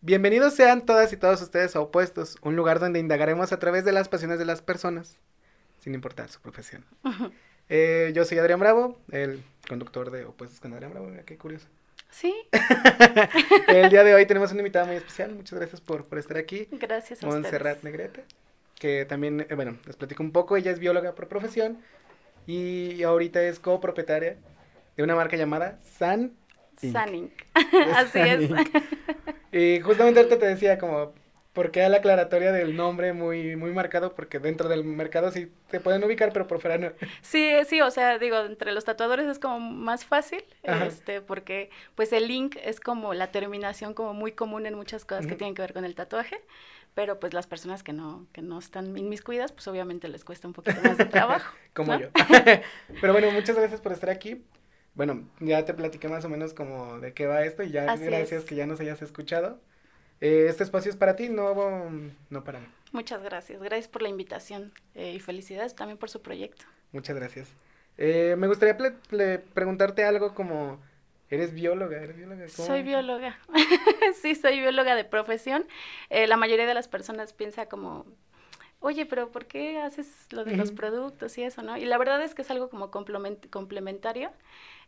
Bienvenidos 0.00 0.54
sean 0.54 0.86
todas 0.86 1.12
y 1.12 1.16
todos 1.16 1.42
ustedes 1.42 1.74
a 1.74 1.80
Opuestos, 1.80 2.36
un 2.42 2.54
lugar 2.54 2.78
donde 2.78 3.00
indagaremos 3.00 3.52
a 3.52 3.58
través 3.58 3.84
de 3.84 3.90
las 3.90 4.08
pasiones 4.08 4.38
de 4.38 4.44
las 4.44 4.62
personas, 4.62 5.18
sin 5.80 5.92
importar 5.92 6.28
su 6.28 6.40
profesión. 6.40 6.84
Eh, 7.68 8.12
yo 8.14 8.24
soy 8.24 8.38
Adrián 8.38 8.60
Bravo, 8.60 8.96
el 9.10 9.42
conductor 9.68 10.12
de 10.12 10.24
Opuestos 10.24 10.60
con 10.60 10.72
Adrián 10.72 10.92
Bravo, 10.92 11.08
mira 11.08 11.24
qué 11.24 11.36
curioso. 11.36 11.66
Sí. 12.10 12.32
el 13.66 13.90
día 13.90 14.04
de 14.04 14.14
hoy 14.14 14.24
tenemos 14.24 14.52
una 14.52 14.60
invitada 14.60 14.86
muy 14.86 14.94
especial, 14.94 15.34
muchas 15.34 15.58
gracias 15.58 15.80
por, 15.80 16.04
por 16.04 16.18
estar 16.20 16.36
aquí. 16.36 16.68
Gracias 16.70 17.20
a 17.24 17.26
Montserrat 17.26 17.78
ustedes. 17.78 17.84
Negrete, 17.84 18.24
que 18.78 19.04
también, 19.04 19.48
eh, 19.50 19.54
bueno, 19.56 19.78
les 19.84 19.96
platico 19.96 20.22
un 20.22 20.30
poco, 20.30 20.56
ella 20.56 20.70
es 20.70 20.78
bióloga 20.78 21.16
por 21.16 21.26
profesión 21.26 21.76
y 22.46 23.02
ahorita 23.02 23.42
es 23.42 23.58
copropietaria 23.58 24.36
de 24.96 25.02
una 25.02 25.16
marca 25.16 25.36
llamada 25.36 25.80
San 25.82 26.34
Inc. 26.82 26.92
San 26.92 27.14
Inc. 27.14 27.32
De 27.72 27.92
Así 27.92 28.18
es. 28.20 28.50
Y 29.52 29.80
justamente 29.80 30.20
ahorita 30.20 30.38
te 30.38 30.46
decía 30.46 30.76
como, 30.78 31.14
¿por 31.54 31.70
qué 31.70 31.88
la 31.88 31.96
aclaratoria 31.96 32.52
del 32.52 32.76
nombre 32.76 33.12
muy, 33.14 33.56
muy 33.56 33.72
marcado? 33.72 34.14
Porque 34.14 34.38
dentro 34.38 34.68
del 34.68 34.84
mercado 34.84 35.32
sí 35.32 35.50
te 35.70 35.80
pueden 35.80 36.04
ubicar, 36.04 36.32
pero 36.32 36.46
por 36.46 36.60
fuera 36.60 36.76
no. 36.78 36.92
Sí, 37.22 37.52
sí, 37.66 37.80
o 37.80 37.90
sea, 37.90 38.18
digo, 38.18 38.38
entre 38.40 38.72
los 38.72 38.84
tatuadores 38.84 39.26
es 39.26 39.38
como 39.38 39.58
más 39.58 40.04
fácil, 40.04 40.44
Ajá. 40.66 40.86
este, 40.86 41.20
porque 41.22 41.70
pues 41.94 42.12
el 42.12 42.28
link 42.28 42.56
es 42.62 42.78
como 42.78 43.14
la 43.14 43.32
terminación 43.32 43.94
como 43.94 44.12
muy 44.14 44.32
común 44.32 44.66
en 44.66 44.74
muchas 44.74 45.04
cosas 45.04 45.26
que 45.26 45.34
tienen 45.34 45.54
que 45.54 45.62
ver 45.62 45.72
con 45.72 45.84
el 45.84 45.94
tatuaje, 45.94 46.40
pero 46.94 47.18
pues 47.18 47.32
las 47.32 47.46
personas 47.46 47.82
que 47.82 47.92
no, 47.92 48.26
que 48.32 48.42
no 48.42 48.58
están 48.58 48.96
inmiscuidas, 48.96 49.52
pues 49.52 49.66
obviamente 49.66 50.08
les 50.08 50.24
cuesta 50.24 50.46
un 50.46 50.52
poquito 50.52 50.80
más 50.82 50.98
de 50.98 51.04
trabajo. 51.06 51.54
Como 51.72 51.98
yo. 51.98 52.08
pero 53.00 53.12
bueno, 53.12 53.30
muchas 53.30 53.56
gracias 53.56 53.80
por 53.80 53.92
estar 53.92 54.10
aquí. 54.10 54.44
Bueno, 54.98 55.22
ya 55.38 55.64
te 55.64 55.74
platiqué 55.74 56.08
más 56.08 56.24
o 56.24 56.28
menos 56.28 56.54
como 56.54 56.98
de 56.98 57.14
qué 57.14 57.28
va 57.28 57.44
esto 57.44 57.62
y 57.62 57.70
ya 57.70 57.84
Así 57.84 58.04
gracias 58.04 58.42
es. 58.42 58.44
que 58.48 58.56
ya 58.56 58.66
nos 58.66 58.80
hayas 58.80 59.00
escuchado. 59.00 59.60
Eh, 60.20 60.46
este 60.48 60.64
espacio 60.64 60.90
es 60.90 60.96
para 60.96 61.14
ti, 61.14 61.28
no, 61.28 61.54
no 62.30 62.42
para 62.42 62.58
mí. 62.58 62.66
Muchas 62.90 63.22
gracias, 63.22 63.62
gracias 63.62 63.86
por 63.86 64.02
la 64.02 64.08
invitación 64.08 64.72
eh, 64.96 65.12
y 65.12 65.20
felicidades 65.20 65.76
también 65.76 65.98
por 65.98 66.10
su 66.10 66.20
proyecto. 66.20 66.64
Muchas 66.90 67.14
gracias. 67.14 67.48
Eh, 67.96 68.34
me 68.38 68.48
gustaría 68.48 68.76
preguntarte 69.54 70.02
algo 70.02 70.34
como, 70.34 70.80
¿eres 71.30 71.54
bióloga? 71.54 72.02
¿Eres 72.02 72.16
bióloga? 72.16 72.46
¿Cómo? 72.56 72.66
Soy 72.66 72.82
bióloga. 72.82 73.38
sí, 74.20 74.34
soy 74.34 74.58
bióloga 74.58 74.96
de 74.96 75.04
profesión. 75.04 75.64
La 76.10 76.36
mayoría 76.36 76.66
de 76.66 76.74
las 76.74 76.88
personas 76.88 77.32
piensa 77.32 77.66
como, 77.66 78.04
oye, 78.80 79.06
pero 79.06 79.30
¿por 79.30 79.46
qué 79.46 79.78
haces 79.78 80.26
lo 80.30 80.44
de 80.44 80.54
los 80.54 80.72
productos 80.72 81.36
y 81.38 81.42
eso, 81.42 81.62
no? 81.62 81.76
Y 81.76 81.84
la 81.84 81.98
verdad 81.98 82.22
es 82.22 82.34
que 82.34 82.42
es 82.42 82.50
algo 82.50 82.68
como 82.70 82.90
complement- 82.90 83.48
complementario. 83.50 84.30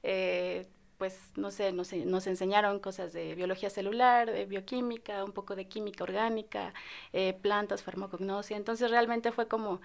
Eh, 0.02 0.66
pues, 0.98 1.32
no 1.36 1.50
sé, 1.50 1.72
nos, 1.72 1.92
nos 1.94 2.26
enseñaron 2.26 2.78
cosas 2.78 3.12
de 3.14 3.34
biología 3.34 3.70
celular, 3.70 4.30
de 4.30 4.44
bioquímica, 4.46 5.24
un 5.24 5.32
poco 5.32 5.56
de 5.56 5.66
química 5.66 6.04
orgánica, 6.04 6.74
eh, 7.12 7.32
plantas, 7.42 7.82
farmacognosia. 7.82 8.56
Entonces, 8.56 8.90
realmente 8.90 9.32
fue 9.32 9.48
como, 9.48 9.80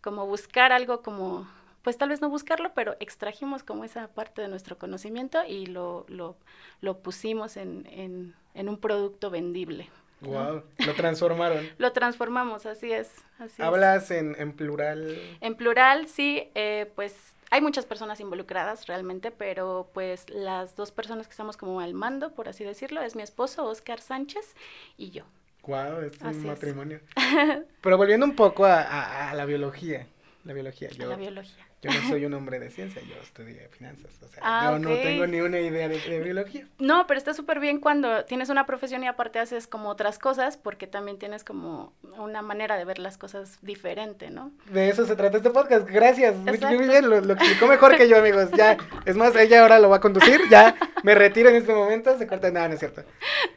como 0.00 0.26
buscar 0.26 0.72
algo 0.72 1.02
como 1.02 1.48
pues 1.82 1.98
tal 1.98 2.10
vez 2.10 2.20
no 2.20 2.28
buscarlo, 2.30 2.72
pero 2.74 2.96
extrajimos 3.00 3.64
como 3.64 3.84
esa 3.84 4.06
parte 4.08 4.40
de 4.40 4.48
nuestro 4.48 4.78
conocimiento 4.78 5.44
y 5.44 5.66
lo, 5.66 6.06
lo, 6.08 6.36
lo 6.80 6.98
pusimos 7.02 7.56
en, 7.56 7.86
en, 7.90 8.34
en 8.54 8.68
un 8.68 8.78
producto 8.78 9.30
vendible. 9.30 9.90
¿No? 10.22 10.28
Wow, 10.28 10.62
lo 10.86 10.94
transformaron. 10.94 11.68
Lo 11.78 11.92
transformamos, 11.92 12.66
así 12.66 12.92
es. 12.92 13.10
Así 13.38 13.54
es. 13.54 13.60
Hablas 13.60 14.10
en, 14.10 14.34
en 14.38 14.52
plural. 14.52 15.18
En 15.40 15.54
plural, 15.56 16.08
sí, 16.08 16.50
eh, 16.54 16.90
pues 16.94 17.14
hay 17.50 17.60
muchas 17.60 17.84
personas 17.84 18.20
involucradas 18.20 18.86
realmente, 18.86 19.30
pero 19.30 19.90
pues 19.92 20.28
las 20.30 20.74
dos 20.76 20.90
personas 20.92 21.26
que 21.26 21.32
estamos 21.32 21.56
como 21.56 21.80
al 21.80 21.92
mando, 21.94 22.32
por 22.34 22.48
así 22.48 22.64
decirlo, 22.64 23.02
es 23.02 23.14
mi 23.16 23.22
esposo, 23.22 23.64
Oscar 23.66 24.00
Sánchez, 24.00 24.54
y 24.96 25.10
yo. 25.10 25.24
Wow, 25.66 26.00
es 26.02 26.20
un 26.22 26.30
es. 26.30 26.36
matrimonio. 26.38 27.00
Pero 27.82 27.96
volviendo 27.96 28.26
un 28.26 28.34
poco 28.34 28.64
a, 28.64 28.80
a- 28.82 29.30
a 29.30 29.34
la 29.34 29.44
biología. 29.44 30.06
La 30.44 30.54
biología. 30.54 30.88
Yo, 30.90 31.08
la 31.08 31.14
biología. 31.16 31.64
Yo 31.82 31.90
no 31.90 32.08
soy 32.08 32.24
un 32.24 32.34
hombre 32.34 32.58
de 32.60 32.70
ciencia, 32.70 33.02
yo 33.02 33.14
estudié 33.22 33.68
finanzas. 33.68 34.10
O 34.22 34.28
sea, 34.28 34.40
Ah, 34.42 34.70
yo 34.72 34.78
no 34.78 34.90
tengo 34.94 35.26
ni 35.26 35.40
una 35.40 35.58
idea 35.58 35.88
de, 35.88 35.98
de 35.98 36.20
biología. 36.20 36.66
No, 36.78 37.06
pero 37.06 37.18
está 37.18 37.34
súper 37.34 37.58
bien 37.60 37.80
cuando 37.80 38.24
tienes 38.24 38.48
una 38.48 38.66
profesión 38.66 39.02
y 39.02 39.08
aparte 39.08 39.38
haces 39.40 39.66
como 39.66 39.88
otras 39.88 40.18
cosas, 40.18 40.56
porque 40.56 40.86
también 40.86 41.18
tienes 41.18 41.42
como 41.44 41.92
una 42.18 42.40
manera 42.40 42.76
de 42.76 42.84
ver 42.84 42.98
las 42.98 43.18
cosas 43.18 43.58
diferente, 43.62 44.30
¿no? 44.30 44.52
De 44.70 44.88
eso 44.88 45.04
se 45.06 45.16
trata 45.16 45.38
este 45.38 45.50
podcast. 45.50 45.88
Gracias. 45.88 46.34
Muy, 46.36 46.44
muy 46.44 46.54
Exacto. 46.54 46.78
bien. 46.78 47.10
Lo, 47.10 47.20
lo 47.20 47.32
explicó 47.34 47.66
mejor 47.66 47.96
que 47.96 48.08
yo, 48.08 48.16
amigos. 48.16 48.50
Ya, 48.56 48.76
es 49.04 49.16
más, 49.16 49.34
ella 49.36 49.62
ahora 49.62 49.78
lo 49.80 49.88
va 49.90 49.96
a 49.96 50.00
conducir. 50.00 50.40
Ya 50.50 50.76
me 51.02 51.14
retiro 51.16 51.50
en 51.50 51.56
este 51.56 51.74
momento. 51.74 52.16
Se 52.16 52.26
corta 52.26 52.50
nada, 52.50 52.68
no 52.68 52.74
es 52.74 52.80
cierto. 52.80 53.02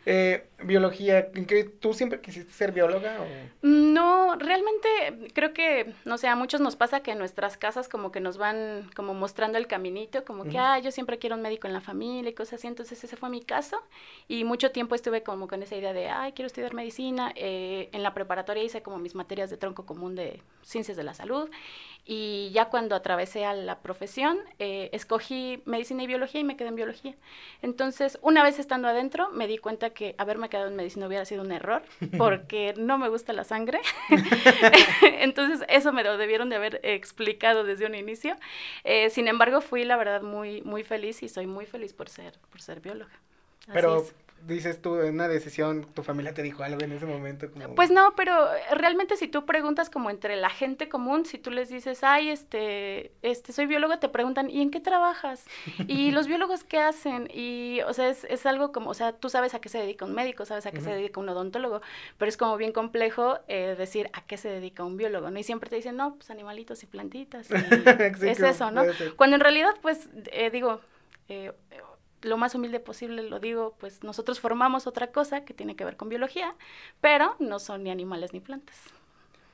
Eh, 0.06 0.47
biología. 0.66 1.30
¿en 1.34 1.46
qué- 1.46 1.64
¿Tú 1.64 1.94
siempre 1.94 2.20
quisiste 2.22 2.52
ser 2.52 2.72
bióloga? 2.72 3.18
O... 3.22 3.26
No, 3.68 4.36
realmente 4.36 4.90
creo 5.34 5.53
que, 5.53 5.94
no 6.06 6.18
sé, 6.18 6.28
a 6.28 6.36
muchos 6.36 6.62
nos 6.62 6.76
pasa 6.76 7.02
que 7.02 7.12
en 7.12 7.18
nuestras 7.18 7.58
casas 7.58 7.88
como 7.90 8.12
que 8.12 8.20
nos 8.20 8.38
van 8.38 8.90
como 8.96 9.14
mostrando 9.14 9.58
el 9.58 9.68
caminito, 9.68 10.24
como 10.26 10.44
que, 10.44 10.50
Ujú. 10.50 10.59
ah, 10.59 10.80
yo 10.80 10.92
siempre 10.92 11.18
quiero 11.20 11.36
un 11.36 11.42
médico 11.42 11.68
en 11.68 11.74
la 11.74 11.81
familia 11.81 12.30
y 12.30 12.34
cosas 12.34 12.56
así, 12.59 12.68
entonces 12.68 13.03
ese 13.03 13.16
fue 13.16 13.30
mi 13.30 13.42
caso 13.42 13.78
y 14.28 14.44
mucho 14.44 14.72
tiempo 14.72 14.96
estuve 14.96 15.24
como 15.24 15.48
con 15.48 15.64
esa 15.64 15.76
idea 15.76 15.94
de, 15.94 16.09
ay, 16.09 16.34
quiero 16.34 16.48
estudiar 16.48 16.74
medicina, 16.74 17.32
Eh, 17.36 17.90
en 17.92 18.02
la 18.03 18.14
preparatoria 18.14 18.64
hice 18.64 18.82
como 18.82 18.97
mis 18.97 19.16
materias 19.16 19.50
de 19.50 19.58
tronco 19.58 19.86
común 19.86 20.16
de 20.16 20.42
ciencias 20.64 20.97
de 20.97 21.03
la 21.03 21.14
salud 21.14 21.50
y 22.08 22.52
ya 22.54 22.66
cuando 22.66 22.96
atravesé 22.96 23.46
a 23.46 23.54
la 23.56 23.80
profesión, 23.80 24.38
eh, 24.60 24.90
escogí 24.94 25.64
medicina 25.66 26.04
y 26.04 26.08
biología 26.08 26.40
y 26.40 26.44
me 26.44 26.56
quedé 26.56 26.68
en 26.68 26.76
biología. 26.76 27.16
Entonces, 27.64 28.20
una 28.22 28.44
vez 28.44 28.60
estando 28.60 28.88
adentro, 28.88 29.32
me 29.32 29.48
di 29.48 29.58
cuenta 29.58 29.90
que 29.90 30.14
haberme 30.20 30.48
quedado 30.50 30.68
en 30.68 30.76
medicina 30.76 31.08
hubiera 31.08 31.26
sido 31.26 31.42
un 31.42 31.52
error, 31.52 31.82
porque 32.18 32.76
no 32.78 33.00
me 33.00 33.10
gusta 33.10 33.34
la 33.34 33.44
sangre. 33.44 33.80
Entonces, 35.02 35.66
eso 35.68 35.92
me 35.94 36.04
lo 36.04 36.18
debieron 36.18 36.50
de 36.50 36.58
haber 36.58 36.80
explicado 36.84 37.64
desde 37.64 37.88
un 37.88 37.96
inicio. 37.96 38.36
Eh, 38.84 39.10
sin 39.10 39.28
embargo, 39.28 39.62
fui, 39.62 39.84
la 39.84 39.98
verdad, 39.98 40.22
muy, 40.22 40.62
muy 40.62 40.84
feliz 40.84 41.24
y 41.24 41.30
soy 41.30 41.48
muy 41.48 41.66
feliz 41.66 41.94
por 41.94 42.10
ser, 42.10 42.36
por 42.52 42.62
ser 42.62 42.82
bióloga. 42.82 43.14
Así 43.64 43.72
Pero 43.74 43.98
es. 43.98 44.14
Dices 44.48 44.82
tú, 44.82 45.00
en 45.00 45.16
una 45.16 45.28
decisión, 45.28 45.86
tu 45.94 46.04
familia 46.04 46.34
te 46.34 46.44
dijo 46.44 46.64
algo 46.64 46.82
en 46.82 46.92
ese 46.92 47.06
momento. 47.06 47.52
Como... 47.52 47.76
Pues 47.76 47.92
no, 47.92 48.14
pero 48.16 48.48
realmente 48.72 49.18
si 49.18 49.28
tú 49.28 49.46
preguntas 49.46 49.90
como 49.90 50.10
entre 50.10 50.36
la 50.36 50.50
gente 50.50 50.90
común, 50.90 51.26
si 51.26 51.38
tú 51.38 51.52
les 51.52 51.70
dices, 51.70 52.04
ay, 52.04 52.30
este, 52.30 53.12
este, 53.22 53.54
soy 53.54 53.66
biólogo, 53.66 53.98
te 54.00 54.10
preguntan, 54.10 54.50
¿y 54.50 54.62
en 54.62 54.72
qué 54.72 54.80
trabajas? 54.80 55.46
¿Y 55.88 56.12
los 56.12 56.28
biólogos 56.28 56.64
qué 56.64 56.80
hacen? 56.80 57.30
Y, 57.34 57.80
o 57.88 57.94
sea, 57.94 58.10
es, 58.10 58.24
es 58.26 58.46
algo 58.46 58.72
como, 58.72 58.90
o 58.90 58.94
sea, 58.94 59.14
tú 59.14 59.30
sabes 59.30 59.54
a 59.54 59.60
qué 59.60 59.70
se 59.70 59.80
dedica 59.80 60.06
un 60.06 60.14
médico, 60.14 60.46
sabes 60.46 60.66
a 60.66 60.72
qué 60.72 60.82
se 60.82 60.92
dedica 60.92 61.20
un 61.20 61.30
odontólogo, 61.30 61.82
pero 62.18 62.30
es 62.30 62.38
como 62.38 62.58
bien 62.58 62.72
complejo 62.72 63.40
eh, 63.48 63.76
decir 63.78 64.10
a 64.14 64.26
qué 64.26 64.38
se 64.38 64.50
dedica 64.50 64.84
un 64.84 64.98
biólogo, 64.98 65.32
¿no? 65.32 65.40
Y 65.40 65.44
siempre 65.44 65.70
te 65.70 65.76
dicen, 65.76 65.96
no, 65.96 66.16
pues 66.16 66.30
animalitos 66.30 66.84
y 66.84 66.86
plantitas, 66.86 67.50
y 67.50 67.54
Sí, 68.20 68.30
es 68.30 68.40
eso, 68.40 68.72
¿no? 68.72 68.84
Cuando 69.16 69.36
en 69.36 69.42
realidad, 69.42 69.74
pues, 69.82 70.10
eh, 70.32 70.50
digo, 70.50 70.82
eh, 71.30 71.52
lo 72.25 72.38
más 72.38 72.56
humilde 72.56 72.80
posible 72.80 73.24
lo 73.24 73.40
digo, 73.40 73.75
pues 73.80 74.03
nosotros 74.03 74.40
formamos 74.40 74.88
otra 74.88 75.12
cosa 75.12 75.46
que 75.46 75.53
tiene 75.53 75.75
que 75.75 75.86
ver 75.86 75.97
con 75.97 76.09
biología, 76.09 76.56
pero 77.02 77.36
no 77.40 77.59
son 77.59 77.84
ni 77.84 77.91
animales 77.91 78.34
ni 78.34 78.40
plantas. 78.40 78.78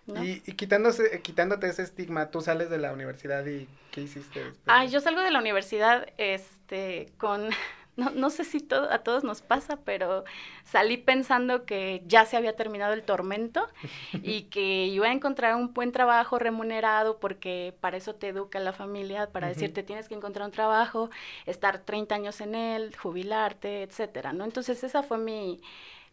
¿no? 0.07 0.23
Y, 0.23 0.41
y 0.45 0.53
quitándose, 0.53 1.21
quitándote 1.21 1.67
ese 1.67 1.83
estigma, 1.83 2.31
tú 2.31 2.41
sales 2.41 2.69
de 2.69 2.77
la 2.77 2.91
universidad 2.91 3.45
y 3.45 3.67
¿qué 3.91 4.01
hiciste 4.01 4.43
después? 4.43 4.63
Ay, 4.65 4.89
yo 4.89 4.99
salgo 4.99 5.21
de 5.21 5.31
la 5.31 5.39
universidad 5.39 6.07
este, 6.17 7.11
con, 7.17 7.49
no, 7.97 8.09
no 8.11 8.29
sé 8.29 8.43
si 8.43 8.59
todo, 8.61 8.91
a 8.91 8.99
todos 8.99 9.23
nos 9.23 9.41
pasa, 9.41 9.77
pero 9.83 10.23
salí 10.63 10.97
pensando 10.97 11.65
que 11.65 12.03
ya 12.05 12.25
se 12.25 12.37
había 12.37 12.55
terminado 12.55 12.93
el 12.93 13.03
tormento 13.03 13.67
y 14.21 14.43
que 14.43 14.85
iba 14.87 15.07
a 15.07 15.11
encontrar 15.11 15.55
un 15.55 15.73
buen 15.73 15.91
trabajo 15.91 16.39
remunerado 16.39 17.19
porque 17.19 17.75
para 17.81 17.97
eso 17.97 18.15
te 18.15 18.29
educa 18.29 18.59
la 18.59 18.73
familia, 18.73 19.29
para 19.31 19.47
Ujú. 19.47 19.49
decirte 19.49 19.83
tienes 19.83 20.07
que 20.07 20.15
encontrar 20.15 20.45
un 20.45 20.51
trabajo, 20.51 21.09
estar 21.45 21.79
30 21.79 22.15
años 22.15 22.41
en 22.41 22.55
él, 22.55 22.95
jubilarte, 22.97 23.83
etcétera, 23.83 24.33
¿no? 24.33 24.45
Entonces 24.45 24.83
esa 24.83 25.03
fue 25.03 25.17
mi, 25.17 25.61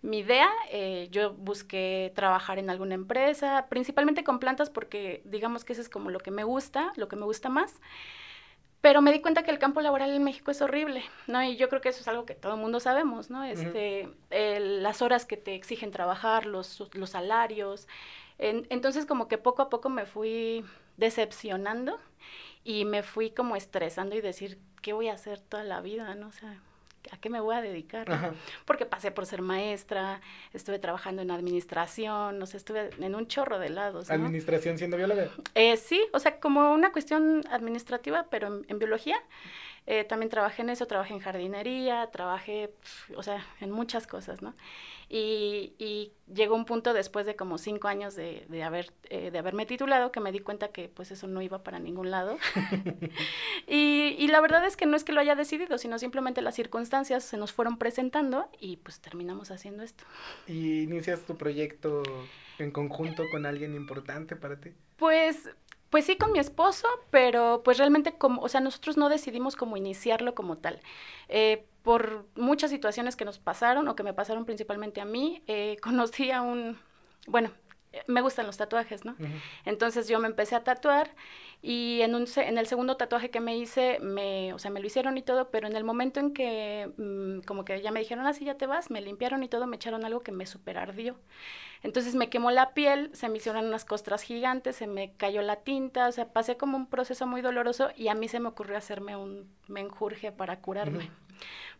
mi 0.02 0.18
idea, 0.20 0.48
eh, 0.70 1.08
yo 1.10 1.32
busqué 1.34 2.12
trabajar 2.14 2.58
en 2.58 2.70
alguna 2.70 2.94
empresa, 2.94 3.66
principalmente 3.68 4.24
con 4.24 4.38
plantas 4.38 4.70
porque 4.70 5.22
digamos 5.24 5.64
que 5.64 5.72
eso 5.72 5.82
es 5.82 5.88
como 5.88 6.10
lo 6.10 6.20
que 6.20 6.30
me 6.30 6.44
gusta, 6.44 6.92
lo 6.96 7.08
que 7.08 7.16
me 7.16 7.24
gusta 7.24 7.48
más. 7.48 7.80
Pero 8.80 9.02
me 9.02 9.12
di 9.12 9.20
cuenta 9.20 9.42
que 9.42 9.50
el 9.50 9.58
campo 9.58 9.80
laboral 9.80 10.10
en 10.14 10.22
México 10.22 10.50
es 10.52 10.62
horrible, 10.62 11.02
¿no? 11.26 11.42
Y 11.42 11.56
yo 11.56 11.68
creo 11.68 11.80
que 11.80 11.88
eso 11.88 12.00
es 12.00 12.08
algo 12.08 12.24
que 12.24 12.34
todo 12.34 12.54
el 12.54 12.60
mundo 12.60 12.78
sabemos, 12.78 13.28
¿no? 13.28 13.42
Este, 13.44 14.08
el- 14.30 14.82
las 14.84 15.02
horas 15.02 15.26
que 15.26 15.36
te 15.36 15.54
exigen 15.54 15.90
trabajar, 15.90 16.46
los, 16.46 16.88
los 16.94 17.10
salarios. 17.10 17.88
En- 18.38 18.66
entonces 18.70 19.04
como 19.04 19.26
que 19.26 19.36
poco 19.38 19.62
a 19.62 19.68
poco 19.68 19.88
me 19.88 20.06
fui 20.06 20.64
decepcionando 20.96 21.98
y 22.64 22.84
me 22.84 23.02
fui 23.02 23.30
como 23.30 23.56
estresando 23.56 24.14
y 24.16 24.20
decir, 24.20 24.58
¿qué 24.82 24.92
voy 24.92 25.08
a 25.08 25.14
hacer 25.14 25.40
toda 25.40 25.64
la 25.64 25.80
vida, 25.80 26.14
no? 26.14 26.28
O 26.28 26.32
sea, 26.32 26.60
¿a 27.10 27.16
qué 27.18 27.30
me 27.30 27.40
voy 27.40 27.56
a 27.56 27.60
dedicar? 27.60 28.10
Ajá. 28.10 28.32
Porque 28.64 28.86
pasé 28.86 29.10
por 29.10 29.26
ser 29.26 29.42
maestra, 29.42 30.20
estuve 30.52 30.78
trabajando 30.78 31.22
en 31.22 31.30
administración, 31.30 32.38
no 32.38 32.46
sé, 32.46 32.56
estuve 32.56 32.90
en 32.98 33.14
un 33.14 33.26
chorro 33.26 33.58
de 33.58 33.70
lados, 33.70 34.08
¿no? 34.08 34.14
Administración 34.14 34.78
siendo 34.78 34.96
bióloga. 34.96 35.28
Eh, 35.54 35.76
sí, 35.76 36.04
o 36.12 36.18
sea, 36.18 36.40
como 36.40 36.72
una 36.72 36.92
cuestión 36.92 37.44
administrativa, 37.50 38.26
pero 38.30 38.48
en, 38.48 38.66
en 38.68 38.78
biología. 38.78 39.16
Eh, 39.90 40.04
también 40.04 40.28
trabajé 40.28 40.60
en 40.60 40.68
eso, 40.68 40.86
trabajé 40.86 41.14
en 41.14 41.20
jardinería, 41.20 42.10
trabajé, 42.12 42.74
o 43.16 43.22
sea, 43.22 43.42
en 43.58 43.70
muchas 43.70 44.06
cosas, 44.06 44.42
¿no? 44.42 44.54
Y, 45.08 45.72
y, 45.78 46.12
llegó 46.30 46.56
un 46.56 46.66
punto 46.66 46.92
después 46.92 47.24
de 47.24 47.36
como 47.36 47.56
cinco 47.56 47.88
años 47.88 48.14
de, 48.14 48.44
de 48.50 48.62
haber, 48.64 48.92
eh, 49.04 49.30
de 49.30 49.38
haberme 49.38 49.64
titulado 49.64 50.12
que 50.12 50.20
me 50.20 50.30
di 50.30 50.40
cuenta 50.40 50.68
que 50.68 50.90
pues 50.90 51.10
eso 51.10 51.26
no 51.26 51.40
iba 51.40 51.62
para 51.62 51.78
ningún 51.78 52.10
lado. 52.10 52.36
y, 53.66 54.14
y, 54.18 54.28
la 54.28 54.42
verdad 54.42 54.62
es 54.66 54.76
que 54.76 54.84
no 54.84 54.94
es 54.94 55.04
que 55.04 55.12
lo 55.12 55.22
haya 55.22 55.34
decidido, 55.34 55.78
sino 55.78 55.98
simplemente 55.98 56.42
las 56.42 56.54
circunstancias 56.54 57.24
se 57.24 57.38
nos 57.38 57.54
fueron 57.54 57.78
presentando 57.78 58.50
y 58.60 58.76
pues 58.76 59.00
terminamos 59.00 59.50
haciendo 59.50 59.82
esto. 59.84 60.04
¿Y 60.46 60.82
inicias 60.82 61.22
tu 61.22 61.38
proyecto 61.38 62.02
en 62.58 62.72
conjunto 62.72 63.22
con 63.30 63.46
alguien 63.46 63.74
importante 63.74 64.36
para 64.36 64.60
ti? 64.60 64.72
Pues 64.98 65.48
pues 65.90 66.04
sí, 66.04 66.16
con 66.16 66.32
mi 66.32 66.38
esposo, 66.38 66.86
pero 67.10 67.62
pues 67.64 67.78
realmente 67.78 68.12
como, 68.12 68.42
o 68.42 68.48
sea, 68.48 68.60
nosotros 68.60 68.96
no 68.96 69.08
decidimos 69.08 69.56
cómo 69.56 69.76
iniciarlo 69.76 70.34
como 70.34 70.56
tal. 70.56 70.80
Eh, 71.28 71.66
por 71.82 72.26
muchas 72.36 72.70
situaciones 72.70 73.16
que 73.16 73.24
nos 73.24 73.38
pasaron 73.38 73.88
o 73.88 73.96
que 73.96 74.02
me 74.02 74.12
pasaron 74.12 74.44
principalmente 74.44 75.00
a 75.00 75.04
mí, 75.04 75.42
eh, 75.46 75.76
conocí 75.82 76.30
a 76.30 76.42
un, 76.42 76.78
bueno, 77.26 77.50
me 78.06 78.20
gustan 78.20 78.46
los 78.46 78.56
tatuajes, 78.56 79.04
¿no? 79.04 79.16
Entonces 79.64 80.08
yo 80.08 80.18
me 80.18 80.28
empecé 80.28 80.54
a 80.54 80.64
tatuar 80.64 81.10
y 81.62 82.00
en, 82.02 82.14
un, 82.14 82.26
en 82.36 82.58
el 82.58 82.66
segundo 82.66 82.96
tatuaje 82.96 83.30
que 83.30 83.40
me 83.40 83.56
hice, 83.56 83.98
me, 84.00 84.52
o 84.52 84.58
sea, 84.58 84.70
me 84.70 84.80
lo 84.80 84.86
hicieron 84.86 85.16
y 85.18 85.22
todo, 85.22 85.50
pero 85.50 85.66
en 85.66 85.74
el 85.74 85.84
momento 85.84 86.20
en 86.20 86.32
que 86.32 86.90
mmm, 86.96 87.40
como 87.46 87.64
que 87.64 87.80
ya 87.80 87.90
me 87.90 88.00
dijeron, 88.00 88.26
así 88.26 88.44
ah, 88.44 88.52
ya 88.52 88.54
te 88.56 88.66
vas, 88.66 88.90
me 88.90 89.00
limpiaron 89.00 89.42
y 89.42 89.48
todo, 89.48 89.66
me 89.66 89.76
echaron 89.76 90.04
algo 90.04 90.20
que 90.20 90.32
me 90.32 90.46
super 90.46 90.78
ardió. 90.78 91.16
Entonces 91.82 92.14
me 92.14 92.28
quemó 92.28 92.50
la 92.50 92.74
piel, 92.74 93.10
se 93.14 93.28
me 93.28 93.38
hicieron 93.38 93.66
unas 93.66 93.84
costras 93.84 94.22
gigantes, 94.22 94.76
se 94.76 94.86
me 94.86 95.12
cayó 95.12 95.42
la 95.42 95.56
tinta, 95.56 96.08
o 96.08 96.12
sea, 96.12 96.32
pasé 96.32 96.56
como 96.56 96.76
un 96.76 96.86
proceso 96.86 97.26
muy 97.26 97.40
doloroso 97.40 97.90
y 97.96 98.08
a 98.08 98.14
mí 98.14 98.28
se 98.28 98.40
me 98.40 98.48
ocurrió 98.48 98.76
hacerme 98.76 99.16
un 99.16 99.48
menjurje 99.68 100.32
para 100.32 100.60
curarme. 100.60 101.10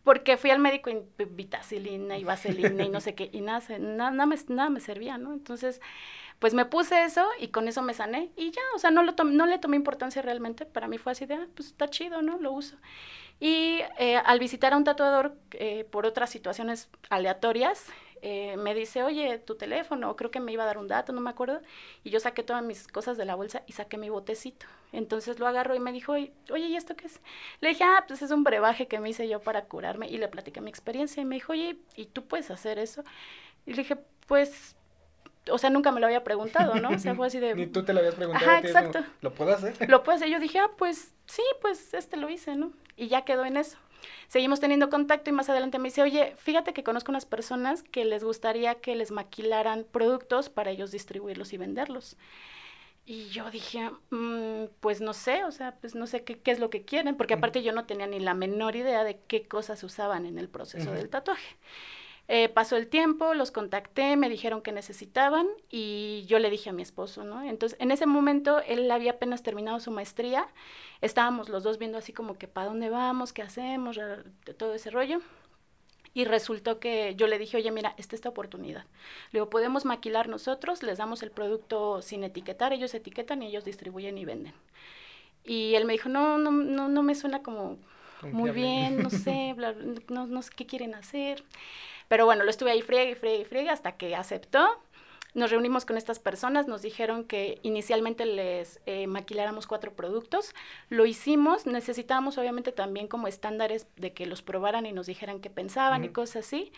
Porque 0.03 0.37
fui 0.37 0.49
al 0.49 0.59
médico 0.59 0.89
y 0.89 1.03
vitacilina 1.25 2.17
y 2.17 2.23
vaselina 2.23 2.83
y 2.85 2.89
no 2.89 3.01
sé 3.01 3.15
qué, 3.15 3.29
y 3.31 3.41
nada, 3.41 3.61
nada, 3.77 4.11
nada, 4.11 4.25
me, 4.25 4.35
nada 4.47 4.69
me 4.69 4.79
servía, 4.79 5.17
¿no? 5.17 5.33
Entonces, 5.33 5.81
pues 6.39 6.53
me 6.53 6.65
puse 6.65 7.03
eso 7.03 7.27
y 7.39 7.49
con 7.49 7.67
eso 7.67 7.81
me 7.81 7.93
sané 7.93 8.31
y 8.37 8.51
ya, 8.51 8.61
o 8.73 8.79
sea, 8.79 8.91
no, 8.91 9.03
lo 9.03 9.13
no 9.25 9.45
le 9.45 9.59
tomé 9.59 9.75
importancia 9.75 10.21
realmente, 10.21 10.65
para 10.65 10.87
mí 10.87 10.97
fue 10.97 11.11
así 11.11 11.25
de, 11.25 11.35
ah, 11.35 11.47
pues 11.53 11.67
está 11.69 11.89
chido, 11.89 12.21
¿no? 12.21 12.37
Lo 12.39 12.53
uso. 12.53 12.77
Y 13.41 13.81
eh, 13.97 14.17
al 14.17 14.39
visitar 14.39 14.73
a 14.73 14.77
un 14.77 14.83
tatuador 14.83 15.35
eh, 15.51 15.85
por 15.85 16.05
otras 16.05 16.29
situaciones 16.29 16.89
aleatorias, 17.09 17.85
eh, 18.21 18.57
me 18.57 18.73
dice, 18.73 19.03
oye, 19.03 19.39
tu 19.39 19.55
teléfono, 19.55 20.15
creo 20.15 20.31
que 20.31 20.39
me 20.39 20.51
iba 20.51 20.63
a 20.63 20.65
dar 20.65 20.77
un 20.77 20.87
dato, 20.87 21.13
no 21.13 21.21
me 21.21 21.29
acuerdo, 21.29 21.61
y 22.03 22.09
yo 22.09 22.19
saqué 22.19 22.43
todas 22.43 22.63
mis 22.63 22.87
cosas 22.87 23.17
de 23.17 23.25
la 23.25 23.35
bolsa 23.35 23.63
y 23.67 23.73
saqué 23.73 23.97
mi 23.97 24.09
botecito. 24.09 24.65
Entonces 24.91 25.39
lo 25.39 25.47
agarró 25.47 25.75
y 25.75 25.79
me 25.79 25.91
dijo, 25.91 26.13
oye, 26.13 26.31
¿y 26.47 26.75
esto 26.75 26.95
qué 26.95 27.07
es? 27.07 27.21
Le 27.61 27.69
dije, 27.69 27.83
ah, 27.83 28.05
pues 28.07 28.21
es 28.21 28.31
un 28.31 28.43
brebaje 28.43 28.87
que 28.87 28.99
me 28.99 29.09
hice 29.09 29.27
yo 29.27 29.41
para 29.41 29.65
curarme, 29.65 30.07
y 30.07 30.17
le 30.17 30.27
platiqué 30.27 30.61
mi 30.61 30.69
experiencia, 30.69 31.21
y 31.21 31.25
me 31.25 31.35
dijo, 31.35 31.53
oye, 31.53 31.77
¿y 31.95 32.05
tú 32.05 32.25
puedes 32.25 32.51
hacer 32.51 32.79
eso? 32.79 33.03
Y 33.65 33.71
le 33.71 33.77
dije, 33.77 33.97
pues 34.27 34.75
o 35.51 35.57
sea, 35.57 35.69
nunca 35.69 35.91
me 35.91 35.99
lo 35.99 36.05
había 36.05 36.23
preguntado, 36.23 36.75
¿no? 36.75 36.89
O 36.89 36.99
sea, 36.99 37.15
fue 37.15 37.27
así 37.27 37.39
de... 37.39 37.55
Ni 37.55 37.67
tú 37.67 37.83
te 37.83 37.93
lo 37.93 37.99
habías 37.99 38.15
preguntado. 38.15 38.45
Ajá, 38.45 38.59
exacto. 38.59 39.03
¿Lo 39.21 39.33
puedo 39.33 39.53
hacer? 39.53 39.89
Lo 39.89 40.03
puedo 40.03 40.15
hacer. 40.17 40.29
Yo 40.29 40.39
dije, 40.39 40.59
ah, 40.59 40.69
pues 40.77 41.13
sí, 41.25 41.43
pues 41.61 41.93
este 41.93 42.17
lo 42.17 42.29
hice, 42.29 42.55
¿no? 42.55 42.71
Y 42.95 43.07
ya 43.07 43.23
quedó 43.23 43.45
en 43.45 43.57
eso. 43.57 43.77
Seguimos 44.27 44.59
teniendo 44.59 44.89
contacto 44.89 45.29
y 45.29 45.33
más 45.33 45.49
adelante 45.49 45.79
me 45.79 45.89
dice, 45.89 46.01
oye, 46.01 46.35
fíjate 46.37 46.73
que 46.73 46.83
conozco 46.83 47.11
unas 47.11 47.25
personas 47.25 47.83
que 47.83 48.05
les 48.05 48.23
gustaría 48.23 48.75
que 48.75 48.95
les 48.95 49.11
maquilaran 49.11 49.85
productos 49.91 50.49
para 50.49 50.71
ellos 50.71 50.91
distribuirlos 50.91 51.53
y 51.53 51.57
venderlos. 51.57 52.17
Y 53.05 53.29
yo 53.29 53.49
dije, 53.49 53.89
mmm, 54.11 54.65
pues 54.81 55.01
no 55.01 55.13
sé, 55.13 55.43
o 55.43 55.51
sea, 55.51 55.75
pues 55.81 55.95
no 55.95 56.05
sé 56.05 56.23
qué, 56.23 56.37
qué, 56.39 56.51
es 56.51 56.59
lo 56.59 56.69
que 56.69 56.83
quieren, 56.83 57.17
porque 57.17 57.33
aparte 57.33 57.63
yo 57.63 57.71
no 57.71 57.85
tenía 57.85 58.05
ni 58.05 58.19
la 58.19 58.35
menor 58.35 58.75
idea 58.75 59.03
de 59.03 59.19
qué 59.27 59.47
cosas 59.47 59.83
usaban 59.83 60.27
en 60.27 60.37
el 60.37 60.47
proceso 60.47 60.91
uh 60.91 60.93
-huh. 60.93 60.97
del 60.97 61.09
tatuaje. 61.09 61.57
Eh, 62.31 62.47
pasó 62.47 62.77
el 62.77 62.87
tiempo, 62.87 63.33
los 63.33 63.49
contacté, 63.49 64.15
me 64.15 64.29
dijeron 64.29 64.61
que 64.61 64.71
necesitaban 64.71 65.47
y 65.67 66.25
yo 66.27 66.37
le 66.37 66.51
dije 66.51 66.69
a 66.69 66.73
mi 66.73 66.83
esposo, 66.83 67.23
¿no? 67.23 67.41
Entonces, 67.41 67.75
en 67.81 67.89
ese 67.89 68.05
momento 68.05 68.61
él 68.67 68.89
había 68.91 69.13
apenas 69.13 69.41
terminado 69.41 69.79
su 69.79 69.89
maestría, 69.89 70.47
estábamos 71.01 71.49
los 71.49 71.63
dos 71.63 71.79
viendo 71.79 71.97
así 71.97 72.13
como 72.13 72.37
que 72.37 72.47
para 72.47 72.67
dónde 72.67 72.91
vamos, 72.91 73.33
qué 73.33 73.41
hacemos, 73.41 73.99
todo 74.59 74.75
ese 74.75 74.91
rollo. 74.91 75.21
Y 76.13 76.25
resultó 76.25 76.79
que 76.79 77.15
yo 77.15 77.25
le 77.25 77.39
dije, 77.39 77.57
oye, 77.57 77.71
mira, 77.71 77.95
esta 77.97 78.15
esta 78.15 78.29
oportunidad. 78.29 78.83
Le 79.31 79.39
digo, 79.39 79.49
podemos 79.49 79.85
maquilar 79.85 80.29
nosotros, 80.29 80.83
les 80.83 80.99
damos 80.99 81.23
el 81.23 81.31
producto 81.31 82.03
sin 82.03 82.23
etiquetar, 82.23 82.73
ellos 82.73 82.93
etiquetan 82.93 83.41
y 83.41 83.47
ellos 83.47 83.65
distribuyen 83.65 84.19
y 84.19 84.25
venden. 84.25 84.53
Y 85.43 85.73
él 85.73 85.85
me 85.85 85.93
dijo, 85.93 86.09
no, 86.09 86.37
no, 86.37 86.51
no, 86.51 86.89
no 86.89 87.01
me 87.01 87.15
suena 87.15 87.41
como 87.41 87.79
muy 88.21 88.51
bien, 88.51 89.01
no 89.01 89.09
sé, 89.09 89.53
bla, 89.55 89.73
no, 90.09 90.27
no 90.27 90.41
sé 90.43 90.51
qué 90.55 90.67
quieren 90.67 90.93
hacer. 90.93 91.43
Pero 92.09 92.25
bueno, 92.25 92.43
lo 92.43 92.49
estuve 92.49 92.71
ahí 92.71 92.81
friegue, 92.81 93.15
friegue, 93.15 93.45
friegue 93.45 93.69
hasta 93.69 93.93
que 93.93 94.15
aceptó. 94.15 94.67
Nos 95.35 95.51
reunimos 95.51 95.85
con 95.85 95.95
estas 95.95 96.17
personas, 96.17 96.67
nos 96.67 96.81
dijeron 96.81 97.23
que 97.23 97.59
inicialmente 97.61 98.25
les 98.25 98.81
eh, 98.87 99.05
maquiláramos 99.05 99.67
cuatro 99.67 99.93
productos. 99.93 100.55
Lo 100.89 101.05
hicimos, 101.05 101.67
necesitábamos 101.67 102.39
obviamente 102.39 102.71
también 102.71 103.07
como 103.07 103.27
estándares 103.27 103.85
de 103.95 104.11
que 104.11 104.25
los 104.25 104.41
probaran 104.41 104.87
y 104.87 104.91
nos 104.91 105.05
dijeran 105.05 105.39
qué 105.39 105.51
pensaban 105.51 106.01
uh 106.01 106.05
-huh. 106.05 106.09
y 106.09 106.13
cosas 106.13 106.47
así. 106.47 106.73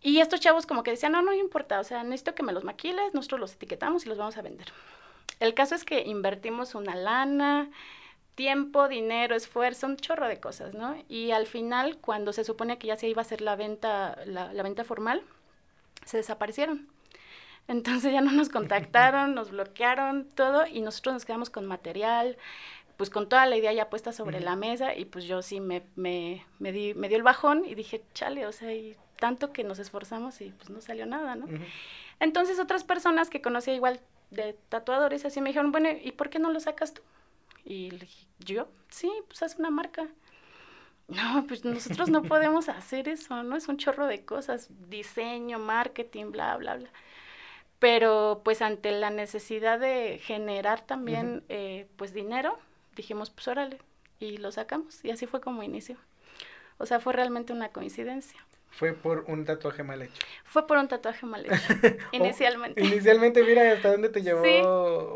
Y 0.00 0.18
estos 0.18 0.40
chavos 0.40 0.66
como 0.66 0.82
que 0.82 0.90
decían, 0.90 1.12
no, 1.12 1.22
no 1.22 1.32
importa, 1.32 1.78
o 1.80 1.84
sea, 1.84 2.02
necesito 2.02 2.34
que 2.34 2.42
me 2.42 2.52
los 2.52 2.64
maquiles, 2.64 3.14
nosotros 3.14 3.40
los 3.40 3.54
etiquetamos 3.54 4.04
y 4.04 4.08
los 4.08 4.18
vamos 4.18 4.36
a 4.36 4.42
vender. 4.42 4.66
El 5.40 5.54
caso 5.54 5.76
es 5.76 5.84
que 5.84 6.02
invertimos 6.02 6.74
una 6.74 6.96
lana, 6.96 7.70
tiempo, 8.38 8.86
dinero, 8.86 9.34
esfuerzo, 9.34 9.88
un 9.88 9.96
chorro 9.96 10.28
de 10.28 10.38
cosas, 10.38 10.72
¿no? 10.72 10.94
Y 11.08 11.32
al 11.32 11.48
final, 11.48 11.98
cuando 11.98 12.32
se 12.32 12.44
supone 12.44 12.78
que 12.78 12.86
ya 12.86 12.96
se 12.96 13.08
iba 13.08 13.20
a 13.20 13.24
hacer 13.24 13.40
la 13.40 13.56
venta, 13.56 14.16
la, 14.26 14.52
la 14.52 14.62
venta 14.62 14.84
formal, 14.84 15.24
se 16.04 16.18
desaparecieron. 16.18 16.86
Entonces 17.66 18.12
ya 18.12 18.20
no 18.20 18.30
nos 18.30 18.48
contactaron, 18.48 19.34
nos 19.34 19.50
bloquearon 19.50 20.28
todo 20.36 20.68
y 20.68 20.82
nosotros 20.82 21.14
nos 21.14 21.24
quedamos 21.24 21.50
con 21.50 21.66
material, 21.66 22.36
pues 22.96 23.10
con 23.10 23.28
toda 23.28 23.44
la 23.46 23.56
idea 23.56 23.72
ya 23.72 23.90
puesta 23.90 24.12
sobre 24.12 24.38
uh 24.38 24.40
-huh. 24.40 24.44
la 24.44 24.54
mesa 24.54 24.94
y 24.94 25.04
pues 25.04 25.24
yo 25.24 25.42
sí 25.42 25.58
me, 25.58 25.82
me, 25.96 26.46
me, 26.60 26.70
di, 26.70 26.94
me 26.94 27.08
dio 27.08 27.16
el 27.16 27.24
bajón 27.24 27.64
y 27.66 27.74
dije, 27.74 28.04
chale, 28.14 28.46
o 28.46 28.52
sea, 28.52 28.72
y 28.72 28.96
tanto 29.18 29.52
que 29.52 29.64
nos 29.64 29.80
esforzamos 29.80 30.40
y 30.42 30.50
pues 30.50 30.70
no 30.70 30.80
salió 30.80 31.06
nada, 31.06 31.34
¿no? 31.34 31.46
Uh 31.46 31.48
-huh. 31.48 31.66
Entonces 32.20 32.60
otras 32.60 32.84
personas 32.84 33.30
que 33.30 33.42
conocía 33.42 33.74
igual 33.74 33.98
de 34.30 34.52
tatuadores 34.68 35.24
así 35.24 35.40
me 35.40 35.48
dijeron, 35.50 35.72
bueno, 35.72 35.88
¿y 35.90 36.12
por 36.12 36.30
qué 36.30 36.38
no 36.38 36.52
lo 36.52 36.60
sacas 36.60 36.94
tú? 36.94 37.02
Y 37.64 37.90
le 37.90 37.98
dije, 37.98 38.27
¿yo? 38.38 38.68
Sí, 38.88 39.10
pues 39.28 39.42
haz 39.42 39.56
una 39.58 39.70
marca. 39.70 40.08
No, 41.08 41.46
pues 41.46 41.64
nosotros 41.64 42.10
no 42.10 42.22
podemos 42.22 42.68
hacer 42.68 43.08
eso, 43.08 43.42
¿no? 43.42 43.56
Es 43.56 43.68
un 43.68 43.78
chorro 43.78 44.06
de 44.06 44.24
cosas, 44.24 44.68
diseño, 44.90 45.58
marketing, 45.58 46.32
bla, 46.32 46.56
bla, 46.58 46.76
bla. 46.76 46.90
Pero 47.78 48.42
pues 48.44 48.60
ante 48.62 48.90
la 48.92 49.10
necesidad 49.10 49.78
de 49.80 50.20
generar 50.22 50.82
también, 50.82 51.26
uh 51.28 51.38
-huh. 51.38 51.44
eh, 51.48 51.88
pues 51.96 52.12
dinero, 52.12 52.58
dijimos, 52.96 53.30
pues 53.30 53.48
órale, 53.48 53.78
y 54.20 54.36
lo 54.38 54.52
sacamos. 54.52 55.04
Y 55.04 55.10
así 55.10 55.26
fue 55.26 55.40
como 55.40 55.62
inició. 55.62 55.96
O 56.78 56.86
sea, 56.86 57.00
fue 57.00 57.12
realmente 57.12 57.52
una 57.52 57.70
coincidencia. 57.70 58.40
Fue 58.70 58.92
por 58.92 59.24
un 59.26 59.44
tatuaje 59.44 59.82
mal 59.82 60.02
hecho. 60.02 60.20
Fue 60.44 60.66
por 60.66 60.78
un 60.78 60.88
tatuaje 60.88 61.26
mal 61.26 61.44
hecho, 61.46 61.56
inicialmente. 62.12 62.80
oh, 62.80 62.84
inicialmente, 62.84 63.42
mira, 63.42 63.72
¿hasta 63.72 63.92
dónde 63.92 64.08
te 64.08 64.22
llevó 64.22 64.44
sí. 64.44 64.60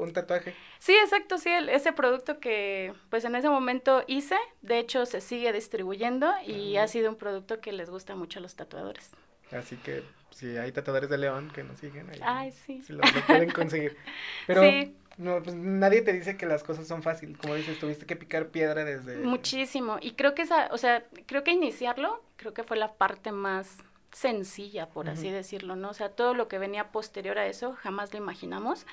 un 0.02 0.12
tatuaje? 0.12 0.54
Sí, 0.78 0.94
exacto, 0.94 1.38
sí, 1.38 1.50
el, 1.50 1.68
ese 1.68 1.92
producto 1.92 2.40
que 2.40 2.92
pues 3.10 3.24
en 3.24 3.34
ese 3.34 3.48
momento 3.48 4.02
hice, 4.06 4.36
de 4.62 4.78
hecho 4.78 5.06
se 5.06 5.20
sigue 5.20 5.52
distribuyendo 5.52 6.32
y 6.44 6.52
uh 6.52 6.54
-huh. 6.54 6.82
ha 6.82 6.88
sido 6.88 7.10
un 7.10 7.16
producto 7.16 7.60
que 7.60 7.72
les 7.72 7.88
gusta 7.90 8.16
mucho 8.16 8.38
a 8.38 8.42
los 8.42 8.56
tatuadores. 8.56 9.10
Así 9.52 9.76
que 9.76 10.02
si 10.30 10.56
hay 10.56 10.72
tatuadores 10.72 11.10
de 11.10 11.18
León 11.18 11.50
que 11.54 11.62
nos 11.62 11.78
siguen 11.78 12.08
ahí, 12.10 12.20
Ay, 12.22 12.52
sí. 12.52 12.80
Si 12.80 12.92
lo, 12.92 13.00
lo, 13.02 13.26
pueden 13.26 13.50
conseguir. 13.50 13.96
Pero 14.46 14.62
sí. 14.62 14.96
No, 15.18 15.42
pues 15.42 15.54
nadie 15.54 16.02
te 16.02 16.12
dice 16.12 16.36
que 16.36 16.46
las 16.46 16.62
cosas 16.62 16.86
son 16.86 17.02
fáciles, 17.02 17.36
como 17.38 17.54
dices, 17.54 17.78
tuviste 17.78 18.06
que 18.06 18.16
picar 18.16 18.48
piedra 18.48 18.84
desde... 18.84 19.18
Muchísimo, 19.18 19.98
y 20.00 20.12
creo 20.12 20.34
que 20.34 20.42
esa, 20.42 20.68
o 20.72 20.78
sea, 20.78 21.04
creo 21.26 21.44
que 21.44 21.52
iniciarlo, 21.52 22.22
creo 22.36 22.54
que 22.54 22.64
fue 22.64 22.76
la 22.76 22.94
parte 22.94 23.32
más 23.32 23.78
sencilla, 24.12 24.88
por 24.90 25.06
uh 25.06 25.08
-huh. 25.08 25.12
así 25.12 25.30
decirlo, 25.30 25.74
¿no? 25.74 25.90
O 25.90 25.94
sea, 25.94 26.10
todo 26.10 26.34
lo 26.34 26.46
que 26.46 26.58
venía 26.58 26.92
posterior 26.92 27.38
a 27.38 27.46
eso 27.46 27.72
jamás 27.72 28.12
lo 28.12 28.18
imaginamos 28.18 28.86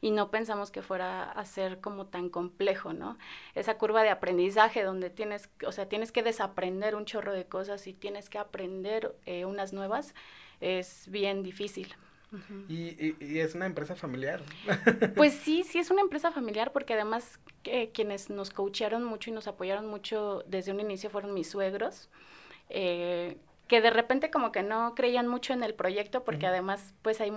y 0.00 0.10
no 0.10 0.30
pensamos 0.30 0.70
que 0.70 0.82
fuera 0.82 1.30
a 1.30 1.44
ser 1.44 1.80
como 1.80 2.06
tan 2.06 2.28
complejo, 2.28 2.92
¿no? 2.92 3.16
Esa 3.54 3.78
curva 3.78 4.02
de 4.02 4.10
aprendizaje 4.10 4.82
donde 4.82 5.10
tienes, 5.10 5.48
o 5.66 5.72
sea, 5.72 5.88
tienes 5.88 6.10
que 6.10 6.22
desaprender 6.22 6.96
un 6.96 7.04
chorro 7.04 7.32
de 7.32 7.46
cosas 7.46 7.86
y 7.86 7.92
tienes 7.92 8.28
que 8.28 8.38
aprender 8.38 9.14
eh, 9.26 9.44
unas 9.44 9.72
nuevas, 9.72 10.14
es 10.60 11.08
bien 11.08 11.42
difícil. 11.42 11.94
Uh 12.34 12.36
-huh. 12.36 12.64
y, 12.68 13.06
y, 13.06 13.16
y, 13.20 13.38
es 13.40 13.54
una 13.54 13.66
empresa 13.66 13.94
familiar. 13.94 14.42
Pues 15.16 15.34
sí, 15.34 15.62
sí 15.62 15.78
es 15.78 15.90
una 15.90 16.00
empresa 16.00 16.32
familiar 16.32 16.72
porque 16.72 16.94
además 16.94 17.38
eh, 17.64 17.90
quienes 17.92 18.28
nos 18.30 18.50
coacharon 18.50 19.04
mucho 19.04 19.30
y 19.30 19.32
nos 19.32 19.46
apoyaron 19.46 19.86
mucho 19.86 20.42
desde 20.46 20.72
un 20.72 20.80
inicio 20.80 21.10
fueron 21.10 21.32
mis 21.32 21.48
suegros. 21.48 22.10
Eh, 22.70 23.36
que 23.68 23.80
de 23.80 23.90
repente 23.90 24.30
como 24.30 24.52
que 24.52 24.62
no 24.62 24.94
creían 24.94 25.28
mucho 25.28 25.52
en 25.52 25.62
el 25.62 25.74
proyecto 25.74 26.24
porque 26.24 26.46
uh 26.46 26.48
-huh. 26.48 26.52
además 26.52 26.94
pues 27.02 27.20
hay 27.20 27.30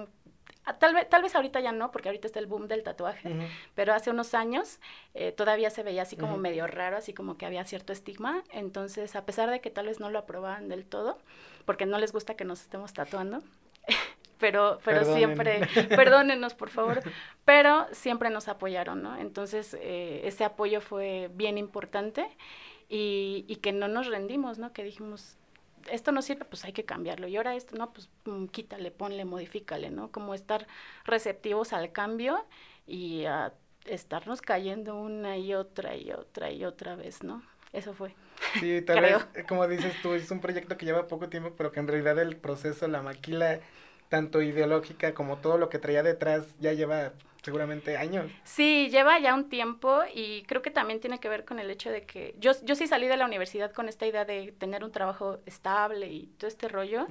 tal 0.76 0.94
vez, 0.94 1.10
tal 1.10 1.22
vez 1.22 1.36
ahorita 1.36 1.60
ya 1.60 1.72
no, 1.72 1.92
porque 1.92 2.10
ahorita 2.10 2.28
está 2.28 2.40
el 2.40 2.48
boom 2.48 2.68
del 2.68 2.84
tatuaje, 2.84 3.30
pero 3.76 3.94
hace 3.94 4.10
unos 4.10 4.34
años 4.34 4.80
eh, 5.14 5.32
todavía 5.32 5.70
se 5.70 5.84
veía 5.84 6.02
así 6.02 6.18
como 6.18 6.38
medio 6.38 6.68
raro, 6.68 6.98
así 6.98 7.14
como 7.14 7.38
que 7.38 7.46
había 7.46 7.64
cierto 7.64 7.94
estigma. 7.94 8.44
Entonces, 8.52 9.16
a 9.16 9.26
pesar 9.26 9.50
de 9.50 9.62
que 9.62 9.70
tal 9.70 9.88
vez 9.88 10.00
no 10.00 10.10
lo 10.10 10.20
aprobaban 10.20 10.68
del 10.68 10.86
todo, 10.86 11.18
porque 11.66 11.86
no 11.86 11.98
les 12.00 12.12
gusta 12.12 12.36
que 12.36 12.46
nos 12.46 12.62
estemos 12.62 12.94
tatuando, 12.94 13.42
pero, 14.40 14.80
pero 14.84 15.04
siempre, 15.04 15.62
perdónenos 15.90 16.54
por 16.54 16.70
favor, 16.70 17.02
pero 17.46 17.88
siempre 17.92 18.30
nos 18.30 18.48
apoyaron, 18.48 19.02
¿no? 19.02 19.18
Entonces, 19.18 19.76
eh, 19.80 20.22
ese 20.24 20.44
apoyo 20.44 20.82
fue 20.82 21.30
bien 21.34 21.58
importante 21.58 22.28
y, 22.90 23.46
y 23.48 23.58
que 23.58 23.74
no 23.74 23.88
nos 23.88 24.08
rendimos, 24.08 24.60
¿no? 24.60 24.74
Que 24.74 24.84
dijimos, 24.84 25.38
esto 25.92 26.12
no 26.12 26.22
sirve, 26.22 26.46
pues 26.46 26.66
hay 26.66 26.74
que 26.74 26.86
cambiarlo. 26.86 27.28
Y 27.28 27.38
ahora 27.38 27.56
esto, 27.56 27.76
no, 27.76 27.92
pues 27.92 28.10
mm, 28.26 28.46
quítale, 28.48 28.92
ponle, 28.92 29.26
modifícale, 29.26 29.90
¿no? 29.90 30.12
Como 30.12 30.34
estar 30.34 30.68
receptivos 31.06 31.74
al 31.74 31.92
cambio 31.92 32.46
y 32.86 33.26
a 33.26 33.54
estarnos 33.86 34.42
cayendo 34.42 34.96
una 34.96 35.38
y 35.38 35.54
otra 35.54 35.96
y 35.96 36.12
otra 36.12 36.52
y 36.52 36.66
otra 36.66 36.96
vez, 36.96 37.24
¿no? 37.24 37.44
Eso 37.74 37.94
fue. 37.94 38.16
Sí, 38.60 38.82
tal 38.86 39.02
vez, 39.02 39.28
eh, 39.36 39.44
como 39.48 39.68
dices 39.68 39.94
tú, 40.02 40.14
es 40.14 40.30
un 40.32 40.42
proyecto 40.42 40.78
que 40.78 40.86
lleva 40.86 41.08
poco 41.08 41.30
tiempo, 41.30 41.54
pero 41.56 41.72
que 41.72 41.80
en 41.80 41.88
realidad 41.88 42.20
el 42.20 42.38
proceso, 42.38 42.88
la 42.88 43.02
maquila, 43.02 43.60
tanto 44.10 44.42
ideológica 44.42 45.14
como 45.14 45.38
todo 45.38 45.58
lo 45.58 45.70
que 45.70 45.80
traía 45.80 46.04
detrás, 46.04 46.56
ya 46.60 46.74
lleva 46.74 47.14
seguramente 47.44 47.96
años. 47.96 48.30
Sí, 48.44 48.90
lleva 48.90 49.20
ya 49.20 49.34
un 49.34 49.48
tiempo 49.48 50.02
y 50.14 50.44
creo 50.44 50.62
que 50.62 50.70
también 50.70 51.00
tiene 51.00 51.20
que 51.20 51.30
ver 51.30 51.46
con 51.46 51.60
el 51.60 51.70
hecho 51.72 51.90
de 51.90 52.04
que 52.04 52.36
yo, 52.40 52.52
yo 52.64 52.76
sí 52.76 52.88
salí 52.88 53.08
de 53.08 53.16
la 53.16 53.26
universidad 53.26 53.72
con 53.72 53.88
esta 53.88 54.06
idea 54.06 54.26
de 54.26 54.54
tener 54.58 54.84
un 54.84 54.92
trabajo 54.92 55.40
estable 55.46 56.08
y 56.08 56.28
todo 56.38 56.50
este 56.50 56.68
rollo, 56.68 57.08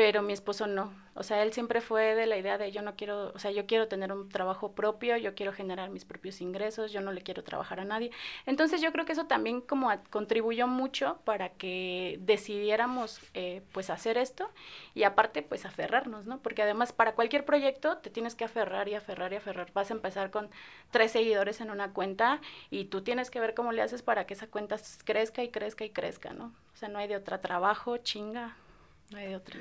pero 0.00 0.22
mi 0.22 0.32
esposo 0.32 0.66
no. 0.66 0.94
O 1.12 1.22
sea, 1.22 1.42
él 1.42 1.52
siempre 1.52 1.82
fue 1.82 2.14
de 2.14 2.24
la 2.24 2.38
idea 2.38 2.56
de 2.56 2.72
yo 2.72 2.80
no 2.80 2.96
quiero, 2.96 3.32
o 3.34 3.38
sea, 3.38 3.50
yo 3.50 3.66
quiero 3.66 3.86
tener 3.86 4.10
un 4.14 4.30
trabajo 4.30 4.72
propio, 4.72 5.18
yo 5.18 5.34
quiero 5.34 5.52
generar 5.52 5.90
mis 5.90 6.06
propios 6.06 6.40
ingresos, 6.40 6.90
yo 6.90 7.02
no 7.02 7.12
le 7.12 7.20
quiero 7.20 7.44
trabajar 7.44 7.80
a 7.80 7.84
nadie. 7.84 8.10
Entonces 8.46 8.80
yo 8.80 8.92
creo 8.92 9.04
que 9.04 9.12
eso 9.12 9.26
también 9.26 9.60
como 9.60 9.90
contribuyó 10.08 10.66
mucho 10.66 11.18
para 11.24 11.50
que 11.50 12.16
decidiéramos 12.22 13.20
eh, 13.34 13.60
pues 13.72 13.90
hacer 13.90 14.16
esto 14.16 14.48
y 14.94 15.02
aparte 15.02 15.42
pues 15.42 15.66
aferrarnos, 15.66 16.24
¿no? 16.24 16.38
Porque 16.38 16.62
además 16.62 16.94
para 16.94 17.14
cualquier 17.14 17.44
proyecto 17.44 17.98
te 17.98 18.08
tienes 18.08 18.34
que 18.34 18.44
aferrar 18.44 18.88
y 18.88 18.94
aferrar 18.94 19.34
y 19.34 19.36
aferrar. 19.36 19.70
Vas 19.74 19.90
a 19.90 19.94
empezar 19.94 20.30
con 20.30 20.48
tres 20.90 21.10
seguidores 21.10 21.60
en 21.60 21.70
una 21.70 21.92
cuenta 21.92 22.40
y 22.70 22.86
tú 22.86 23.02
tienes 23.02 23.30
que 23.30 23.38
ver 23.38 23.52
cómo 23.52 23.72
le 23.72 23.82
haces 23.82 24.00
para 24.00 24.24
que 24.24 24.32
esa 24.32 24.46
cuenta 24.46 24.76
crezca 25.04 25.42
y 25.42 25.50
crezca 25.50 25.84
y 25.84 25.90
crezca, 25.90 26.32
¿no? 26.32 26.54
O 26.72 26.76
sea, 26.78 26.88
no 26.88 26.98
hay 26.98 27.06
de 27.06 27.16
otra 27.16 27.42
trabajo, 27.42 27.98
chinga, 27.98 28.56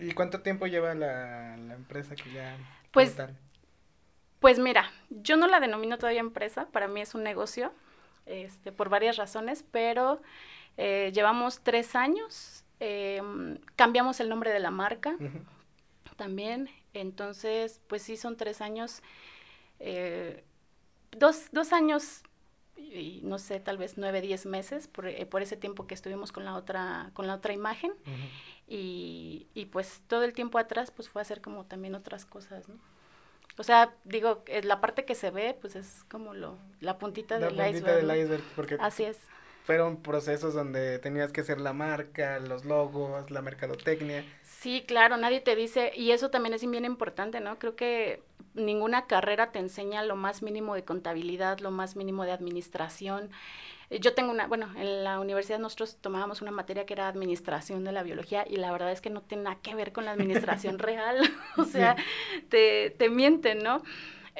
¿Y 0.01 0.11
cuánto 0.11 0.41
tiempo 0.41 0.67
lleva 0.67 0.93
la, 0.93 1.55
empresa 1.55 2.15
que 2.15 2.31
ya... 2.31 2.57
Pues, 2.91 3.15
pues 4.39 4.59
mira, 4.59 4.91
yo 5.09 5.37
no 5.37 5.47
la 5.47 5.59
denomino 5.59 5.97
todavía 5.97 6.21
empresa, 6.21 6.67
para 6.67 6.87
mí 6.87 7.01
es 7.01 7.15
un 7.15 7.23
negocio, 7.23 7.73
este, 8.25 8.71
por 8.71 8.89
varias 8.89 9.17
razones, 9.17 9.65
pero 9.71 10.21
eh, 10.77 11.11
llevamos 11.13 11.61
tres 11.61 11.95
años, 11.95 12.63
em, 12.79 13.57
cambiamos 13.75 14.19
el 14.19 14.29
nombre 14.29 14.51
de 14.51 14.59
la 14.59 14.71
marca 14.71 15.17
también, 16.15 16.69
entonces, 16.93 17.81
pues 17.87 18.01
sí, 18.01 18.17
son 18.17 18.37
tres 18.37 18.61
años, 18.61 19.01
eh, 19.79 20.43
dos, 21.11 21.49
dos 21.51 21.73
años 21.73 22.23
y 22.77 23.21
no 23.23 23.37
sé, 23.39 23.59
tal 23.59 23.77
vez 23.77 23.97
nueve, 23.97 24.21
diez 24.21 24.45
meses 24.45 24.87
por, 24.87 25.07
eh, 25.07 25.25
por, 25.25 25.41
ese 25.41 25.57
tiempo 25.57 25.85
que 25.85 25.93
estuvimos 25.93 26.31
con 26.31 26.45
la 26.45 26.55
otra, 26.55 27.11
con 27.13 27.27
la 27.27 27.35
otra 27.35 27.53
imagen. 27.53 27.91
Y, 28.69 29.47
y, 29.55 29.65
pues 29.65 30.03
todo 30.07 30.23
el 30.23 30.33
tiempo 30.33 30.59
atrás 30.59 30.91
pues 30.91 31.09
fue 31.09 31.23
hacer 31.23 31.41
como 31.41 31.65
también 31.65 31.95
otras 31.95 32.25
cosas, 32.25 32.69
¿no? 32.69 32.75
O 33.57 33.63
sea, 33.63 33.93
digo, 34.05 34.43
la 34.63 34.79
parte 34.79 35.05
que 35.05 35.15
se 35.15 35.31
ve 35.31 35.57
pues 35.59 35.75
es 35.75 36.05
como 36.09 36.33
lo, 36.33 36.57
la 36.79 36.97
puntita, 36.97 37.39
del, 37.39 37.55
iceberg, 37.55 38.43
porque 38.55 38.77
Así 38.79 39.03
es. 39.03 39.19
Fueron 39.69 39.97
procesos 39.97 40.55
donde 40.55 40.97
tenías 40.97 41.31
que 41.31 41.41
hacer 41.41 41.61
la 41.61 41.73
marca, 41.73 42.39
los 42.39 42.65
logos, 42.65 43.29
la 43.29 43.43
mercadotecnia. 43.43 44.25
Sí, 44.41 44.83
claro, 44.87 45.15
nadie 45.15 45.41
te 45.41 45.55
dice, 45.55 45.91
y 45.95 46.09
eso 46.09 46.31
también 46.31 46.55
es 46.55 46.67
bien 46.67 46.85
importante, 46.85 47.39
¿no? 47.39 47.59
Creo 47.59 47.75
que 47.75 48.23
ninguna 48.55 49.05
carrera 49.05 49.51
te 49.51 49.59
enseña 49.59 50.01
lo 50.01 50.15
más 50.15 50.41
mínimo 50.41 50.73
de 50.73 50.85
contabilidad, 50.85 51.59
lo 51.59 51.69
más 51.69 51.95
mínimo 51.95 52.25
de 52.25 52.31
administración. 52.31 53.29
Eh, 53.91 53.99
yo 53.99 54.15
tengo 54.15 54.31
una, 54.31 54.47
bueno, 54.47 54.73
en 54.75 55.03
la 55.03 55.19
universidad 55.19 55.59
nosotros 55.59 55.97
tomábamos 56.01 56.41
una 56.41 56.49
materia 56.49 56.87
que 56.87 56.93
era 56.93 57.07
administración 57.07 57.83
de 57.83 57.91
la 57.91 58.01
biología 58.01 58.45
y 58.49 58.55
la 58.55 58.71
verdad 58.71 58.91
es 58.91 59.01
que 59.01 59.11
no 59.11 59.21
tiene 59.21 59.43
nada 59.43 59.59
que 59.61 59.75
ver 59.75 59.91
con 59.91 60.03
la 60.03 60.13
administración 60.13 60.79
real, 60.79 61.19
o 61.57 61.65
sea, 61.65 61.95
te, 62.49 62.89
te 62.97 63.09
mienten, 63.11 63.59
¿no? 63.59 63.83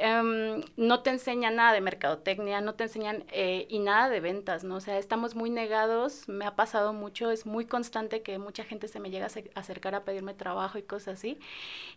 Em, 0.02 0.64
no 0.78 1.02
te 1.02 1.10
enseña 1.10 1.52
nada 1.52 1.74
de 1.74 1.82
mercadotecnia, 1.82 2.62
no 2.62 2.74
te 2.74 2.86
enseñan 2.86 3.26
eh, 3.34 3.68
y 3.70 3.80
nada 3.80 4.08
de 4.08 4.22
ventas, 4.22 4.64
¿no? 4.64 4.78
O 4.78 4.80
sea, 4.80 4.98
estamos 4.98 5.36
muy 5.36 5.50
negados, 5.50 6.30
me 6.30 6.46
ha 6.46 6.56
pasado 6.56 6.94
mucho, 6.94 7.32
es 7.32 7.46
muy 7.46 7.66
constante 7.66 8.22
que 8.22 8.38
mucha 8.38 8.64
gente 8.64 8.88
se 8.88 9.02
me 9.02 9.10
llega 9.10 9.28
a 9.28 9.60
acercar 9.60 9.96
a 9.96 10.06
pedirme 10.06 10.34
trabajo 10.34 10.78
y 10.78 10.84
cosas 10.84 11.18
así, 11.18 11.38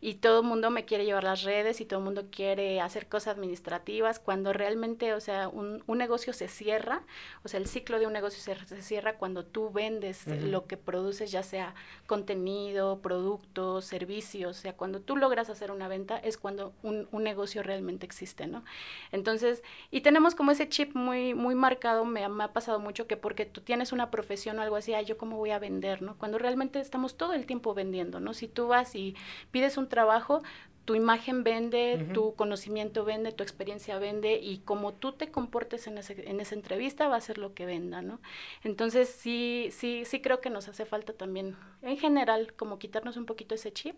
y 0.00 0.14
todo 0.14 0.40
el 0.40 0.46
mundo 0.46 0.70
me 0.70 0.84
quiere 0.84 1.04
llevar 1.04 1.22
las 1.22 1.44
redes 1.44 1.80
y 1.80 1.84
todo 1.84 2.00
el 2.00 2.04
mundo 2.04 2.24
quiere 2.32 2.80
hacer 2.80 3.08
cosas 3.08 3.36
administrativas, 3.36 4.18
cuando 4.18 4.52
realmente, 4.52 5.14
o 5.14 5.20
sea, 5.20 5.46
un, 5.48 5.84
un 5.86 5.98
negocio 5.98 6.32
se 6.32 6.48
cierra, 6.48 7.02
o 7.44 7.48
sea, 7.48 7.60
el 7.60 7.68
ciclo 7.68 8.00
de 8.00 8.08
un 8.08 8.12
negocio 8.14 8.42
se, 8.42 8.66
se 8.66 8.82
cierra 8.82 9.16
cuando 9.16 9.44
tú 9.44 9.70
vendes 9.70 10.26
lo 10.26 10.66
que 10.66 10.76
produces, 10.76 11.30
ya 11.30 11.44
sea 11.44 11.76
contenido, 12.08 12.98
productos, 13.00 13.84
servicios, 13.84 14.58
o 14.58 14.60
sea, 14.60 14.72
cuando 14.72 15.00
tú 15.00 15.16
logras 15.16 15.50
hacer 15.50 15.70
una 15.70 15.86
venta 15.86 16.18
es 16.18 16.36
cuando 16.36 16.72
un, 16.82 17.06
un 17.12 17.22
negocio 17.22 17.62
realmente 17.62 17.91
existe, 18.00 18.46
¿no? 18.46 18.64
Entonces, 19.10 19.62
y 19.90 20.00
tenemos 20.00 20.34
como 20.34 20.50
ese 20.50 20.68
chip 20.68 20.94
muy, 20.94 21.34
muy 21.34 21.54
marcado, 21.54 22.04
me, 22.04 22.28
me, 22.28 22.44
ha 22.44 22.52
pasado 22.52 22.78
mucho 22.80 23.06
que 23.06 23.16
porque 23.16 23.46
tú 23.46 23.60
tienes 23.60 23.92
una 23.92 24.10
profesión 24.10 24.58
o 24.58 24.62
algo 24.62 24.76
así, 24.76 24.94
ay, 24.94 25.04
yo 25.04 25.18
cómo 25.18 25.36
voy 25.36 25.50
a 25.50 25.58
vender, 25.58 26.02
¿no? 26.02 26.16
Cuando 26.16 26.38
realmente 26.38 26.80
estamos 26.80 27.16
todo 27.16 27.32
el 27.32 27.46
tiempo 27.46 27.74
vendiendo, 27.74 28.20
¿no? 28.20 28.34
Si 28.34 28.48
tú 28.48 28.68
vas 28.68 28.94
y 28.94 29.14
pides 29.50 29.76
un 29.76 29.88
trabajo, 29.88 30.42
tu 30.84 30.94
imagen 30.96 31.44
vende, 31.44 32.08
tu 32.12 32.34
conocimiento 32.34 33.04
vende, 33.04 33.30
tu 33.30 33.44
experiencia 33.44 33.98
vende 33.98 34.40
y 34.42 34.58
como 34.58 34.92
tú 34.92 35.12
te 35.12 35.30
comportes 35.30 35.86
en, 35.86 35.98
ese, 35.98 36.28
en 36.28 36.40
esa 36.40 36.56
entrevista 36.56 37.06
va 37.06 37.16
a 37.16 37.20
ser 37.20 37.38
lo 37.38 37.54
que 37.54 37.66
venda, 37.66 38.02
¿no? 38.02 38.20
Entonces 38.64 39.08
sí, 39.08 39.68
sí, 39.70 40.04
sí 40.04 40.20
creo 40.20 40.40
que 40.40 40.50
nos 40.50 40.68
hace 40.68 40.84
falta 40.84 41.12
también, 41.12 41.56
en 41.82 41.98
general, 41.98 42.52
como 42.54 42.80
quitarnos 42.80 43.16
un 43.16 43.26
poquito 43.26 43.54
ese 43.54 43.72
chip 43.72 43.94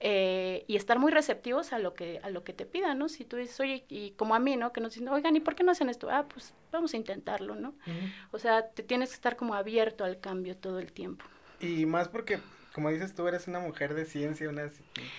eh, 0.00 0.64
y 0.68 0.76
estar 0.76 0.98
muy 0.98 1.10
receptivos 1.10 1.72
a 1.72 1.78
lo 1.78 1.94
que 1.94 2.20
a 2.22 2.30
lo 2.30 2.44
que 2.44 2.52
te 2.52 2.66
pidan, 2.66 2.98
¿no? 2.98 3.08
Si 3.08 3.24
tú 3.24 3.36
dices, 3.36 3.58
oye, 3.58 3.84
y 3.88 4.12
como 4.12 4.34
a 4.34 4.38
mí, 4.38 4.56
¿no? 4.56 4.72
Que 4.72 4.80
nos 4.80 4.94
dicen, 4.94 5.08
oigan, 5.08 5.34
¿y 5.34 5.40
por 5.40 5.54
qué 5.54 5.64
no 5.64 5.72
hacen 5.72 5.88
esto? 5.88 6.08
Ah, 6.10 6.26
pues 6.32 6.54
vamos 6.70 6.94
a 6.94 6.96
intentarlo, 6.96 7.56
¿no? 7.56 7.74
O 8.30 8.38
sea, 8.38 8.68
te 8.68 8.82
tienes 8.82 9.10
que 9.10 9.14
estar 9.16 9.36
como 9.36 9.54
abierto 9.54 10.04
al 10.04 10.20
cambio 10.20 10.56
todo 10.56 10.78
el 10.78 10.92
tiempo. 10.92 11.24
Y 11.60 11.84
más 11.86 12.08
porque 12.08 12.38
como 12.72 12.90
dices 12.90 13.14
tú, 13.14 13.26
eres 13.26 13.48
una 13.48 13.60
mujer 13.60 13.94
de 13.94 14.04
ciencia, 14.04 14.48
una... 14.48 14.70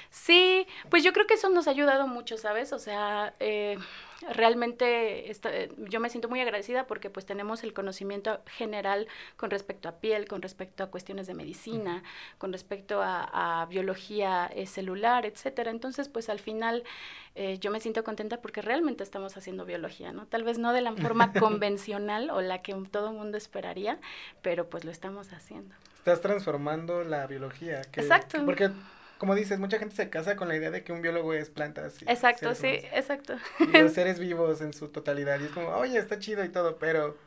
Sí, 0.10 0.68
pues 0.90 1.04
yo 1.04 1.14
creo 1.14 1.28
que 1.28 1.34
eso 1.34 1.50
nos 1.50 1.68
ha 1.68 1.72
ayudado 1.72 2.08
mucho, 2.08 2.38
¿sabes? 2.38 2.72
O 2.74 2.80
sea, 2.80 3.34
eh, 3.40 3.78
realmente 4.30 5.32
yo 5.90 6.00
me 6.00 6.10
siento 6.10 6.30
muy 6.30 6.42
agradecida 6.42 6.86
porque 6.88 7.10
pues 7.10 7.26
tenemos 7.26 7.64
el 7.64 7.74
conocimiento 7.74 8.42
general 8.46 9.08
con 9.38 9.50
respecto 9.50 9.90
a 9.90 9.94
piel, 9.94 10.28
con 10.28 10.42
respecto 10.42 10.84
a 10.84 10.88
cuestiones 10.92 11.28
de 11.28 11.34
medicina, 11.34 12.04
con 12.38 12.52
respecto 12.52 13.02
a, 13.02 13.66
biología 13.70 14.50
eh, 14.54 14.66
celular, 14.66 15.26
etcétera. 15.26 15.72
Entonces, 15.72 16.08
pues 16.08 16.30
al 16.30 16.40
final 16.40 16.84
eh, 17.36 17.58
yo 17.60 17.72
me 17.72 17.80
siento 17.80 18.04
contenta 18.04 18.42
porque 18.42 18.62
realmente 18.62 19.04
estamos 19.04 19.38
haciendo 19.38 19.66
biología, 19.66 20.12
¿no? 20.12 20.28
Tal 20.28 20.44
vez 20.44 20.58
no 20.58 20.74
de 20.74 20.82
la 20.82 20.94
forma 20.94 21.34
convencional 21.40 22.30
o 22.30 22.42
la 22.42 22.62
que 22.62 22.74
todo 22.92 23.10
el 23.10 23.16
mundo 23.16 23.38
esperaría, 23.38 24.00
pero 24.42 24.70
pues 24.70 24.86
lo 24.86 24.92
estamos 24.92 25.34
haciendo 25.34 25.76
estás 26.12 26.22
transformando 26.22 27.04
la 27.04 27.28
biología. 27.28 27.82
exacto. 27.94 28.44
Porque, 28.46 28.72
como 29.18 29.36
dices, 29.36 29.60
mucha 29.60 29.78
gente 29.78 29.96
se 29.96 30.10
casa 30.10 30.36
con 30.36 30.48
la 30.48 30.56
idea 30.56 30.72
de 30.72 30.84
que 30.84 30.92
un 30.92 31.02
biólogo 31.02 31.34
es 31.34 31.50
plantas. 31.50 32.02
Y 32.02 32.06
exacto, 32.10 32.56
sí, 32.56 32.68
exacto. 32.94 33.38
Y 33.60 33.78
los 33.78 33.94
seres 33.94 34.20
vivos 34.20 34.62
en 34.62 34.74
su 34.74 34.90
totalidad. 34.90 35.40
Y 35.40 35.46
es 35.46 35.52
como, 35.52 35.70
oye, 35.70 36.00
está 36.00 36.20
chido 36.20 36.44
y 36.44 36.50
todo, 36.50 36.78
pero 36.78 37.18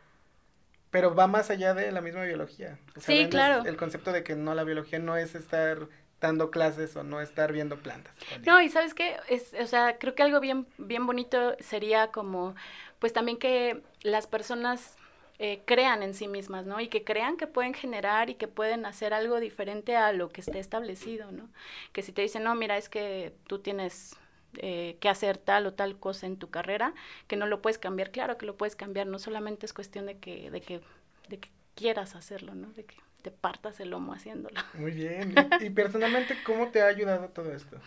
pero 0.91 1.15
va 1.15 1.27
más 1.27 1.49
allá 1.51 1.73
de 1.73 1.91
la 1.91 2.03
misma 2.03 2.23
biología. 2.25 2.79
sí, 2.99 3.27
claro. 3.31 3.65
El 3.65 3.79
concepto 3.79 4.13
de 4.13 4.23
que 4.23 4.37
no, 4.37 4.55
la 4.55 4.63
biología 4.63 4.99
no 4.99 5.17
es 5.17 5.35
estar 5.35 5.89
dando 6.21 6.51
clases 6.51 6.95
o 6.97 7.03
no 7.03 7.23
estar 7.23 7.51
viendo 7.51 7.79
plantas. 7.79 8.15
No, 8.47 8.61
y 8.61 8.69
sabes 8.69 8.93
qué, 8.93 9.17
es, 9.29 9.55
o 9.59 9.67
sea, 9.67 9.97
creo 9.99 10.15
que 10.15 10.23
algo 10.23 10.39
bien, 10.39 10.67
bien 10.77 11.07
bonito 11.07 11.57
sería 11.61 12.09
como, 12.09 12.55
pues 12.99 13.15
también 13.15 13.39
que 13.39 13.83
las 14.03 14.27
personas 14.27 14.97
eh, 15.45 15.61
crean 15.65 16.05
en 16.05 16.15
sí 16.15 16.29
mismas, 16.29 16.67
¿no? 16.67 16.79
Y 16.79 16.87
que 16.87 17.03
crean 17.03 17.37
que 17.37 17.49
pueden 17.49 17.75
generar 17.75 18.31
y 18.31 18.37
que 18.37 18.47
pueden 18.47 18.87
hacer 18.87 19.13
algo 19.13 19.41
diferente 19.41 19.97
a 19.97 20.13
lo 20.13 20.29
que 20.29 20.41
esté 20.41 20.61
establecido, 20.61 21.33
¿no? 21.33 21.49
Que 21.93 22.03
si 22.03 22.13
te 22.13 22.23
dicen, 22.23 22.45
no, 22.45 22.55
mira, 22.55 22.77
es 22.77 22.89
que 22.89 23.35
tú 23.49 23.59
tienes 23.59 24.15
eh, 24.59 24.99
que 25.01 25.09
hacer 25.09 25.39
tal 25.39 25.67
o 25.67 25.75
tal 25.75 25.99
cosa 25.99 26.27
en 26.27 26.37
tu 26.37 26.49
carrera, 26.49 26.95
que 27.27 27.35
no 27.35 27.47
lo 27.47 27.61
puedes 27.61 27.79
cambiar, 27.79 28.13
claro 28.13 28.39
que 28.39 28.47
lo 28.47 28.57
puedes 28.57 28.77
cambiar, 28.77 29.09
no 29.09 29.19
solamente 29.19 29.67
es 29.67 29.73
cuestión 29.73 30.07
de 30.07 30.17
que, 30.19 30.49
de 30.53 30.61
que, 30.61 30.81
de 31.29 31.41
que 31.41 31.51
quieras 31.75 32.15
hacerlo, 32.15 32.55
¿no? 32.55 32.73
De 32.75 32.85
que 32.85 32.95
te 33.23 33.33
partas 33.33 33.81
el 33.81 33.91
lomo 33.91 34.13
haciéndolo. 34.13 34.61
Muy 34.75 34.93
bien. 34.93 35.35
y 35.61 35.71
personalmente, 35.71 36.37
¿cómo 36.47 36.69
te 36.69 36.83
ha 36.83 36.87
ayudado 36.87 37.31
todo 37.31 37.53
esto? 37.53 37.79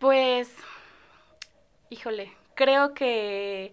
Pues 0.00 0.52
híjole, 1.90 2.32
creo 2.56 2.92
que 2.92 3.72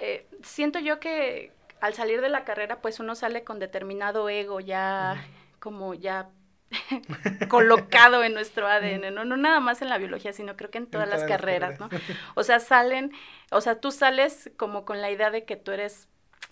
eh, 0.00 0.26
siento 0.42 0.78
yo 0.78 0.98
que 0.98 1.52
al 1.80 1.94
salir 1.94 2.20
de 2.20 2.28
la 2.28 2.44
carrera, 2.44 2.80
pues 2.80 3.00
uno 3.00 3.14
sale 3.14 3.44
con 3.44 3.58
determinado 3.58 4.28
ego 4.28 4.60
ya, 4.60 5.24
como 5.58 5.94
ya 5.94 6.30
colocado 7.48 8.24
en 8.24 8.34
nuestro 8.34 8.66
ADN, 8.66 9.14
¿no? 9.14 9.24
No 9.24 9.36
nada 9.36 9.60
más 9.60 9.82
en 9.82 9.88
la 9.88 9.98
biología, 9.98 10.32
sino 10.32 10.56
creo 10.56 10.70
que 10.70 10.78
en 10.78 10.86
todas, 10.86 11.08
las 11.08 11.24
carreras, 11.24 11.78
¿no? 11.78 11.88
O 12.34 12.42
sea, 12.42 12.60
salen, 12.60 13.12
o 13.50 13.60
sea, 13.60 13.80
tú 13.80 13.90
sales 13.90 14.50
como 14.56 14.84
con 14.84 15.00
la 15.00 15.10
idea 15.10 15.30
de 15.30 15.44
que 15.44 15.56
tú 15.56 15.72
eres 15.72 16.08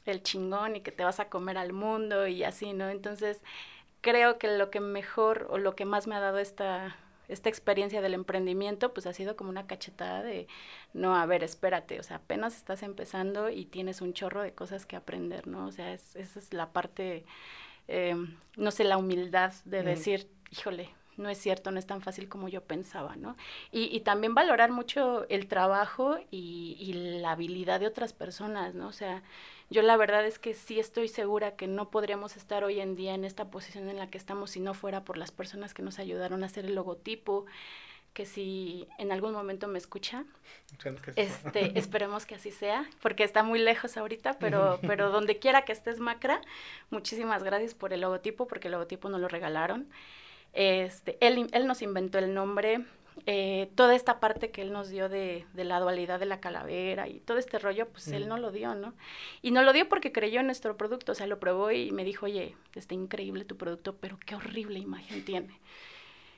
el 0.07 0.23
chingón 0.23 0.77
y 0.77 0.81
que 0.81 0.93
te 0.93 1.05
vas 1.05 1.21
a 1.21 1.29
comer 1.29 1.59
al 1.59 1.73
mundo 1.73 2.27
y 2.27 2.45
así, 2.45 2.73
¿no? 2.73 2.89
Entonces, 2.89 3.43
creo 4.01 4.39
que 4.39 4.57
lo 4.57 4.71
que 4.71 4.81
mejor 4.81 5.47
o 5.51 5.59
lo 5.59 5.75
que 5.75 5.85
más 5.85 6.07
me 6.07 6.15
ha 6.15 6.21
dado 6.21 6.39
esta 6.39 6.97
esta 7.29 7.49
experiencia 7.49 8.01
del 8.01 8.15
emprendimiento 8.15 8.93
pues 8.93 9.07
ha 9.07 9.13
sido 9.13 9.37
como 9.37 9.51
una 9.51 9.67
cachetada 9.67 10.23
de 10.23 10.47
no, 10.93 11.17
a 11.17 11.27
ver, 11.27 11.45
espérate, 11.45 12.01
o 12.01 12.03
sea, 12.03 12.17
apenas 12.17 12.57
estás 12.57 12.83
empezando 12.83 13.51
y 13.51 13.65
tienes 13.67 14.01
un 14.01 14.13
chorro 14.13 14.43
de 14.43 14.55
cosas 14.55 14.87
que 14.87 14.97
aprender, 14.97 15.47
¿no? 15.47 15.67
O 15.67 15.73
sea, 15.73 15.93
esa 15.93 16.39
es 16.39 16.53
la 16.53 16.73
parte 16.73 17.25
Em, 17.89 18.37
no 18.57 18.71
sé, 18.71 18.85
la 18.85 18.97
humildad 18.97 19.53
de 19.65 19.83
decir, 19.83 20.29
híjole, 20.51 20.91
no 21.17 21.29
es 21.29 21.39
cierto, 21.39 21.71
no 21.71 21.79
es 21.79 21.87
tan 21.87 22.01
fácil 22.01 22.29
como 22.29 22.49
yo 22.49 22.63
pensaba, 22.63 23.15
¿no? 23.17 23.37
Y, 23.71 24.01
también 24.01 24.35
valorar 24.35 24.71
mucho 24.71 25.29
el 25.29 25.47
trabajo 25.49 26.17
y, 26.31 26.93
la 27.21 27.33
habilidad 27.33 27.81
de 27.81 27.87
otras 27.87 28.13
personas, 28.13 28.75
¿no? 28.75 28.89
O 28.89 28.93
sea, 28.93 29.23
yo 29.71 29.83
la 29.83 29.97
verdad 29.97 30.27
es 30.27 30.39
que 30.39 30.55
sí 30.55 30.79
estoy 30.79 31.09
segura 31.09 31.57
que 31.57 31.67
no 31.67 31.91
podríamos 31.91 32.37
estar 32.37 32.65
hoy 32.65 32.81
en 32.81 32.97
día 32.97 33.15
en 33.15 33.25
esta 33.25 33.47
posición 33.51 33.89
en 33.89 33.97
la 33.97 34.09
que 34.09 34.19
estamos 34.19 34.51
si 34.51 34.61
no 34.61 34.75
fuera 34.75 35.05
por 35.05 35.17
las 35.17 35.31
personas 35.31 35.75
que 35.75 35.83
nos 35.83 35.99
ayudaron 35.99 36.43
a 36.43 36.47
hacer 36.47 36.65
el 36.65 36.75
logotipo, 36.75 37.47
que 38.13 38.27
si 38.27 38.87
en 38.99 39.11
algún 39.11 39.33
momento 39.33 39.67
me 39.67 39.79
escucha, 39.79 40.25
este, 41.17 41.73
esperemos 41.79 42.27
que 42.27 42.37
así 42.37 42.53
sea, 42.53 42.89
porque 43.03 43.25
está 43.25 43.43
muy 43.43 43.59
lejos 43.59 43.97
ahorita, 43.97 44.39
pero, 44.39 44.79
pero 44.83 45.11
donde 45.11 45.39
quiera 45.39 45.65
que 45.65 45.73
estés, 45.73 45.99
Macra, 45.99 46.41
muchísimas 46.91 47.43
gracias 47.43 47.75
por 47.75 47.93
el 47.93 48.01
logotipo, 48.01 48.47
porque 48.47 48.69
el 48.69 48.73
logotipo 48.73 49.09
nos 49.09 49.21
lo 49.21 49.29
regalaron. 49.29 49.89
Este, 50.53 51.19
él, 51.21 51.49
él 51.53 51.67
nos 51.67 51.83
inventó 51.83 52.19
el 52.19 52.33
nombre, 52.33 52.85
eh, 53.27 53.71
toda 53.75 53.95
esta 53.95 54.21
parte 54.21 54.51
que 54.51 54.63
él 54.63 54.73
nos 54.73 54.89
dio 54.89 55.09
de, 55.09 55.47
de, 55.55 55.65
la 55.65 55.81
dualidad 55.81 56.19
de 56.19 56.27
la 56.27 56.41
calavera 56.41 57.09
y 57.09 57.21
todo 57.21 57.39
este 57.39 57.59
rollo, 57.59 57.89
pues 57.89 58.09
él 58.09 58.29
no 58.29 58.37
lo 58.39 58.51
dio, 58.51 58.75
¿no? 58.75 58.95
Y 59.41 59.51
no 59.51 59.63
lo 59.63 59.73
dio 59.73 59.89
porque 59.89 60.13
creyó 60.13 60.41
en 60.41 60.47
nuestro 60.47 60.77
producto, 60.77 61.13
o 61.13 61.15
sea, 61.15 61.27
lo 61.27 61.39
probó 61.39 61.71
y 61.71 61.91
me 61.93 62.05
dijo, 62.05 62.27
oye, 62.27 62.57
está 62.75 62.95
increíble 62.95 63.45
tu 63.45 63.57
producto, 63.57 63.97
pero 63.97 64.19
qué 64.25 64.35
horrible 64.35 64.79
imagen 64.79 65.25
tiene. 65.25 65.61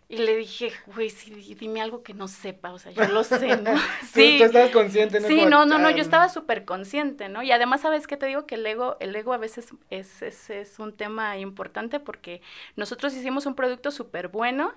Y 0.08 0.18
le 0.18 0.36
dije, 0.36 0.72
güey, 0.94 1.10
sí, 1.10 1.56
dime 1.58 1.80
algo 1.80 2.04
que 2.04 2.14
no 2.14 2.28
sepa, 2.28 2.72
o 2.72 2.78
sea, 2.78 2.92
yo 2.92 3.08
lo 3.08 3.24
sé, 3.24 3.56
¿no? 3.56 3.72
Sí. 4.12 4.36
¿Tú, 4.38 4.44
estabas 4.44 4.70
consciente, 4.70 5.18
¿no? 5.18 5.26
Sí, 5.26 5.44
no, 5.46 5.66
no, 5.66 5.78
no, 5.78 5.90
yo 5.90 6.00
estaba 6.00 6.28
súper 6.28 6.64
consciente, 6.64 7.28
¿no? 7.28 7.42
Y 7.42 7.50
además, 7.50 7.80
¿sabes 7.80 8.06
qué 8.06 8.16
te 8.16 8.26
digo? 8.26 8.46
Que 8.46 8.54
el 8.54 8.64
ego, 8.64 8.96
el 9.00 9.16
ego 9.16 9.32
a 9.32 9.38
veces 9.38 9.74
es, 9.90 10.22
es, 10.22 10.50
es 10.50 10.78
un 10.78 10.96
tema 10.96 11.38
importante 11.38 11.98
porque 11.98 12.40
nosotros 12.76 13.14
hicimos 13.14 13.46
un 13.46 13.56
producto 13.56 13.90
súper 13.90 14.28
bueno 14.28 14.74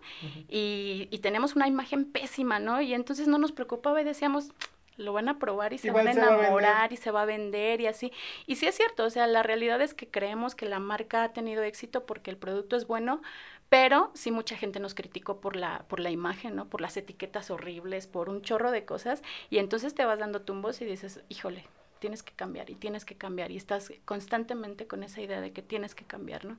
y, 0.47 1.07
y 1.11 1.19
tenemos 1.19 1.55
una 1.55 1.67
imagen 1.67 2.05
pésima, 2.05 2.59
¿no? 2.59 2.81
Y 2.81 2.95
entonces 2.95 3.27
no 3.27 3.37
nos 3.37 3.51
preocupaba 3.51 4.01
y 4.01 4.05
decíamos, 4.05 4.51
lo 4.99 5.13
van 5.13 5.29
a 5.29 5.39
probar 5.39 5.73
y 5.73 5.77
se 5.77 5.91
van 5.91 6.07
a 6.07 6.11
enamorar 6.11 6.91
y 6.91 6.97
se 6.97 7.09
va 7.09 7.21
a 7.21 7.25
vender 7.25 7.81
y 7.81 7.87
así. 7.87 8.11
Y 8.45 8.57
sí 8.57 8.67
es 8.67 8.75
cierto, 8.75 9.05
o 9.05 9.09
sea, 9.09 9.27
la 9.27 9.43
realidad 9.43 9.81
es 9.81 9.93
que 9.93 10.07
creemos 10.07 10.55
que 10.55 10.65
la 10.65 10.79
marca 10.79 11.23
ha 11.23 11.33
tenido 11.33 11.63
éxito 11.63 12.05
porque 12.05 12.29
el 12.29 12.37
producto 12.37 12.75
es 12.75 12.85
bueno, 12.85 13.21
pero 13.69 14.11
sí 14.15 14.31
mucha 14.31 14.57
gente 14.57 14.79
nos 14.79 14.95
criticó 14.95 15.39
por 15.39 15.55
la, 15.55 15.85
por 15.87 15.99
la 15.99 16.09
imagen, 16.09 16.55
¿no? 16.55 16.67
Por 16.69 16.81
las 16.81 16.97
etiquetas 16.97 17.51
horribles, 17.51 18.07
por 18.07 18.29
un 18.29 18.41
chorro 18.41 18.71
de 18.71 18.83
cosas. 18.83 19.21
Y 19.49 19.59
entonces 19.59 19.93
te 19.93 20.05
vas 20.05 20.19
dando 20.19 20.41
tumbos 20.41 20.81
y 20.81 20.85
dices, 20.85 21.21
híjole, 21.29 21.65
tienes 21.99 22.23
que 22.23 22.33
cambiar 22.33 22.69
y 22.69 22.75
tienes 22.75 23.05
que 23.05 23.15
cambiar 23.15 23.51
y 23.51 23.57
estás 23.57 23.91
constantemente 24.05 24.87
con 24.87 25.03
esa 25.03 25.21
idea 25.21 25.41
de 25.41 25.51
que 25.51 25.61
tienes 25.61 25.93
que 25.93 26.05
cambiar, 26.05 26.45
¿no? 26.45 26.57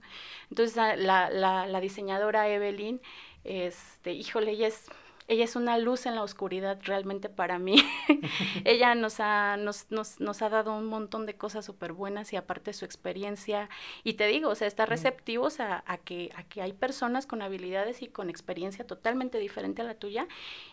Entonces 0.50 0.76
la, 0.76 0.96
la, 0.96 1.80
diseñadora 1.80 2.48
Evelyn, 2.48 3.00
este, 3.42 4.12
híjole, 4.12 4.52
ella 4.52 4.68
es 4.68 4.84
ella 5.30 5.44
es 5.44 5.54
una 5.54 5.78
luz 5.78 6.06
en 6.06 6.16
la 6.16 6.24
oscuridad 6.24 6.80
realmente 6.82 7.28
para 7.28 7.60
mí. 7.60 7.76
ella 8.64 8.96
nos 8.96 9.20
ha, 9.20 9.56
nos, 9.56 9.86
nos, 9.88 10.18
nos, 10.18 10.42
ha 10.42 10.48
dado 10.48 10.76
un 10.76 10.86
montón 10.86 11.24
de 11.24 11.36
cosas 11.36 11.64
súper 11.64 11.92
buenas 11.92 12.32
y 12.32 12.36
aparte 12.36 12.72
su 12.72 12.84
experiencia. 12.84 13.70
Y 14.02 14.14
te 14.14 14.26
digo, 14.26 14.48
o 14.50 14.54
sea, 14.56 14.66
está 14.66 14.86
receptivos 14.86 15.60
a, 15.60 15.84
a, 15.86 15.98
que, 15.98 16.30
a 16.34 16.42
que 16.42 16.62
hay 16.62 16.72
personas 16.72 17.26
con 17.26 17.42
habilidades 17.42 18.02
y 18.02 18.08
con 18.08 18.28
experiencia 18.28 18.84
totalmente 18.84 19.38
diferente 19.38 19.82
a 19.82 19.84
la 19.84 19.94
tuya 19.94 20.26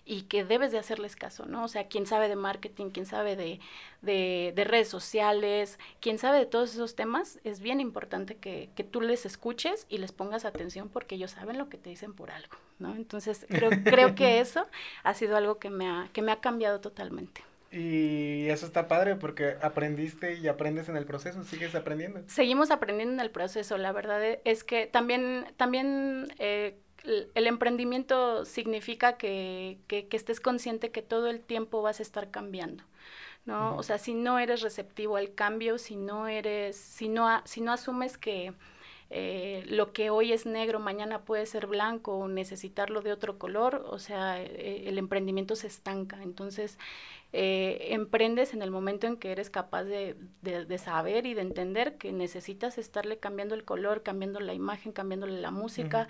y 0.06 0.24
que 0.24 0.44
debes 0.44 0.72
de 0.72 0.80
hacerles 0.80 1.16
caso, 1.16 1.46
¿no? 1.46 1.64
O 1.64 1.68
sea, 1.68 1.88
quien 1.88 2.08
sabe 2.08 2.28
de 2.28 2.36
marketing, 2.36 2.90
quien 2.90 3.06
sabe 3.06 3.36
de, 3.36 3.60
de, 4.02 4.54
de 4.56 4.64
redes 4.64 4.88
sociales, 4.88 5.80
quien 6.00 6.18
sabe 6.18 6.40
de 6.40 6.46
todos 6.46 6.74
esos 6.74 6.96
temas, 6.96 7.40
es 7.44 7.60
bien 7.60 7.80
importante 7.80 8.36
que, 8.36 8.70
que 8.76 8.84
tú 8.84 9.02
les 9.02 9.26
escuches 9.26 9.86
y 9.90 9.98
les 9.98 10.12
pongas 10.12 10.46
atención 10.46 10.90
porque 10.90 11.16
ellos 11.16 11.32
saben 11.32 11.58
lo 11.58 11.70
que 11.70 11.78
te 11.78 11.90
dicen 11.90 12.14
por 12.14 12.32
algo, 12.32 12.56
¿no? 12.80 12.96
Entonces, 12.96 13.46
creo, 13.50 13.72
creo 13.84 14.16
que 14.16 14.40
eso 14.40 14.68
ha 15.04 15.14
sido 15.14 15.38
algo 15.38 15.60
que 15.60 15.70
me 15.70 15.88
ha, 15.88 16.10
que 16.14 16.22
me 16.22 16.32
ha 16.32 16.40
cambiado 16.40 16.80
totalmente. 16.80 17.44
Y 17.70 18.48
eso 18.48 18.66
está 18.66 18.88
padre 18.88 19.16
porque 19.16 19.58
aprendiste 19.62 20.36
y 20.36 20.48
aprendes 20.48 20.88
en 20.88 20.96
el 20.96 21.06
proceso, 21.06 21.44
sigues 21.44 21.76
aprendiendo. 21.76 22.22
Seguimos 22.28 22.72
aprendiendo 22.72 23.16
en 23.16 23.20
el 23.20 23.30
proceso, 23.30 23.78
la 23.78 23.92
verdad 23.92 24.40
es 24.46 24.64
que 24.64 24.88
también, 24.88 25.46
también 25.58 26.28
eh, 26.40 26.78
el 27.04 27.48
emprendimiento 27.48 28.46
significa 28.46 29.18
que, 29.18 29.78
que, 29.88 30.08
estés 30.12 30.40
consciente 30.40 30.92
que 30.92 31.02
todo 31.02 31.28
el 31.28 31.42
tiempo 31.42 31.82
vas 31.82 32.00
a 32.00 32.04
estar 32.04 32.32
cambiando. 32.32 32.84
¿No? 33.48 33.76
O 33.76 33.82
sea, 33.84 33.98
si 33.98 34.14
no 34.14 34.38
eres 34.38 34.62
receptivo 34.62 35.18
al 35.18 35.34
cambio, 35.34 35.80
si 35.80 35.96
no 35.96 36.28
eres, 36.28 36.78
si 36.78 37.10
no, 37.10 37.42
si 37.46 37.62
no 37.62 37.72
asumes 37.72 38.18
que, 38.20 38.54
eh, 39.10 39.64
lo 39.68 39.94
que 39.94 40.10
hoy 40.10 40.34
es 40.34 40.46
negro, 40.46 40.80
mañana 40.80 41.24
puede 41.24 41.46
ser 41.46 41.68
blanco 41.68 42.18
o 42.18 42.28
necesitarlo 42.28 43.02
de 43.02 43.14
otro 43.14 43.38
color, 43.40 43.86
o 43.90 44.00
sea, 44.00 44.42
eh, 44.42 44.84
el 44.88 44.98
emprendimiento 44.98 45.56
se 45.56 45.68
estanca. 45.68 46.22
Entonces, 46.22 46.78
eh, 47.34 47.88
emprendes 47.92 48.54
en 48.54 48.62
el 48.62 48.72
momento 48.72 49.08
en 49.08 49.18
que 49.18 49.32
eres 49.32 49.50
capaz 49.50 49.84
de, 49.86 50.16
de, 50.42 50.78
saber 50.78 51.26
y 51.26 51.34
de 51.34 51.42
entender 51.42 51.98
que 51.98 52.12
necesitas 52.12 52.78
estarle 52.78 53.18
cambiando 53.18 53.56
el 53.56 53.64
color, 53.64 54.04
cambiando 54.04 54.40
la 54.42 54.54
imagen, 54.54 54.92
cambiándole 54.92 55.40
la 55.42 55.52
música, 55.52 56.08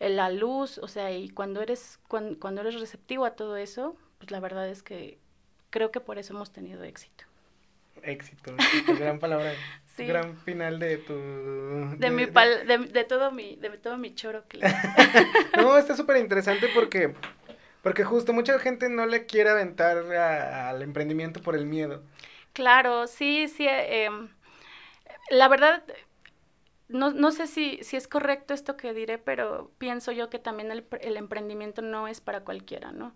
la 0.00 0.30
luz, 0.30 0.78
o 0.78 0.88
sea, 0.88 1.12
y 1.12 1.28
cuando 1.30 1.62
eres, 1.62 2.00
cuando, 2.08 2.38
cuando 2.40 2.62
eres 2.62 2.80
receptivo 2.80 3.24
a 3.24 3.36
todo 3.36 3.56
eso, 3.56 3.96
pues 4.18 4.30
la 4.30 4.40
verdad 4.40 4.68
es 4.68 4.82
que 4.82 5.18
creo 5.70 5.90
que 5.90 6.00
por 6.00 6.18
eso 6.18 6.34
hemos 6.34 6.52
tenido 6.52 6.84
éxito 6.84 7.24
éxito, 8.02 8.54
gran 8.98 9.18
palabra, 9.18 9.52
gran 9.98 10.36
final 10.38 10.78
de 10.78 10.98
tu... 10.98 11.14
De, 11.98 12.10
mi 12.10 12.26
de, 12.26 13.04
todo 13.04 13.30
mi, 13.30 13.56
de 13.56 13.70
todo 13.78 13.98
mi 13.98 14.14
choro. 14.14 14.44
no, 15.56 15.76
está 15.78 15.96
súper 15.96 16.16
interesante 16.18 16.68
porque, 16.74 17.14
porque 17.82 18.04
justo 18.04 18.32
mucha 18.32 18.58
gente 18.58 18.88
no 18.88 19.06
le 19.06 19.26
quiere 19.26 19.50
aventar 19.50 19.98
al 19.98 20.82
emprendimiento 20.82 21.40
por 21.42 21.54
el 21.54 21.66
miedo. 21.66 22.02
Claro, 22.52 23.06
sí, 23.06 23.48
sí, 23.48 23.66
eh, 23.66 24.04
em, 24.06 24.28
la 25.30 25.48
verdad, 25.48 25.84
no, 26.88 27.12
no 27.12 27.30
sé 27.30 27.46
si, 27.46 27.78
si 27.82 27.96
es 27.96 28.08
correcto 28.08 28.54
esto 28.54 28.76
que 28.76 28.92
diré, 28.92 29.18
pero 29.18 29.70
pienso 29.78 30.10
yo 30.10 30.28
que 30.30 30.40
también 30.40 30.72
el, 30.72 30.84
el 31.00 31.16
emprendimiento 31.16 31.82
no 31.82 32.08
es 32.08 32.20
para 32.20 32.40
cualquiera, 32.40 32.90
¿no? 32.90 33.14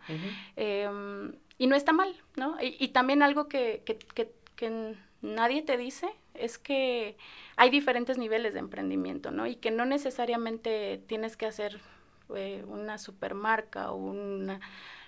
Em, 0.54 1.32
y 1.58 1.66
no 1.66 1.76
está 1.76 1.92
mal, 1.92 2.14
¿no? 2.36 2.56
Y, 2.60 2.76
y 2.78 2.88
también 2.88 3.22
algo 3.22 3.48
que, 3.48 3.82
que, 3.84 3.98
que 3.98 4.32
que 4.56 4.96
nadie 5.22 5.62
te 5.62 5.76
dice 5.76 6.08
es 6.34 6.58
que 6.58 7.16
hay 7.56 7.70
diferentes 7.70 8.18
niveles 8.18 8.54
de 8.54 8.60
emprendimiento, 8.60 9.30
¿no? 9.30 9.46
Y 9.46 9.56
que 9.56 9.70
no 9.70 9.84
necesariamente 9.84 11.02
tienes 11.06 11.36
que 11.36 11.46
hacer 11.46 11.80
eh, 12.34 12.64
una 12.66 12.98
supermarca 12.98 13.92
o 13.92 13.96
una... 13.96 14.60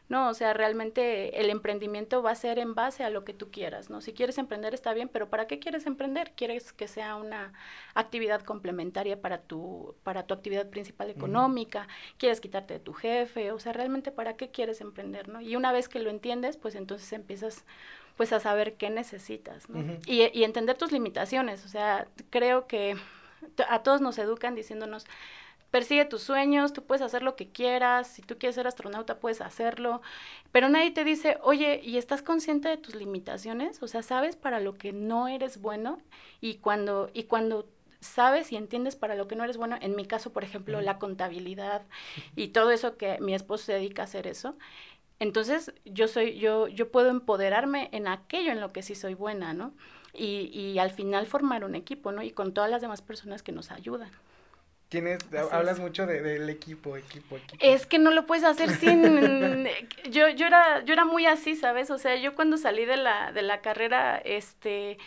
No, 0.08 0.28
o 0.28 0.34
sea, 0.34 0.52
realmente 0.52 1.40
el 1.40 1.50
emprendimiento 1.50 2.22
va 2.22 2.30
a 2.30 2.36
ser 2.36 2.60
en 2.60 2.74
base 2.74 3.02
a 3.02 3.10
lo 3.10 3.24
que 3.24 3.34
tú 3.34 3.50
quieras, 3.50 3.90
¿no? 3.90 4.00
Si 4.00 4.12
quieres 4.12 4.38
emprender 4.38 4.72
está 4.72 4.94
bien, 4.94 5.08
pero 5.08 5.28
¿para 5.28 5.48
qué 5.48 5.58
quieres 5.58 5.84
emprender? 5.86 6.32
¿Quieres 6.36 6.72
que 6.72 6.86
sea 6.86 7.16
una 7.16 7.52
actividad 7.94 8.42
complementaria 8.42 9.20
para 9.20 9.38
tu, 9.38 9.96
para 10.04 10.24
tu 10.24 10.34
actividad 10.34 10.68
principal 10.70 11.10
económica? 11.10 11.88
¿Quieres 12.18 12.40
quitarte 12.40 12.74
de 12.74 12.80
tu 12.80 12.92
jefe? 12.92 13.50
O 13.50 13.58
sea, 13.58 13.72
realmente 13.72 14.12
¿para 14.12 14.36
qué 14.36 14.50
quieres 14.50 14.80
emprender, 14.80 15.28
no? 15.28 15.40
Y 15.40 15.56
una 15.56 15.72
vez 15.72 15.88
que 15.88 15.98
lo 15.98 16.10
entiendes, 16.10 16.56
pues 16.56 16.76
entonces 16.76 17.12
empiezas 17.12 17.64
pues 18.16 18.32
a 18.32 18.40
saber 18.40 18.76
qué 18.76 18.88
necesitas, 18.90 19.68
¿no? 19.68 19.98
y, 20.06 20.22
y, 20.32 20.44
entender 20.44 20.78
tus 20.78 20.90
limitaciones, 20.90 21.66
o 21.66 21.68
sea, 21.68 22.08
creo 22.30 22.66
que 22.66 22.96
a 23.68 23.82
todos 23.82 24.00
nos 24.00 24.16
educan 24.16 24.54
diciéndonos, 24.54 25.04
persigue 25.70 26.04
tus 26.06 26.22
sueños, 26.22 26.72
tú 26.72 26.84
puedes 26.84 27.02
hacer 27.02 27.22
lo 27.22 27.36
que 27.36 27.50
quieras, 27.50 28.08
si 28.08 28.22
tú 28.22 28.38
quieres 28.38 28.54
ser 28.56 28.66
astronauta 28.66 29.18
puedes 29.20 29.40
hacerlo, 29.40 30.00
pero 30.52 30.68
nadie 30.68 30.90
te 30.92 31.04
dice, 31.04 31.38
oye, 31.42 31.80
¿y 31.82 31.98
estás 31.98 32.22
consciente 32.22 32.68
de 32.68 32.76
tus 32.78 32.94
limitaciones? 32.94 33.82
O 33.82 33.88
sea, 33.88 34.02
¿sabes 34.02 34.36
para 34.36 34.60
lo 34.60 34.74
que 34.78 34.92
no 34.92 35.28
eres 35.28 35.60
bueno? 35.60 35.98
Y 36.40 36.56
cuando, 36.58 37.10
y 37.14 37.24
cuando 37.24 37.68
sabes 38.00 38.52
y 38.52 38.56
entiendes 38.56 38.96
para 38.96 39.14
lo 39.16 39.26
que 39.28 39.36
no 39.36 39.44
eres 39.44 39.56
bueno, 39.56 39.76
en 39.80 39.96
mi 39.96 40.06
caso, 40.06 40.32
por 40.32 40.44
ejemplo, 40.44 40.80
la 40.80 40.98
contabilidad 40.98 41.82
y 42.36 42.48
todo 42.48 42.70
eso 42.70 42.96
que 42.96 43.18
mi 43.20 43.34
esposo 43.34 43.64
se 43.66 43.72
dedica 43.74 44.02
a 44.02 44.04
hacer 44.04 44.26
eso, 44.26 44.56
Entonces, 45.18 45.72
yo 45.84 46.08
soy, 46.08 46.38
yo, 46.38 46.68
yo 46.68 46.90
puedo 46.90 47.08
empoderarme 47.10 47.88
en 47.92 48.06
aquello 48.08 48.52
en 48.52 48.60
lo 48.60 48.72
que 48.72 48.82
sí 48.82 48.94
soy 48.94 49.14
buena, 49.14 49.54
¿no? 49.54 49.74
Y, 50.12 50.50
y 50.52 50.78
al 50.78 50.90
final 50.90 51.26
formar 51.26 51.64
un 51.64 51.74
equipo, 51.74 52.12
¿no? 52.12 52.22
Y 52.22 52.32
con 52.32 52.52
todas 52.54 52.70
las 52.70 52.82
demás 52.82 53.02
personas 53.02 53.42
que 53.42 53.52
nos 53.52 53.70
ayudan. 53.70 54.10
Tienes, 54.88 55.18
hablas 55.50 55.80
mucho 55.80 56.06
de, 56.06 56.22
del 56.22 56.48
equipo, 56.48 56.96
equipo, 56.96 57.36
equipo. 57.36 57.64
Es 57.64 57.86
que 57.86 57.98
no 57.98 58.10
lo 58.10 58.26
puedes 58.26 58.44
hacer 58.44 58.70
sin... 58.70 59.64
yo, 60.10 60.28
yo, 60.28 60.46
era, 60.46 60.84
yo 60.84 60.92
era 60.92 61.04
muy 61.04 61.26
así, 61.26 61.56
¿sabes? 61.56 61.90
O 61.90 61.98
sea, 61.98 62.16
yo 62.16 62.34
cuando 62.34 62.56
salí 62.58 62.84
de 62.84 62.96
la, 62.96 63.32
de 63.32 63.42
la 63.42 63.60
carrera, 63.62 64.18
este, 64.18 64.98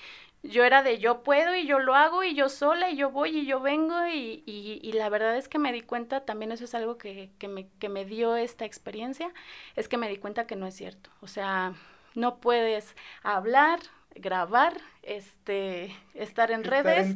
yo 0.44 0.64
era 0.64 0.82
de 0.84 1.00
yo 1.00 1.24
puedo 1.24 1.56
y 1.56 1.68
yo 1.68 1.80
lo 1.80 1.96
hago 1.96 2.24
y 2.24 2.34
yo 2.34 2.50
sola 2.50 2.90
y 2.90 2.98
yo 2.98 3.12
voy 3.12 3.38
y 3.38 3.46
yo 3.46 3.60
vengo 3.60 4.08
y, 4.08 4.44
y, 4.46 4.80
y 4.82 4.92
la 4.94 5.10
verdad 5.10 5.38
es 5.38 5.48
que 5.48 5.60
me 5.60 5.72
di 5.72 5.82
cuenta, 5.82 6.26
también 6.26 6.52
eso 6.52 6.66
es 6.66 6.74
algo 6.76 6.98
que, 6.98 7.32
que, 7.38 7.48
me, 7.48 7.70
que 7.80 7.90
me 7.90 8.06
dio 8.06 8.36
esta 8.36 8.66
experiencia, 8.66 9.32
es 9.76 9.88
que 9.88 9.98
me 9.98 10.10
di 10.10 10.18
cuenta 10.18 10.48
que 10.48 10.56
no 10.56 10.66
es 10.66 10.76
cierto. 10.76 11.12
O 11.22 11.28
sea, 11.28 11.74
no 12.16 12.40
puedes 12.40 12.96
hablar, 13.22 13.80
grabar, 14.16 14.74
este, 15.04 15.96
estar 16.16 16.52
en 16.52 16.64
redes, 16.64 17.16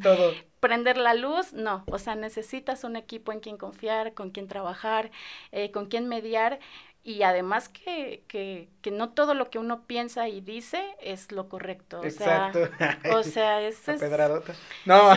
prender 0.64 0.96
la 0.96 1.14
luz, 1.14 1.52
no, 1.52 1.84
o 1.92 2.00
sea, 2.00 2.16
necesitas 2.16 2.86
un 2.86 2.96
equipo 2.96 3.34
en 3.34 3.42
quien 3.42 3.58
confiar, 3.58 4.14
con 4.14 4.30
quien 4.30 4.48
trabajar, 4.48 5.12
eh, 5.52 5.72
con 5.72 5.88
quien 5.88 6.08
mediar 6.08 6.60
y 7.06 7.24
además 7.24 7.68
que, 7.68 8.24
que, 8.30 8.70
que, 8.82 8.90
no 8.90 9.10
todo 9.10 9.34
lo 9.34 9.50
que 9.50 9.60
uno 9.60 9.84
piensa 9.86 10.30
y 10.30 10.40
dice 10.40 10.96
es 11.02 11.34
lo 11.34 11.50
correcto. 11.50 12.00
O 12.00 12.06
Exacto. 12.06 12.70
Sea, 12.78 13.00
o 13.18 13.24
sea, 13.24 13.62
es... 13.62 13.90
es 13.90 14.02
no. 14.86 15.14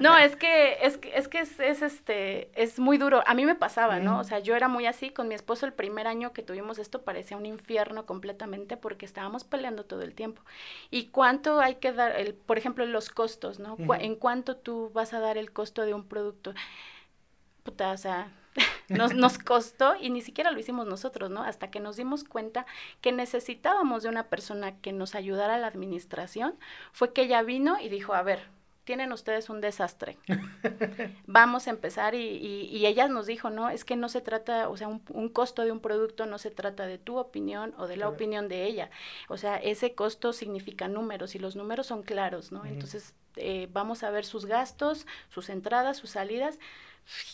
no, 0.00 0.16
es 0.16 0.36
que, 0.36 0.78
es, 0.80 1.00
es 1.12 1.26
que 1.26 1.40
es, 1.40 1.58
es, 1.58 1.82
este, 1.82 2.50
es 2.54 2.78
muy 2.78 2.98
duro. 2.98 3.24
A 3.26 3.34
mí 3.34 3.44
me 3.46 3.56
pasaba, 3.56 3.98
¿no? 3.98 4.20
O 4.20 4.24
sea, 4.24 4.38
yo 4.38 4.54
era 4.54 4.68
muy 4.68 4.86
así. 4.86 5.10
Con 5.10 5.26
mi 5.26 5.34
esposo 5.34 5.66
el 5.66 5.72
primer 5.72 6.06
año 6.06 6.32
que 6.32 6.44
tuvimos 6.44 6.78
esto 6.78 7.02
parecía 7.02 7.36
un 7.36 7.46
infierno 7.46 8.06
completamente 8.06 8.76
porque 8.76 9.04
estábamos 9.04 9.42
peleando 9.42 9.84
todo 9.84 10.02
el 10.02 10.14
tiempo. 10.14 10.42
¿Y 10.88 11.06
cuánto 11.06 11.60
hay 11.60 11.76
que 11.76 11.92
dar? 11.92 12.14
El, 12.14 12.34
por 12.34 12.58
ejemplo, 12.58 12.86
los 12.86 13.10
costos, 13.10 13.58
¿no? 13.58 13.76
¿En 13.98 14.14
cuánto 14.14 14.56
tú 14.56 14.92
vas 14.94 15.12
a 15.14 15.18
dar 15.18 15.36
el 15.36 15.50
costo 15.50 15.84
de 15.84 15.94
un 15.94 16.06
producto? 16.06 16.54
Puta, 17.64 17.90
o 17.90 17.96
sea 17.96 18.30
nos, 18.88 19.14
nos 19.14 19.38
costó 19.38 19.96
y 20.00 20.10
ni 20.10 20.20
siquiera 20.20 20.50
lo 20.50 20.58
hicimos 20.58 20.86
nosotros, 20.86 21.30
¿no? 21.30 21.42
Hasta 21.42 21.70
que 21.70 21.80
nos 21.80 21.96
dimos 21.96 22.24
cuenta 22.24 22.66
que 23.00 23.12
necesitábamos 23.12 24.02
de 24.02 24.08
una 24.08 24.28
persona 24.28 24.76
que 24.80 24.92
nos 24.92 25.14
ayudara 25.14 25.56
a 25.56 25.58
la 25.58 25.66
administración, 25.66 26.54
fue 26.92 27.12
que 27.12 27.22
ella 27.22 27.42
vino 27.42 27.78
y 27.80 27.88
dijo, 27.88 28.14
a 28.14 28.22
ver, 28.22 28.40
tienen 28.88 29.12
ustedes 29.12 29.50
un 29.50 29.60
desastre. 29.60 30.16
Vamos 31.26 31.66
a 31.66 31.70
empezar 31.70 32.14
y, 32.14 32.38
y, 32.72 32.86
ella 32.86 33.06
nos 33.06 33.26
dijo, 33.26 33.50
no, 33.50 33.68
es 33.68 33.84
que 33.84 33.96
no 33.96 34.08
se 34.08 34.22
trata, 34.22 34.70
o 34.70 34.78
sea, 34.78 34.88
un, 34.88 35.28
costo 35.28 35.60
de 35.62 35.70
un 35.70 35.80
producto 35.80 36.24
no 36.24 36.38
se 36.38 36.50
trata 36.50 36.86
de 36.86 36.96
tu 36.96 37.18
opinión 37.18 37.74
o 37.76 37.86
de 37.86 37.98
la 37.98 38.08
opinión 38.08 38.48
de 38.48 38.64
ella. 38.64 38.88
O 39.28 39.36
sea, 39.36 39.58
ese 39.58 39.94
costo 39.94 40.32
significa 40.32 40.88
números 40.88 41.34
y 41.34 41.38
los 41.38 41.54
números 41.54 41.86
son 41.86 42.02
claros, 42.02 42.50
¿no? 42.50 42.64
Entonces, 42.64 43.12
eh, 43.36 43.68
vamos 43.74 44.02
a 44.04 44.10
ver 44.10 44.24
sus 44.24 44.46
gastos, 44.46 45.06
sus 45.28 45.50
entradas, 45.50 45.98
sus 45.98 46.08
salidas 46.08 46.58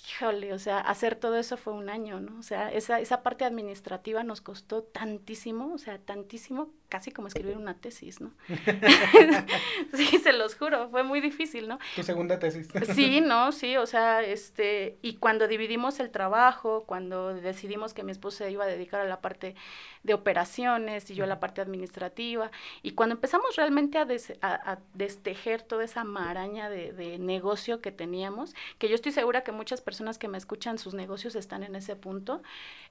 híjole, 0.09 0.53
o 0.53 0.59
sea, 0.59 0.79
hacer 0.79 1.17
todo 1.17 1.37
eso 1.37 1.57
fue 1.57 1.73
un 1.73 1.89
año, 1.89 2.21
¿no? 2.21 2.39
O 2.39 2.43
sea, 2.43 2.73
esa, 2.73 3.01
esa 3.01 3.23
parte 3.23 3.45
administrativa 3.45 4.23
nos 4.23 4.41
costó 4.41 4.83
tantísimo, 4.83 5.73
o 5.75 5.79
sea, 5.79 5.99
tantísimo, 5.99 6.71
casi 6.89 7.11
como 7.11 7.27
escribir 7.27 7.57
una 7.57 7.75
tesis, 7.75 8.21
¿no? 8.21 8.31
sí, 9.95 10.19
se 10.19 10.33
los 10.33 10.55
juro, 10.55 10.89
fue 10.91 11.03
muy 11.03 11.21
difícil, 11.21 11.67
¿no? 11.67 11.79
Tu 11.97 12.05
segunda 12.05 12.39
tesis. 12.39 12.69
sí, 12.95 13.21
no, 13.23 13.51
sí, 13.51 13.77
o 13.77 13.87
sea, 13.87 14.23
este, 14.23 14.99
y 15.03 15.17
cuando 15.17 15.49
dividimos 15.49 15.99
el 15.99 16.11
trabajo, 16.11 16.85
cuando 16.87 17.35
decidimos 17.35 17.95
que 17.95 18.05
mi 18.05 18.13
esposo 18.13 18.39
se 18.39 18.51
iba 18.51 18.65
a 18.65 18.69
dedicar 18.69 19.01
a 19.01 19.07
la 19.07 19.21
parte 19.21 19.57
de 20.05 20.15
operaciones 20.15 21.11
y 21.11 21.15
yo 21.15 21.25
a 21.25 21.27
la 21.27 21.41
parte 21.41 21.61
administrativa, 21.61 22.53
y 22.83 22.93
cuando 22.93 23.17
empezamos 23.17 23.57
realmente 23.57 23.99
a, 23.99 24.07
a, 24.43 24.79
destejer 24.93 25.63
toda 25.63 25.85
esa 25.85 26.05
maraña 26.05 26.71
de, 26.71 26.93
de 26.93 27.19
negocio 27.19 27.81
que 27.81 27.91
teníamos, 27.91 28.55
que 28.79 28.89
yo 28.89 28.95
estoy 28.95 29.11
segura 29.11 29.43
que 29.43 29.51
muchas 29.65 29.81
personas 29.81 30.19
que 30.19 30.29
me 30.29 30.37
escuchan, 30.37 30.77
sus 30.77 30.93
negocios 30.93 31.35
están 31.37 31.63
en 31.63 31.75
ese 31.75 31.97
punto. 31.97 32.43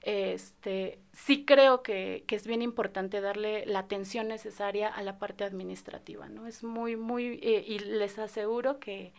Este, 0.02 0.98
sí 1.12 1.44
creo 1.44 1.84
que, 1.84 2.24
que 2.26 2.34
es 2.34 2.48
bien 2.48 2.62
importante 2.62 3.20
darle 3.20 3.64
la 3.64 3.78
atención 3.78 4.26
necesaria 4.26 4.88
a 4.88 5.00
la 5.04 5.20
parte 5.20 5.44
administrativa, 5.44 6.28
¿no? 6.28 6.48
Es 6.48 6.64
muy, 6.64 6.96
muy, 6.96 7.38
eh, 7.44 7.64
y 7.64 7.78
les 7.78 8.18
aseguro 8.18 8.80
que, 8.80 9.12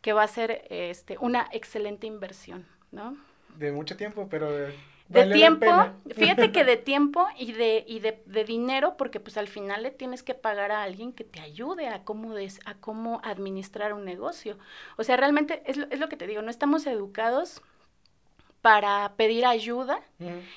que 0.00 0.12
va 0.12 0.22
a 0.22 0.28
ser 0.28 0.64
este, 0.70 1.18
una 1.18 1.48
excelente 1.50 2.06
inversión, 2.06 2.68
¿no? 2.92 3.16
De 3.58 3.72
mucho 3.72 3.96
tiempo, 3.96 4.28
pero 4.30 4.52
de 4.52 4.72
tiempo, 5.12 5.66
fíjate 6.14 6.52
que 6.52 6.64
de 6.64 6.76
tiempo 6.92 7.26
y 7.38 7.52
de, 7.52 7.84
y 7.86 8.00
de, 8.00 8.22
de, 8.26 8.44
dinero, 8.44 8.96
porque 8.96 9.20
pues 9.20 9.36
al 9.36 9.48
final 9.48 9.82
le 9.82 9.90
tienes 9.90 10.22
que 10.22 10.34
pagar 10.34 10.70
a 10.72 10.82
alguien 10.82 11.12
que 11.12 11.24
te 11.24 11.40
ayude 11.40 11.88
a 11.88 12.04
cómo, 12.04 12.34
des, 12.34 12.60
a 12.64 12.74
cómo 12.74 13.20
administrar 13.24 13.92
un 13.92 14.04
negocio. 14.04 14.58
O 14.96 15.04
sea, 15.04 15.16
realmente 15.16 15.62
es 15.66 15.76
lo, 15.76 15.86
es 15.90 15.98
lo 15.98 16.08
que 16.08 16.16
te 16.16 16.26
digo, 16.26 16.42
no 16.42 16.50
estamos 16.50 16.86
educados 16.86 17.62
para 18.62 19.14
pedir 19.16 19.44
ayuda 19.44 20.00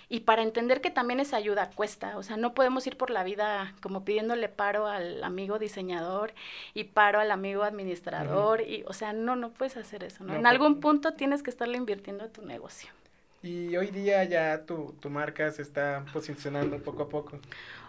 y 0.10 0.20
para 0.22 0.44
entender 0.44 0.80
que 0.80 0.92
también 0.92 1.20
esa 1.20 1.38
ayuda 1.38 1.72
cuesta. 1.72 2.18
O 2.18 2.24
sea, 2.24 2.38
no 2.38 2.54
podemos 2.54 2.86
ir 2.86 2.98
por 2.98 3.10
la 3.10 3.24
vida 3.24 3.74
como 3.82 4.06
pidiéndole 4.06 4.48
paro 4.48 4.86
al 4.86 5.24
amigo 5.24 5.58
diseñador 5.58 6.32
y 6.76 6.84
paro 6.84 7.20
al 7.20 7.32
amigo 7.32 7.64
administrador. 7.64 8.62
y 8.62 8.84
O 8.86 8.94
sea, 8.94 9.12
no, 9.12 9.36
no 9.36 9.50
puedes 9.50 9.76
hacer 9.76 10.04
eso. 10.04 10.24
¿no? 10.24 10.36
en 10.36 10.46
algún 10.46 10.80
punto 10.80 11.14
tienes 11.16 11.42
que 11.42 11.50
estarle 11.50 11.78
invirtiendo 11.78 12.24
a 12.26 12.28
tu 12.28 12.44
negocio. 12.44 12.92
Y 13.46 13.78
hoy 13.78 13.92
día 13.92 14.24
ya 14.24 14.66
tu, 14.66 14.96
tu 15.00 15.12
marca 15.12 15.52
se 15.52 15.62
está 15.62 16.04
posicionando 16.12 16.80
poco 16.80 17.04
a 17.04 17.10
poco. 17.10 17.40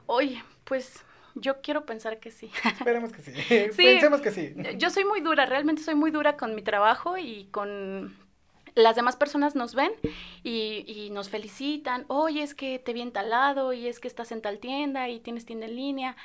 Oye, 0.04 0.44
pues 0.64 1.02
yo 1.34 1.62
quiero 1.62 1.86
pensar 1.86 2.20
que 2.20 2.30
sí. 2.30 2.50
Esperemos 2.64 3.10
que 3.10 3.22
sí. 3.22 3.32
sí. 3.32 3.70
Pensemos 3.74 4.20
que 4.20 4.32
sí. 4.32 4.54
Yo 4.76 4.90
soy 4.90 5.06
muy 5.06 5.22
dura, 5.22 5.46
realmente 5.46 5.82
soy 5.82 5.94
muy 5.94 6.10
dura 6.10 6.36
con 6.36 6.54
mi 6.54 6.60
trabajo 6.60 7.16
y 7.16 7.46
con 7.50 8.14
las 8.76 8.94
demás 8.94 9.16
personas 9.16 9.54
nos 9.54 9.74
ven 9.74 9.90
y, 10.44 11.08
nos 11.10 11.30
felicitan, 11.30 12.04
oye, 12.08 12.42
es 12.42 12.54
que 12.54 12.78
te 12.78 12.92
vi 12.92 13.00
en 13.00 13.10
tal 13.10 13.30
lado 13.30 13.72
y 13.72 13.88
es 13.88 14.00
que 14.00 14.06
estás 14.06 14.32
en 14.32 14.42
tal 14.42 14.58
tienda 14.58 15.08
y 15.08 15.18
tienes 15.18 15.46
tienda 15.46 15.64
en 15.64 15.76
línea. 15.76 16.16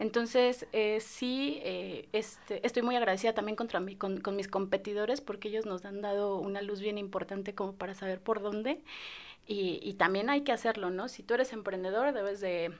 Entonces, 0.00 0.66
eh, 0.72 0.98
sí, 1.00 1.60
eh, 1.62 2.08
este, 2.12 2.66
estoy 2.66 2.82
muy 2.82 2.96
agradecida 2.96 3.32
también 3.32 3.54
contra 3.54 3.78
mi, 3.78 3.94
con, 3.94 4.20
con 4.20 4.34
mis 4.34 4.48
competidores 4.48 5.20
porque 5.20 5.48
ellos 5.48 5.66
nos 5.66 5.84
han 5.84 6.02
dado 6.02 6.38
una 6.38 6.62
luz 6.62 6.80
bien 6.80 6.98
importante 6.98 7.54
como 7.54 7.74
para 7.74 7.94
saber 7.94 8.20
por 8.20 8.42
dónde. 8.42 8.80
Y, 9.46 9.78
y 9.80 9.94
también 9.94 10.30
hay 10.30 10.42
que 10.42 10.52
hacerlo, 10.52 10.90
¿no? 10.90 11.08
Si 11.08 11.22
tú 11.22 11.34
eres 11.34 11.52
emprendedor, 11.52 12.12
debes 12.12 12.40
de 12.40 12.72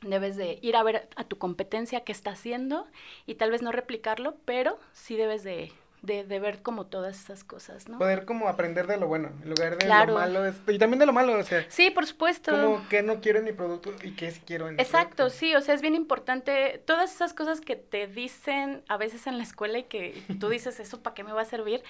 debes 0.00 0.36
de 0.36 0.58
ir 0.62 0.76
a 0.76 0.82
ver 0.82 1.10
a 1.16 1.24
tu 1.24 1.36
competencia 1.36 2.04
qué 2.04 2.12
está 2.12 2.30
haciendo 2.30 2.86
y 3.26 3.34
tal 3.34 3.50
vez 3.50 3.60
no 3.62 3.70
replicarlo, 3.70 4.36
pero 4.46 4.78
sí 4.92 5.16
debes 5.16 5.42
de, 5.42 5.72
de, 6.02 6.24
de, 6.24 6.40
ver 6.40 6.62
como 6.62 6.86
todas 6.86 7.18
esas 7.18 7.44
cosas, 7.44 7.88
¿no? 7.88 7.98
Poder 7.98 8.24
como 8.24 8.48
aprender 8.48 8.86
de 8.86 8.96
lo 8.96 9.06
bueno, 9.06 9.30
en 9.42 9.50
lugar 9.50 9.76
de 9.78 9.86
lo 9.86 10.14
malo, 10.14 10.52
y 10.68 10.78
también 10.78 10.98
de 10.98 11.06
lo 11.06 11.12
malo, 11.12 11.38
o 11.38 11.42
sea. 11.42 11.64
Sí, 11.68 11.90
por 11.90 12.06
supuesto. 12.06 12.52
Como 12.52 12.88
que 12.88 13.02
no 13.02 13.20
quiero 13.20 13.38
en 13.38 13.44
mi 13.44 13.52
producto 13.52 13.92
y 14.02 14.12
qué 14.12 14.30
sí 14.30 14.40
quiero 14.46 14.68
en 14.68 14.80
Exacto, 14.80 15.30
sí, 15.30 15.54
o 15.54 15.60
sea, 15.60 15.74
es 15.74 15.82
bien 15.82 15.94
importante, 15.94 16.82
todas 16.86 17.14
esas 17.14 17.34
cosas 17.34 17.60
que 17.60 17.76
te 17.76 18.06
dicen 18.06 18.82
a 18.88 18.96
veces 18.96 19.26
en 19.26 19.36
la 19.36 19.44
escuela 19.44 19.78
y 19.78 19.84
que 19.84 20.22
tú 20.40 20.48
dices, 20.48 20.80
¿eso 20.80 21.02
para 21.02 21.14
qué 21.14 21.24
me 21.24 21.32
va 21.32 21.42
a 21.42 21.46
servir? 21.46 21.82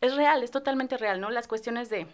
Es 0.00 0.14
real, 0.14 0.42
es 0.42 0.50
totalmente 0.50 0.96
real, 0.96 1.20
¿no? 1.20 1.30
Las 1.30 1.48
cuestiones 1.48 1.90
de 1.90 2.06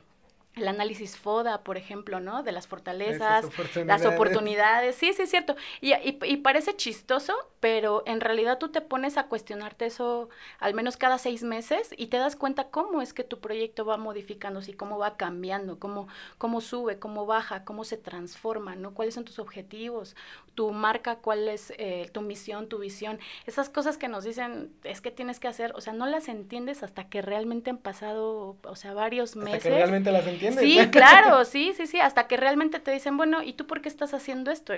el 0.57 0.69
análisis 0.69 1.17
FODA, 1.17 1.63
por 1.63 1.77
ejemplo, 1.77 2.21
¿no? 2.21 2.43
De 2.43 2.53
las 2.53 2.67
fortalezas, 2.67 3.47
las 3.85 4.07
oportunidades. 4.07 4.95
Sí, 4.95 5.13
sí, 5.13 5.23
es 5.23 5.31
cierto. 5.31 5.57
Y, 5.81 5.93
y, 5.95 6.19
y, 6.25 6.37
parece 6.39 6.77
chistoso, 6.77 7.35
pero 7.61 8.05
en 8.07 8.21
realidad 8.21 8.59
tú 8.59 8.69
te 8.69 8.81
pones 8.81 9.17
a 9.17 9.25
cuestionarte 9.25 9.87
eso 9.87 10.29
al 10.61 10.75
menos 10.75 10.97
cada 10.97 11.19
seis 11.19 11.43
meses 11.43 11.91
y 11.97 12.07
te 12.07 12.19
das 12.19 12.37
cuenta 12.37 12.69
cómo 12.69 13.03
es 13.03 13.13
que 13.13 13.25
tu 13.25 13.41
proyecto 13.41 13.85
va 13.85 13.97
modificándose 13.97 14.73
y 14.73 14.75
cómo 14.75 14.99
va 14.99 15.17
cambiando, 15.17 15.79
cómo, 15.79 16.07
cómo 16.39 16.61
sube, 16.61 16.99
cómo 16.99 17.27
baja, 17.27 17.65
cómo 17.65 17.85
se 17.85 17.97
transforma, 17.97 18.77
¿no? 18.77 18.95
¿Cuáles 18.95 19.15
son 19.15 19.25
tus 19.25 19.39
objetivos? 19.39 20.15
Tu 20.55 20.71
marca, 20.71 21.17
cuál 21.17 21.49
es 21.49 21.73
eh, 21.79 22.09
tu 22.13 22.21
misión, 22.21 22.69
tu 22.69 22.79
visión. 22.79 23.19
Esas 23.47 23.69
cosas 23.69 23.99
que 23.99 24.07
nos 24.09 24.23
dicen 24.23 24.73
es 24.85 25.01
que 25.01 25.11
tienes 25.11 25.41
que 25.41 25.49
hacer, 25.49 25.73
o 25.75 25.81
sea, 25.81 25.93
no 25.93 26.07
las 26.07 26.29
entiendes 26.29 26.83
hasta 26.85 27.09
que 27.09 27.23
realmente 27.23 27.71
han 27.71 27.79
pasado, 27.79 28.57
o 28.63 28.77
sea, 28.77 28.95
varios 28.95 29.35
meses. 29.35 29.55
Hasta 29.57 29.69
que 29.69 29.75
realmente 29.75 30.13
las 30.13 30.27
entiendes 30.27 30.44
Sí, 30.53 30.79
claro, 30.91 31.45
sí, 31.45 31.73
sí, 31.77 31.87
sí, 31.87 32.01
hasta 32.01 32.27
que 32.27 32.37
realmente 32.37 32.81
te 32.81 32.91
dicen, 32.91 33.17
bueno, 33.17 33.43
¿y 33.43 33.53
tú 33.55 33.67
por 33.67 33.81
qué 33.81 33.89
estás 33.89 34.15
haciendo 34.15 34.51
esto? 34.51 34.75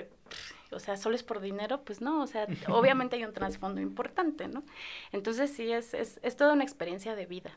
O 0.71 0.79
sea, 0.79 0.97
¿solo 0.97 1.15
es 1.15 1.23
por 1.23 1.39
dinero? 1.39 1.81
Pues 1.81 2.01
no, 2.01 2.21
o 2.21 2.27
sea, 2.27 2.47
obviamente 2.67 3.15
hay 3.15 3.25
un 3.25 3.33
trasfondo 3.33 3.81
importante, 3.81 4.47
¿no? 4.47 4.63
Entonces 5.11 5.51
sí, 5.51 5.71
es, 5.71 5.93
es, 5.93 6.19
es 6.23 6.35
toda 6.35 6.53
una 6.53 6.63
experiencia 6.63 7.15
de 7.15 7.25
vida. 7.25 7.51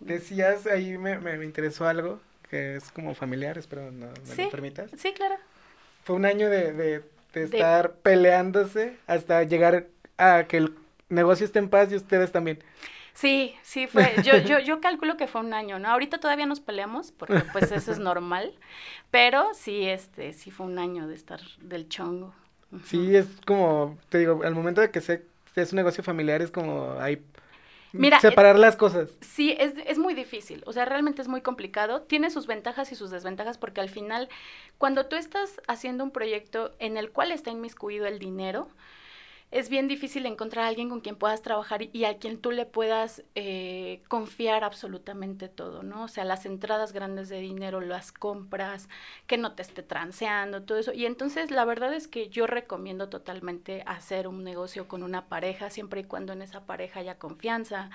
Decías, 0.00 0.66
ahí 0.66 0.96
me, 0.96 1.18
me, 1.18 1.44
interesó 1.44 1.88
algo 1.88 2.20
que 2.48 2.76
es 2.76 2.90
como 2.92 3.14
familiar, 3.14 3.58
espero 3.58 3.90
no 3.90 4.06
me 4.06 4.44
lo 4.44 4.50
permitas. 4.50 4.90
Sí, 4.96 5.12
claro. 5.12 5.36
Fue 6.04 6.16
un 6.16 6.24
año 6.24 6.48
de, 6.48 6.72
de, 6.72 7.02
de 7.34 7.44
estar 7.44 7.92
peleándose 7.94 8.96
hasta 9.06 9.42
llegar 9.42 9.86
a 10.16 10.44
que 10.44 10.58
el 10.58 10.74
negocio 11.08 11.44
esté 11.44 11.58
en 11.58 11.68
paz 11.68 11.90
y 11.92 11.96
ustedes 11.96 12.32
también. 12.32 12.62
Sí, 13.18 13.56
sí 13.62 13.88
fue. 13.88 14.14
Yo, 14.22 14.36
yo, 14.46 14.60
yo 14.60 14.80
calculo 14.80 15.16
que 15.16 15.26
fue 15.26 15.40
un 15.40 15.52
año, 15.52 15.80
¿no? 15.80 15.88
Ahorita 15.88 16.18
todavía 16.18 16.46
nos 16.46 16.60
peleamos, 16.60 17.10
porque 17.10 17.42
pues 17.52 17.72
eso 17.72 17.90
es 17.90 17.98
normal. 17.98 18.54
Pero 19.10 19.54
sí, 19.54 19.88
este, 19.88 20.32
sí 20.32 20.52
fue 20.52 20.66
un 20.66 20.78
año 20.78 21.08
de 21.08 21.16
estar 21.16 21.40
del 21.60 21.88
chongo. 21.88 22.32
Sí, 22.84 23.16
es 23.16 23.26
como, 23.44 23.98
te 24.08 24.18
digo, 24.18 24.42
al 24.44 24.54
momento 24.54 24.80
de 24.80 24.92
que 24.92 25.00
se, 25.00 25.24
es 25.56 25.72
un 25.72 25.76
negocio 25.78 26.04
familiar 26.04 26.42
es 26.42 26.52
como 26.52 26.92
hay 27.00 27.20
Mira, 27.92 28.20
separar 28.20 28.56
las 28.56 28.76
cosas. 28.76 29.10
Sí, 29.20 29.56
es, 29.58 29.72
es 29.84 29.98
muy 29.98 30.14
difícil, 30.14 30.62
o 30.64 30.72
sea, 30.72 30.84
realmente 30.84 31.20
es 31.20 31.26
muy 31.26 31.40
complicado. 31.40 32.02
Tiene 32.02 32.30
sus 32.30 32.46
ventajas 32.46 32.92
y 32.92 32.94
sus 32.94 33.10
desventajas 33.10 33.58
porque 33.58 33.80
al 33.80 33.88
final, 33.88 34.28
cuando 34.76 35.06
tú 35.06 35.16
estás 35.16 35.60
haciendo 35.66 36.04
un 36.04 36.12
proyecto 36.12 36.72
en 36.78 36.96
el 36.96 37.10
cual 37.10 37.32
está 37.32 37.50
inmiscuido 37.50 38.06
el 38.06 38.20
dinero, 38.20 38.68
es 39.50 39.70
bien 39.70 39.88
difícil 39.88 40.26
encontrar 40.26 40.66
a 40.66 40.68
alguien 40.68 40.90
con 40.90 41.00
quien 41.00 41.16
puedas 41.16 41.40
trabajar 41.40 41.82
y 41.82 42.04
a 42.04 42.18
quien 42.18 42.38
tú 42.38 42.50
le 42.50 42.66
puedas 42.66 43.22
eh, 43.34 44.02
confiar 44.08 44.62
absolutamente 44.62 45.48
todo, 45.48 45.82
¿no? 45.82 46.04
O 46.04 46.08
sea, 46.08 46.24
las 46.24 46.44
entradas 46.44 46.92
grandes 46.92 47.30
de 47.30 47.40
dinero, 47.40 47.80
las 47.80 48.12
compras, 48.12 48.90
que 49.26 49.38
no 49.38 49.54
te 49.54 49.62
esté 49.62 49.82
transeando, 49.82 50.62
todo 50.62 50.76
eso. 50.76 50.92
Y 50.92 51.06
entonces 51.06 51.50
la 51.50 51.64
verdad 51.64 51.94
es 51.94 52.08
que 52.08 52.28
yo 52.28 52.46
recomiendo 52.46 53.08
totalmente 53.08 53.82
hacer 53.86 54.28
un 54.28 54.44
negocio 54.44 54.86
con 54.86 55.02
una 55.02 55.28
pareja, 55.28 55.70
siempre 55.70 56.02
y 56.02 56.04
cuando 56.04 56.34
en 56.34 56.42
esa 56.42 56.66
pareja 56.66 57.00
haya 57.00 57.18
confianza, 57.18 57.88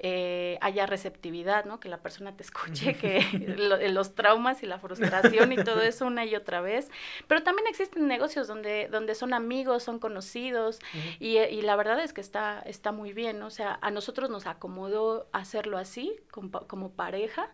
eh, 0.00 0.58
haya 0.60 0.86
receptividad, 0.86 1.66
¿no? 1.66 1.78
Que 1.78 1.88
la 1.88 1.98
persona 1.98 2.36
te 2.36 2.42
escuche, 2.42 2.96
que 2.96 3.20
los 3.92 4.16
traumas 4.16 4.64
y 4.64 4.66
la 4.66 4.80
frustración 4.80 5.52
y 5.52 5.56
todo 5.56 5.82
eso 5.82 6.04
una 6.06 6.24
y 6.24 6.34
otra 6.34 6.60
vez. 6.60 6.90
Pero 7.28 7.44
también 7.44 7.68
existen 7.68 8.08
negocios 8.08 8.48
donde, 8.48 8.88
donde 8.90 9.14
son 9.14 9.34
amigos, 9.34 9.84
son 9.84 10.00
conocidos, 10.00 10.80
y, 11.18 11.38
y, 11.38 11.62
la 11.62 11.76
verdad 11.76 12.00
es 12.00 12.12
que 12.12 12.20
está, 12.20 12.60
está 12.60 12.92
muy 12.92 13.12
bien, 13.12 13.42
o 13.42 13.50
sea, 13.50 13.78
a 13.82 13.90
nosotros 13.90 14.30
nos 14.30 14.46
acomodó 14.46 15.28
hacerlo 15.32 15.78
así, 15.78 16.16
como, 16.30 16.50
como 16.66 16.92
pareja, 16.92 17.50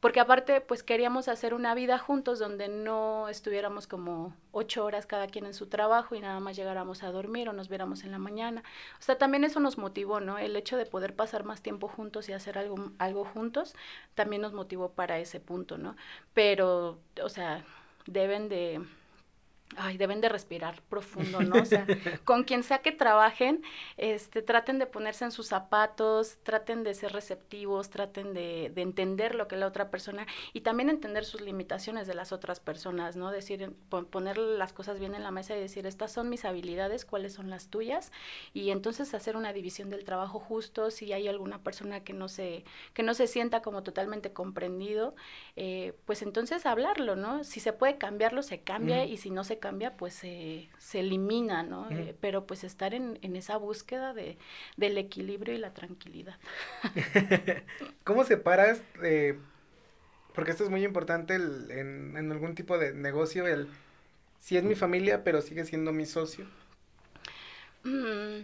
porque 0.00 0.20
aparte, 0.20 0.60
pues 0.60 0.84
queríamos 0.84 1.26
hacer 1.26 1.54
una 1.54 1.74
vida 1.74 1.98
juntos 1.98 2.38
donde 2.38 2.68
no 2.68 3.28
estuviéramos 3.28 3.88
como 3.88 4.32
ocho 4.52 4.84
horas 4.84 5.06
cada 5.06 5.26
quien 5.26 5.44
en 5.44 5.54
su 5.54 5.66
trabajo 5.66 6.14
y 6.14 6.20
nada 6.20 6.38
más 6.38 6.54
llegáramos 6.56 7.02
a 7.02 7.10
dormir 7.10 7.48
o 7.48 7.52
nos 7.52 7.68
viéramos 7.68 8.04
en 8.04 8.12
la 8.12 8.18
mañana. 8.18 8.62
O 9.00 9.02
sea, 9.02 9.18
también 9.18 9.42
eso 9.42 9.58
nos 9.58 9.76
motivó, 9.76 10.20
¿no? 10.20 10.38
El 10.38 10.54
hecho 10.54 10.76
de 10.76 10.86
poder 10.86 11.16
pasar 11.16 11.42
más 11.42 11.62
tiempo 11.62 11.88
juntos 11.88 12.28
y 12.28 12.32
hacer 12.32 12.58
algo, 12.58 12.92
algo 12.98 13.24
juntos 13.24 13.74
también 14.14 14.42
nos 14.42 14.52
motivó 14.52 14.92
para 14.92 15.18
ese 15.18 15.40
punto, 15.40 15.78
¿no? 15.78 15.96
Pero, 16.32 17.00
o 17.20 17.28
sea, 17.28 17.64
deben 18.06 18.48
de 18.48 18.80
ay, 19.76 19.96
deben 19.96 20.20
de 20.20 20.28
respirar 20.28 20.82
profundo, 20.88 21.40
¿no? 21.40 21.62
O 21.62 21.64
sea, 21.64 21.86
con 22.24 22.44
quien 22.44 22.62
sea 22.62 22.78
que 22.78 22.92
trabajen, 22.92 23.62
este, 23.96 24.42
traten 24.42 24.78
de 24.78 24.86
ponerse 24.86 25.24
en 25.24 25.32
sus 25.32 25.46
zapatos, 25.46 26.38
traten 26.42 26.82
de 26.82 26.94
ser 26.94 27.12
receptivos, 27.12 27.90
traten 27.90 28.34
de, 28.34 28.72
de, 28.74 28.82
entender 28.82 29.34
lo 29.34 29.46
que 29.46 29.56
la 29.56 29.66
otra 29.66 29.90
persona 29.90 30.26
y 30.52 30.62
también 30.62 30.88
entender 30.88 31.24
sus 31.24 31.40
limitaciones 31.40 32.06
de 32.06 32.14
las 32.14 32.32
otras 32.32 32.60
personas, 32.60 33.16
¿no? 33.16 33.30
Decir, 33.30 33.72
poner 34.10 34.38
las 34.38 34.72
cosas 34.72 34.98
bien 34.98 35.14
en 35.14 35.22
la 35.22 35.30
mesa 35.30 35.56
y 35.56 35.60
decir, 35.60 35.86
estas 35.86 36.12
son 36.12 36.28
mis 36.28 36.44
habilidades, 36.44 37.04
cuáles 37.04 37.34
son 37.34 37.50
las 37.50 37.68
tuyas 37.68 38.12
y 38.54 38.70
entonces 38.70 39.14
hacer 39.14 39.36
una 39.36 39.52
división 39.52 39.90
del 39.90 40.04
trabajo 40.04 40.38
justo, 40.38 40.90
si 40.90 41.12
hay 41.12 41.28
alguna 41.28 41.62
persona 41.62 42.00
que 42.00 42.12
no 42.12 42.28
se, 42.28 42.64
que 42.94 43.02
no 43.02 43.14
se 43.14 43.26
sienta 43.26 43.62
como 43.62 43.82
totalmente 43.82 44.32
comprendido, 44.32 45.14
eh, 45.56 45.94
pues 46.04 46.22
entonces 46.22 46.66
hablarlo, 46.66 47.16
¿no? 47.16 47.44
Si 47.44 47.60
se 47.60 47.72
puede 47.72 47.98
cambiarlo, 47.98 48.42
se 48.42 48.60
cambia 48.60 49.04
y 49.04 49.16
si 49.16 49.30
no 49.30 49.44
se 49.44 49.57
cambia, 49.58 49.96
pues 49.96 50.14
se, 50.14 50.68
se 50.78 51.00
elimina, 51.00 51.62
¿no? 51.62 51.90
Eh, 51.90 52.14
pero 52.20 52.46
pues 52.46 52.64
estar 52.64 52.94
en, 52.94 53.18
en 53.22 53.36
esa 53.36 53.56
búsqueda 53.56 54.14
de, 54.14 54.38
del 54.76 54.98
equilibrio 54.98 55.54
y 55.54 55.58
la 55.58 55.74
tranquilidad. 55.74 56.36
¿Cómo 58.04 58.24
separas, 58.24 58.82
eh, 59.02 59.38
porque 60.34 60.50
esto 60.50 60.64
es 60.64 60.70
muy 60.70 60.84
importante 60.84 61.34
en, 61.34 62.16
en, 62.16 62.32
algún 62.32 62.54
tipo 62.54 62.78
de 62.78 62.92
negocio, 62.94 63.46
el 63.46 63.68
si 64.38 64.56
es 64.56 64.64
mi 64.64 64.74
familia, 64.74 65.24
pero 65.24 65.42
sigue 65.42 65.64
siendo 65.64 65.92
mi 65.92 66.06
socio? 66.06 66.46
Mm, 67.84 68.42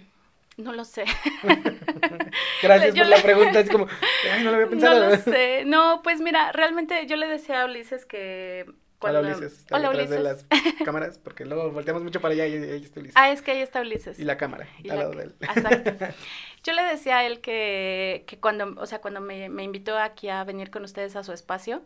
no 0.56 0.72
lo 0.72 0.84
sé. 0.84 1.04
Gracias 2.62 2.96
por 2.96 3.06
la 3.06 3.22
pregunta, 3.22 3.60
es 3.60 3.70
como, 3.70 3.86
ay, 4.32 4.44
no 4.44 4.50
lo 4.50 4.56
había 4.56 4.68
pensado. 4.68 5.04
No 5.04 5.10
lo 5.10 5.16
sé, 5.16 5.64
no, 5.64 6.00
pues 6.02 6.20
mira, 6.20 6.52
realmente 6.52 7.06
yo 7.06 7.16
le 7.16 7.26
decía 7.26 7.62
a 7.62 7.64
Ulises 7.66 8.04
que 8.06 8.66
Hola 9.00 9.20
Ulises, 9.20 9.66
Hola, 9.70 9.90
detrás 9.90 10.10
de 10.10 10.20
las 10.20 10.46
cámaras, 10.84 11.18
porque 11.18 11.44
luego 11.44 11.70
volteamos 11.70 12.02
mucho 12.02 12.20
para 12.20 12.32
allá 12.32 12.46
y 12.46 12.54
ahí 12.54 12.82
está 12.82 13.00
Ulises. 13.00 13.16
Ah, 13.16 13.30
es 13.30 13.42
que 13.42 13.50
ahí 13.50 13.60
está 13.60 13.80
Ulises. 13.80 14.18
Y 14.18 14.24
la 14.24 14.36
cámara, 14.36 14.66
al 14.88 14.98
lado 14.98 15.10
de 15.12 15.24
él. 15.24 15.34
Exacto. 15.40 16.06
Yo 16.64 16.72
le 16.72 16.82
decía 16.82 17.18
a 17.18 17.26
él 17.26 17.40
que, 17.40 18.24
que 18.26 18.38
cuando, 18.38 18.74
o 18.80 18.86
sea, 18.86 19.00
cuando 19.00 19.20
me, 19.20 19.50
me, 19.50 19.62
invitó 19.62 19.98
aquí 19.98 20.30
a 20.30 20.42
venir 20.44 20.70
con 20.70 20.84
ustedes 20.84 21.16
a 21.16 21.22
su 21.22 21.32
espacio, 21.32 21.82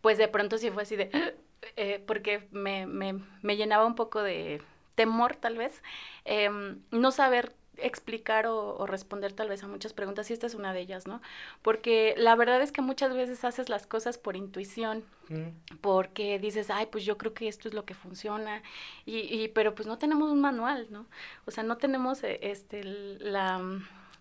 pues 0.00 0.18
de 0.18 0.28
pronto 0.28 0.58
sí 0.58 0.70
fue 0.70 0.84
así 0.84 0.94
de, 0.94 1.10
eh, 1.76 2.02
porque 2.06 2.46
me, 2.52 2.86
me, 2.86 3.20
me, 3.42 3.56
llenaba 3.56 3.86
un 3.86 3.96
poco 3.96 4.22
de 4.22 4.62
temor 4.94 5.34
tal 5.34 5.56
vez, 5.56 5.82
eh, 6.24 6.50
no 6.92 7.10
saber 7.10 7.52
explicar 7.78 8.46
o, 8.46 8.86
responder 8.86 9.32
tal 9.32 9.48
vez 9.48 9.62
a 9.62 9.68
muchas 9.68 9.92
preguntas 9.92 10.30
y 10.30 10.32
esta 10.32 10.46
es 10.46 10.54
una 10.54 10.72
de 10.72 10.80
ellas, 10.80 11.06
¿no? 11.06 11.20
Porque 11.62 12.14
la 12.16 12.34
verdad 12.36 12.62
es 12.62 12.72
que 12.72 12.82
muchas 12.82 13.14
veces 13.14 13.44
haces 13.44 13.68
las 13.68 13.86
cosas 13.86 14.18
por 14.18 14.36
intuición, 14.36 15.04
mm. 15.28 15.76
porque 15.80 16.38
dices, 16.38 16.70
ay, 16.70 16.86
pues 16.86 17.04
yo 17.04 17.18
creo 17.18 17.34
que 17.34 17.48
esto 17.48 17.68
es 17.68 17.74
lo 17.74 17.84
que 17.84 17.94
funciona, 17.94 18.62
y, 19.06 19.18
y 19.18 19.48
pero 19.48 19.74
pues 19.74 19.86
no 19.86 19.98
tenemos 19.98 20.30
un 20.30 20.40
manual, 20.40 20.86
¿no? 20.90 21.06
O 21.46 21.50
sea, 21.50 21.64
no 21.64 21.76
tenemos 21.76 22.22
eh, 22.24 22.38
este, 22.42 22.84
la, 22.84 23.60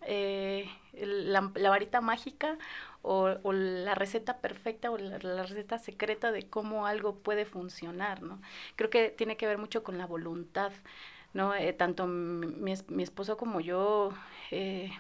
eh, 0.06 0.70
la, 0.94 1.52
la, 1.56 1.70
varita 1.70 2.02
mágica 2.02 2.58
o, 3.02 3.36
o, 3.44 3.54
la 3.54 3.96
receta 3.96 4.38
perfecta 4.38 4.92
o 4.92 4.98
la, 4.98 5.18
la, 5.20 5.44
receta 5.44 5.78
secreta 5.78 6.32
de 6.32 6.48
cómo 6.48 6.88
algo 6.88 7.16
puede 7.16 7.46
funcionar, 7.46 8.22
¿no? 8.22 8.42
Creo 8.76 8.90
que 8.90 9.10
tiene 9.10 9.38
que 9.38 9.48
ver 9.48 9.58
mucho 9.58 9.84
con 9.84 9.98
la 9.98 10.06
voluntad. 10.06 10.72
¿No? 11.34 11.54
Eh, 11.56 11.74
tanto 11.74 12.08
mi, 12.08 12.74
mi, 12.88 13.04
esposo 13.04 13.38
como 13.38 13.60
yo, 13.60 14.12
eh, 14.52 14.92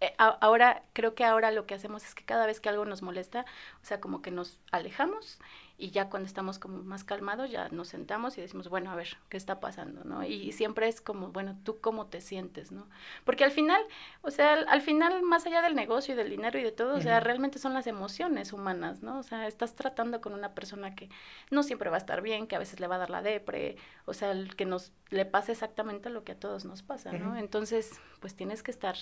eh, 0.00 0.14
ahora, 0.18 0.82
creo 0.92 1.14
que 1.14 1.24
ahora 1.24 1.50
lo 1.50 1.66
que 1.66 1.74
hacemos 1.74 2.04
es 2.04 2.14
que 2.14 2.24
cada 2.24 2.46
vez 2.46 2.60
que 2.60 2.68
algo 2.68 2.84
nos 2.84 3.02
molesta, 3.02 3.46
o 3.82 3.84
sea, 3.84 4.00
como 4.00 4.22
que 4.22 4.30
nos 4.30 4.60
alejamos 4.70 5.38
y 5.78 5.90
ya 5.90 6.08
cuando 6.08 6.26
estamos 6.26 6.58
como 6.58 6.82
más 6.82 7.04
calmados 7.04 7.50
ya 7.50 7.68
nos 7.68 7.88
sentamos 7.88 8.38
y 8.38 8.40
decimos, 8.40 8.68
bueno, 8.68 8.90
a 8.90 8.94
ver, 8.94 9.18
¿qué 9.28 9.36
está 9.36 9.60
pasando? 9.60 10.04
¿no? 10.04 10.24
Y, 10.24 10.52
siempre 10.52 10.88
es 10.88 11.00
como, 11.00 11.28
bueno, 11.28 11.56
¿tú 11.64 11.80
cómo 11.80 12.06
te 12.06 12.20
sientes? 12.20 12.72
¿no? 12.72 12.86
Porque 13.24 13.44
al 13.44 13.50
final, 13.50 13.80
o 14.22 14.30
sea, 14.30 14.54
al, 14.54 14.80
final, 14.80 15.22
más 15.22 15.46
allá 15.46 15.60
del 15.60 15.74
negocio 15.74 16.14
y 16.14 16.16
del 16.16 16.30
dinero 16.30 16.58
y 16.58 16.62
de 16.62 16.72
todo, 16.72 16.96
o 16.96 17.00
sea, 17.00 17.20
realmente 17.20 17.58
son 17.58 17.74
las 17.74 17.86
emociones 17.86 18.52
humanas, 18.52 19.02
¿no? 19.02 19.18
O 19.18 19.22
sea, 19.22 19.46
estás 19.46 19.74
tratando 19.74 20.20
con 20.20 20.32
una 20.32 20.54
persona 20.54 20.94
que 20.94 21.10
no 21.50 21.62
siempre 21.62 21.90
va 21.90 21.96
a 21.96 21.98
estar 21.98 22.22
bien, 22.22 22.46
que 22.46 22.56
a 22.56 22.60
veces 22.60 22.80
le 22.80 22.86
va 22.86 22.96
a 22.96 22.98
dar 22.98 23.10
la 23.10 23.22
depre, 23.22 23.76
o 24.06 24.14
sea, 24.14 24.30
el 24.30 24.56
que 24.56 24.64
nos 24.64 24.92
le 25.10 25.26
pase 25.26 25.52
exactamente 25.52 26.08
lo 26.08 26.24
que 26.24 26.32
a 26.32 26.40
todos 26.40 26.64
nos 26.64 26.82
pasa, 26.82 27.12
¿no? 27.12 27.36
Entonces, 27.36 28.00
pues 28.20 28.34
tienes 28.34 28.62
que 28.62 28.70
estar 28.70 28.96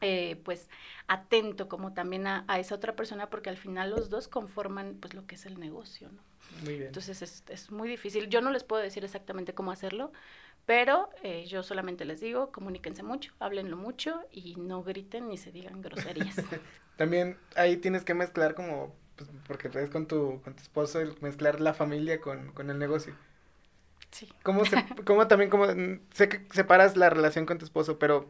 eh, 0.00 0.40
pues 0.44 0.68
atento 1.08 1.68
como 1.68 1.94
también 1.94 2.26
a, 2.26 2.44
esa 2.58 2.74
otra 2.74 2.94
persona 2.96 3.30
porque 3.30 3.50
al 3.50 3.56
final 3.56 3.90
los 3.90 4.10
dos 4.10 4.28
conforman 4.28 4.98
pues 5.00 5.14
lo 5.14 5.26
que 5.26 5.36
es 5.36 5.46
el 5.46 5.58
negocio, 5.58 6.10
¿no? 6.10 6.22
Muy 6.64 6.74
bien. 6.74 6.86
Entonces 6.88 7.22
es, 7.22 7.44
es 7.48 7.70
muy 7.70 7.88
difícil. 7.88 8.28
Yo 8.28 8.40
no 8.40 8.50
les 8.50 8.62
puedo 8.62 8.82
decir 8.82 9.04
exactamente 9.04 9.54
cómo 9.54 9.72
hacerlo, 9.72 10.12
pero 10.66 11.10
eh, 11.22 11.46
yo 11.46 11.62
solamente 11.62 12.04
les 12.04 12.20
digo, 12.20 12.50
comuníquense 12.50 13.04
mucho, 13.04 13.32
háblenlo 13.38 13.76
mucho 13.76 14.20
y 14.32 14.56
no 14.56 14.82
griten 14.82 15.28
ni 15.28 15.38
se 15.38 15.52
digan 15.52 15.80
groserías. 15.80 16.36
También 16.96 17.38
ahí 17.54 17.76
tienes 17.76 18.04
que 18.04 18.14
mezclar 18.14 18.54
como, 18.54 18.94
pues, 19.14 19.30
porque 19.46 19.68
es 19.72 19.90
con 19.90 20.06
tu, 20.06 20.40
con 20.42 20.54
tu 20.54 20.62
esposo, 20.62 21.00
el 21.00 21.14
mezclar 21.20 21.60
la 21.60 21.72
familia 21.72 22.20
con, 22.20 22.52
con 22.52 22.68
el 22.68 22.78
negocio. 22.78 23.14
Sí. 24.10 24.28
¿Cómo, 24.42 24.64
se, 24.64 24.76
cómo 25.04 25.28
también, 25.28 25.50
como, 25.50 25.66
sé 26.12 26.28
que 26.28 26.44
separas 26.50 26.96
la 26.96 27.10
relación 27.10 27.46
con 27.46 27.58
tu 27.58 27.64
esposo, 27.64 28.00
pero 28.00 28.28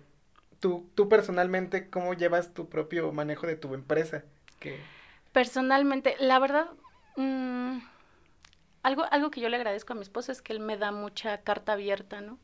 tú, 0.60 0.88
tú 0.94 1.08
personalmente, 1.08 1.88
¿cómo 1.90 2.14
llevas 2.14 2.54
tu 2.54 2.68
propio 2.68 3.12
manejo 3.12 3.46
de 3.46 3.56
tu 3.56 3.74
empresa? 3.74 4.24
Personalmente, 5.32 6.16
la 6.18 6.38
verdad, 6.38 6.68
mmm, 7.16 7.78
algo, 8.82 9.04
algo 9.10 9.30
que 9.30 9.40
yo 9.40 9.48
le 9.48 9.56
agradezco 9.56 9.92
a 9.92 9.96
mi 9.96 10.02
esposo 10.02 10.32
es 10.32 10.42
que 10.42 10.52
él 10.52 10.60
me 10.60 10.76
da 10.76 10.92
mucha 10.92 11.42
carta 11.42 11.72
abierta, 11.72 12.20
¿no? 12.20 12.38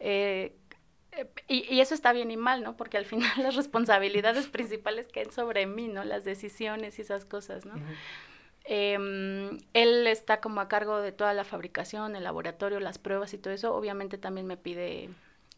Eh, 0.00 0.56
y, 1.46 1.72
y, 1.72 1.80
eso 1.80 1.94
está 1.94 2.12
bien 2.12 2.30
y 2.30 2.36
mal, 2.36 2.62
¿no? 2.62 2.76
Porque 2.76 2.96
al 2.96 3.04
final 3.04 3.30
las 3.42 3.54
responsabilidades 3.54 4.46
principales 4.46 5.08
caen 5.12 5.30
sobre 5.30 5.66
mí, 5.66 5.88
¿no? 5.88 6.04
Las 6.04 6.24
decisiones 6.24 6.98
y 6.98 7.02
esas 7.02 7.24
cosas, 7.24 7.66
¿no? 7.66 7.74
eh, 8.64 9.58
él 9.72 10.06
está 10.06 10.40
como 10.40 10.60
a 10.60 10.68
cargo 10.68 11.00
de 11.00 11.12
toda 11.12 11.34
la 11.34 11.44
fabricación, 11.44 12.16
el 12.16 12.24
laboratorio, 12.24 12.80
las 12.80 12.98
pruebas 12.98 13.34
y 13.34 13.38
todo 13.38 13.52
eso. 13.52 13.74
Obviamente 13.74 14.18
también 14.18 14.46
me 14.46 14.56
pide 14.56 15.10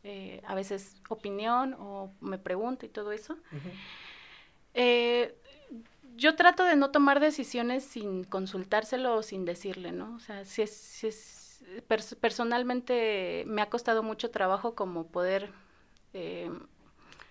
eh, 0.04 0.40
a 0.46 0.54
veces 0.54 0.96
opinión 1.08 1.74
o 1.78 2.12
me 2.20 2.38
pregunta 2.38 2.86
y 2.86 2.88
todo 2.88 3.10
eso. 3.10 3.36
eh, 4.74 5.34
yo 6.16 6.36
trato 6.36 6.64
de 6.64 6.76
no 6.76 6.90
tomar 6.90 7.18
decisiones 7.18 7.84
sin 7.84 8.24
consultárselo 8.24 9.16
o 9.16 9.22
sin 9.22 9.44
decirle, 9.44 9.90
¿no? 9.90 10.14
O 10.14 10.20
sea, 10.20 10.44
si 10.44 10.62
es, 10.62 10.70
si 10.70 11.08
es 11.08 11.64
personalmente 12.20 13.44
me 13.46 13.62
ha 13.62 13.70
costado 13.70 14.02
mucho 14.02 14.30
trabajo 14.30 14.74
como 14.74 15.06
poder, 15.06 15.50
eh, 16.12 16.50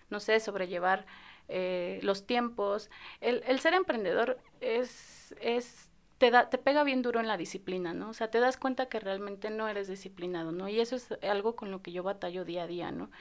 no 0.09 0.19
sé, 0.19 0.39
sobrellevar 0.39 1.05
eh, 1.47 1.99
los 2.03 2.25
tiempos. 2.25 2.89
El, 3.21 3.43
el 3.47 3.59
ser 3.59 3.73
emprendedor 3.73 4.39
es, 4.59 5.35
es 5.39 5.89
te, 6.23 6.31
da, 6.31 6.49
te 6.49 6.57
pega 6.57 6.85
bien 6.85 7.01
duro 7.01 7.19
en 7.19 7.27
la 7.27 7.35
disciplina, 7.35 7.93
¿no? 7.93 8.07
O 8.07 8.13
sea, 8.13 8.31
te 8.31 8.39
das 8.39 8.55
cuenta 8.55 8.85
que 8.85 9.01
realmente 9.01 9.49
no 9.49 9.67
eres 9.67 9.89
disciplinado, 9.89 10.53
¿no? 10.53 10.69
Y 10.69 10.79
eso 10.79 10.95
es 10.95 11.09
algo 11.21 11.57
con 11.57 11.69
lo 11.69 11.81
que 11.81 11.91
yo 11.91 12.01
batallo 12.01 12.45
día 12.45 12.63
a 12.63 12.67
día, 12.67 12.91
¿no? 12.91 13.11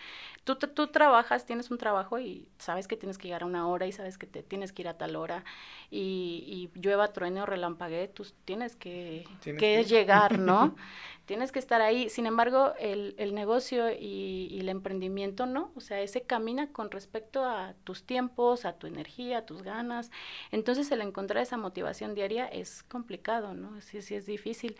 Tú, 0.45 0.55
tú 0.55 0.87
trabajas, 0.87 1.45
tienes 1.45 1.73
un 1.73 1.79
trabajo 1.79 2.21
y 2.21 2.47
sabes 2.59 2.87
que 2.87 2.97
tienes 2.97 3.19
que 3.19 3.27
llegar 3.27 3.43
a 3.43 3.47
una 3.47 3.67
hora 3.67 3.89
y 3.89 3.93
sabes 3.93 4.19
que 4.19 4.29
te 4.29 4.45
tienes 4.45 4.73
que 4.73 4.83
ir 4.83 4.89
a 4.89 4.99
tal 4.99 5.17
hora 5.17 5.45
y, 5.91 6.71
y 6.75 6.79
llueva, 6.79 7.13
truene 7.13 7.43
o 7.43 7.47
relampaguee, 7.47 8.07
tú 8.07 8.25
tienes 8.45 8.77
que, 8.77 9.25
que, 9.41 9.85
llegar, 9.85 10.39
¿no? 10.39 10.77
tienes 11.27 11.53
que 11.53 11.59
estar 11.59 11.81
ahí. 11.81 12.09
Sin 12.09 12.27
embargo, 12.27 12.73
el, 12.79 13.15
el 13.19 13.35
negocio 13.35 13.91
y, 13.91 14.49
y, 14.51 14.61
el 14.61 14.69
emprendimiento, 14.69 15.47
¿no? 15.47 15.71
O 15.77 15.81
sea, 15.81 16.01
ese 16.01 16.23
camina 16.23 16.73
con 16.73 16.91
respecto 16.91 17.45
a 17.45 17.75
tus 17.85 18.05
tiempos, 18.05 18.65
a 18.65 18.75
tu 18.75 18.87
energía, 18.87 19.39
a 19.39 19.47
tus 19.47 19.63
ganas. 19.63 20.11
Entonces, 20.51 20.91
el 20.91 21.01
encontrar 21.01 21.43
esa 21.43 21.57
motivación 21.57 22.15
diaria 22.15 22.47
es 22.47 22.83
complicado, 22.93 23.55
¿no? 23.55 23.81
Sí, 23.81 24.03
sí 24.03 24.15
es 24.15 24.27
difícil. 24.27 24.77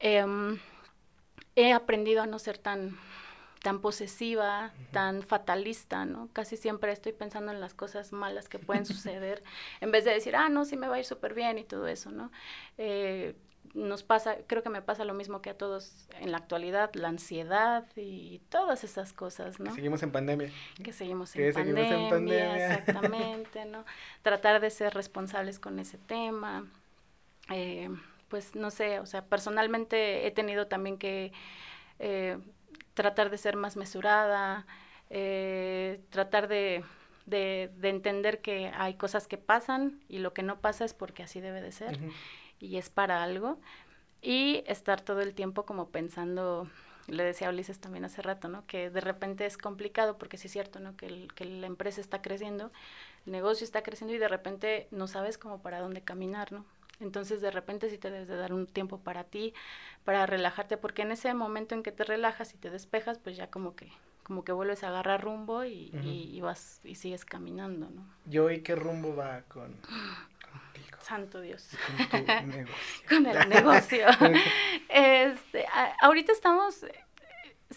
Eh, 0.00 0.26
he 1.54 1.72
aprendido 1.72 2.22
a 2.22 2.26
no 2.26 2.38
ser 2.38 2.58
tan 2.58 2.98
tan 3.62 3.80
posesiva, 3.80 4.72
tan 4.92 5.22
fatalista, 5.22 6.04
¿no? 6.04 6.28
Casi 6.32 6.56
siempre 6.56 6.92
estoy 6.92 7.12
pensando 7.12 7.52
en 7.52 7.60
las 7.60 7.74
cosas 7.74 8.12
malas 8.12 8.48
que 8.48 8.58
pueden 8.58 8.86
suceder, 8.86 9.42
en 9.80 9.90
vez 9.90 10.04
de 10.04 10.12
decir, 10.12 10.36
ah, 10.36 10.48
no, 10.48 10.64
sí 10.64 10.76
me 10.76 10.88
va 10.88 10.96
a 10.96 10.98
ir 11.00 11.04
súper 11.04 11.34
bien 11.34 11.58
y 11.58 11.64
todo 11.64 11.86
eso, 11.88 12.10
¿no? 12.10 12.30
Eh, 12.76 13.34
nos 13.74 14.02
pasa, 14.02 14.36
creo 14.46 14.62
que 14.62 14.70
me 14.70 14.80
pasa 14.80 15.04
lo 15.04 15.12
mismo 15.12 15.42
que 15.42 15.50
a 15.50 15.54
todos 15.54 16.08
en 16.20 16.32
la 16.32 16.38
actualidad, 16.38 16.90
la 16.94 17.08
ansiedad 17.08 17.84
y 17.96 18.40
todas 18.48 18.82
esas 18.82 19.12
cosas, 19.12 19.60
¿no? 19.60 19.66
Que 19.66 19.76
seguimos 19.76 20.02
en 20.02 20.12
pandemia. 20.12 20.50
Que 20.82 20.92
seguimos 20.92 21.36
en, 21.36 21.52
pandemia, 21.52 22.78
exactamente, 22.78 23.64
¿no? 23.66 23.84
Tratar 24.22 24.60
de 24.60 24.70
ser 24.70 24.94
responsables 24.94 25.58
con 25.58 25.78
ese 25.78 25.98
tema. 25.98 26.66
Eh, 27.50 27.88
pues 28.28 28.54
no 28.54 28.70
sé, 28.70 29.00
o 29.00 29.06
sea, 29.06 29.24
personalmente 29.24 30.26
he 30.26 30.30
tenido 30.30 30.66
también 30.66 30.98
que 30.98 31.32
eh, 31.98 32.38
tratar 32.94 33.30
de 33.30 33.38
ser 33.38 33.56
más 33.56 33.76
mesurada, 33.76 34.66
eh, 35.10 36.00
tratar 36.10 36.48
de, 36.48 36.84
de, 37.26 37.70
entender 37.82 38.40
que 38.40 38.70
hay 38.74 38.94
cosas 38.94 39.26
que 39.26 39.38
pasan 39.38 40.00
y 40.08 40.18
lo 40.18 40.34
que 40.34 40.42
no 40.42 40.60
pasa 40.60 40.84
es 40.84 40.94
porque 40.94 41.22
así 41.22 41.40
debe 41.40 41.62
de 41.62 41.72
ser 41.72 41.98
y 42.60 42.76
es 42.76 42.90
para 42.90 43.22
algo 43.22 43.58
y 44.20 44.62
estar 44.66 45.00
todo 45.00 45.20
el 45.20 45.34
tiempo 45.34 45.64
como 45.64 45.88
pensando, 45.88 46.68
le 47.06 47.22
decía 47.22 47.48
a 47.48 47.50
Ulises 47.50 47.80
también 47.80 48.04
hace 48.04 48.20
rato, 48.20 48.48
¿no? 48.48 48.66
Que 48.66 48.90
de 48.90 49.00
repente 49.00 49.46
es 49.46 49.56
complicado 49.56 50.18
porque 50.18 50.36
sí 50.36 50.48
es 50.48 50.52
cierto, 50.52 50.80
¿no? 50.80 50.96
Que, 50.96 51.28
que 51.34 51.44
la 51.44 51.66
empresa 51.66 52.00
está 52.00 52.20
creciendo, 52.20 52.72
el 53.26 53.32
negocio 53.32 53.64
está 53.64 53.82
creciendo 53.82 54.14
y 54.14 54.18
de 54.18 54.28
repente 54.28 54.88
no 54.90 55.06
sabes 55.06 55.38
cómo 55.38 55.62
para 55.62 55.80
dónde 55.80 56.02
caminar, 56.02 56.52
¿no? 56.52 56.66
Entonces 57.00 57.40
de 57.40 57.50
repente 57.50 57.90
sí 57.90 57.98
te 57.98 58.10
debes 58.10 58.28
de 58.28 58.36
dar 58.36 58.52
un 58.52 58.66
tiempo 58.66 58.98
para 58.98 59.24
ti, 59.24 59.54
para 60.04 60.26
relajarte, 60.26 60.76
porque 60.76 61.02
en 61.02 61.12
ese 61.12 61.32
momento 61.34 61.74
en 61.74 61.82
que 61.82 61.92
te 61.92 62.04
relajas 62.04 62.54
y 62.54 62.58
te 62.58 62.70
despejas, 62.70 63.18
pues 63.18 63.36
ya 63.36 63.50
como 63.50 63.74
que 63.74 63.90
como 64.22 64.44
que 64.44 64.52
vuelves 64.52 64.84
a 64.84 64.88
agarrar 64.88 65.22
rumbo 65.22 65.64
y, 65.64 65.90
y, 66.02 66.38
vas 66.42 66.82
y 66.84 66.96
sigues 66.96 67.24
caminando, 67.24 67.88
¿no? 67.88 68.06
¿Yo 68.26 68.50
y 68.50 68.60
qué 68.60 68.74
rumbo 68.74 69.16
va 69.16 69.40
con, 69.48 69.74
Santo 71.00 71.40
Dios. 71.40 71.70
Con 72.10 72.26
tu 72.26 72.32
negocio. 72.46 73.08
con 73.08 73.26
el 73.26 73.48
negocio. 73.48 74.06
este, 74.90 75.64
ahorita 76.02 76.32
estamos, 76.32 76.84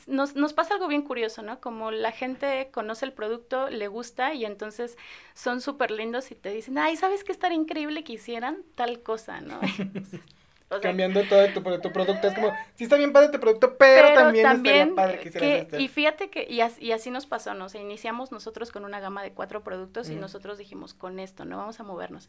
nos, 0.08 0.36
nos 0.36 0.54
pasa 0.54 0.74
algo 0.76 0.88
bien 0.88 1.02
curioso, 1.02 1.42
¿no? 1.42 1.60
Como 1.60 1.92
la 1.92 2.12
gente 2.12 2.70
conoce 2.72 3.06
el 3.06 3.14
producto, 3.14 3.70
le 3.70 3.88
gusta 3.88 4.34
y 4.34 4.46
entonces 4.46 4.98
son 5.34 5.62
súper 5.62 5.92
lindos 5.92 6.32
y 6.32 6.36
te 6.36 6.50
dicen, 6.52 6.78
ay, 6.78 6.96
¿sabes 6.96 7.24
qué 7.24 7.32
estaría 7.32 7.58
increíble 7.58 8.04
que 8.04 8.14
hicieran 8.14 8.64
tal 8.76 9.04
cosa, 9.04 9.42
¿no? 9.42 9.60
cambiando 10.80 11.24
todo 11.24 11.46
tu, 11.48 11.62
tu, 11.80 11.92
producto. 11.92 12.28
Es 12.28 12.34
como, 12.34 12.54
sí 12.76 12.86
está 12.86 12.96
bien 12.98 13.12
padre 13.12 13.30
tu 13.30 13.40
producto, 13.40 13.76
pero, 13.78 14.14
también, 14.14 14.46
estaría 14.48 14.96
padre 14.96 15.20
que 15.20 15.30
hicieras 15.30 15.80
Y 15.80 15.88
fíjate 15.88 16.30
que, 16.30 16.48
y 16.50 16.62
así, 16.62 16.86
y 16.86 16.92
así, 16.92 17.12
nos 17.12 17.26
pasó, 17.26 17.54
¿no? 17.54 17.66
O 17.66 17.70
sea, 17.70 17.82
iniciamos 17.82 18.32
nosotros 18.32 18.72
con 18.72 18.86
una 18.86 19.00
gama 19.00 19.24
de 19.24 19.32
cuatro 19.32 19.64
productos 19.64 20.10
y 20.10 20.16
nosotros 20.16 20.58
dijimos, 20.58 20.94
con 20.94 21.20
esto, 21.20 21.46
no 21.46 21.58
vamos 21.58 21.80
a 21.80 21.84
movernos. 21.84 22.28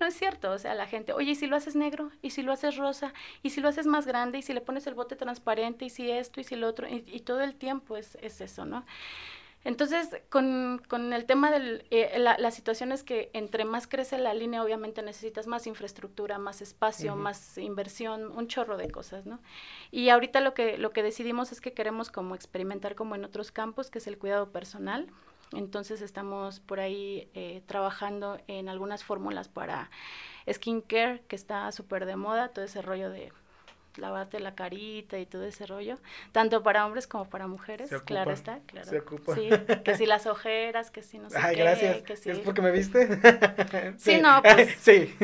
No 0.00 0.06
es 0.06 0.14
cierto, 0.14 0.50
o 0.50 0.58
sea, 0.58 0.74
la 0.74 0.86
gente, 0.86 1.12
oye, 1.12 1.32
¿y 1.32 1.34
si 1.34 1.46
lo 1.46 1.56
haces 1.56 1.76
negro? 1.76 2.10
¿Y 2.22 2.30
si 2.30 2.42
lo 2.42 2.52
haces 2.52 2.76
rosa? 2.76 3.12
¿Y 3.42 3.50
si 3.50 3.60
lo 3.60 3.68
haces 3.68 3.86
más 3.86 4.06
grande? 4.06 4.38
¿Y 4.38 4.42
si 4.42 4.52
le 4.52 4.60
pones 4.60 4.86
el 4.86 4.94
bote 4.94 5.16
transparente? 5.16 5.84
¿Y 5.84 5.90
si 5.90 6.10
esto? 6.10 6.40
¿Y 6.40 6.44
si 6.44 6.56
lo 6.56 6.68
otro? 6.68 6.88
Y, 6.88 7.04
y 7.06 7.20
todo 7.20 7.42
el 7.42 7.54
tiempo 7.54 7.96
es, 7.96 8.16
es 8.20 8.40
eso, 8.40 8.64
¿no? 8.64 8.84
Entonces, 9.64 10.08
con, 10.28 10.82
con 10.88 11.12
el 11.12 11.24
tema 11.24 11.52
de 11.52 11.84
eh, 11.90 12.18
la, 12.18 12.50
situación 12.50 12.90
es 12.90 13.04
que 13.04 13.30
entre 13.32 13.64
más 13.64 13.86
crece 13.86 14.18
la 14.18 14.34
línea, 14.34 14.62
obviamente 14.62 15.02
necesitas 15.02 15.46
más 15.46 15.68
infraestructura, 15.68 16.38
más 16.38 16.60
espacio, 16.62 17.14
más 17.14 17.56
inversión, 17.58 18.32
un 18.32 18.48
chorro 18.48 18.76
de 18.76 18.90
cosas, 18.90 19.24
¿no? 19.24 19.40
Y 19.92 20.08
ahorita 20.08 20.40
lo 20.40 20.52
que, 20.54 20.78
lo 20.78 20.90
que 20.90 21.04
decidimos 21.04 21.52
es 21.52 21.60
que 21.60 21.72
queremos 21.72 22.10
como 22.10 22.34
experimentar 22.34 22.96
como 22.96 23.14
en 23.14 23.24
otros 23.24 23.52
campos, 23.52 23.90
que 23.90 23.98
es 23.98 24.06
el 24.08 24.18
cuidado 24.18 24.50
personal. 24.50 25.06
Entonces 25.52 26.00
estamos 26.02 26.60
por 26.60 26.80
ahí 26.80 27.28
eh, 27.34 27.62
trabajando 27.66 28.40
en 28.48 28.68
algunas 28.68 29.04
fórmulas 29.04 29.48
para 29.48 29.90
skincare, 30.50 31.22
que 31.28 31.36
está 31.36 31.70
súper 31.70 32.06
de 32.06 32.16
moda, 32.16 32.48
todo 32.48 32.64
ese 32.64 32.82
rollo 32.82 33.10
de 33.10 33.32
lavarte 33.96 34.40
la 34.40 34.54
carita 34.54 35.18
y 35.18 35.26
todo 35.26 35.44
ese 35.44 35.66
rollo, 35.66 35.98
tanto 36.32 36.62
para 36.62 36.86
hombres 36.86 37.06
como 37.06 37.28
para 37.28 37.46
mujeres, 37.46 37.90
claro 38.04 38.32
está, 38.32 38.60
claro. 38.66 38.88
Se 38.88 38.98
ocupa. 38.98 39.34
Sí, 39.34 39.48
que 39.84 39.96
si 39.96 40.06
las 40.06 40.26
ojeras, 40.26 40.90
que 40.90 41.02
si 41.02 41.18
no 41.18 41.30
sé 41.30 41.38
Ay, 41.40 41.56
qué, 41.56 41.62
gracias. 41.62 42.02
que 42.02 42.16
si... 42.16 42.30
¿Es 42.30 42.38
porque 42.40 42.62
me 42.62 42.70
viste? 42.70 43.08
sí, 43.98 44.20
no, 44.20 44.42
pues... 44.42 44.76
sí 44.80 45.14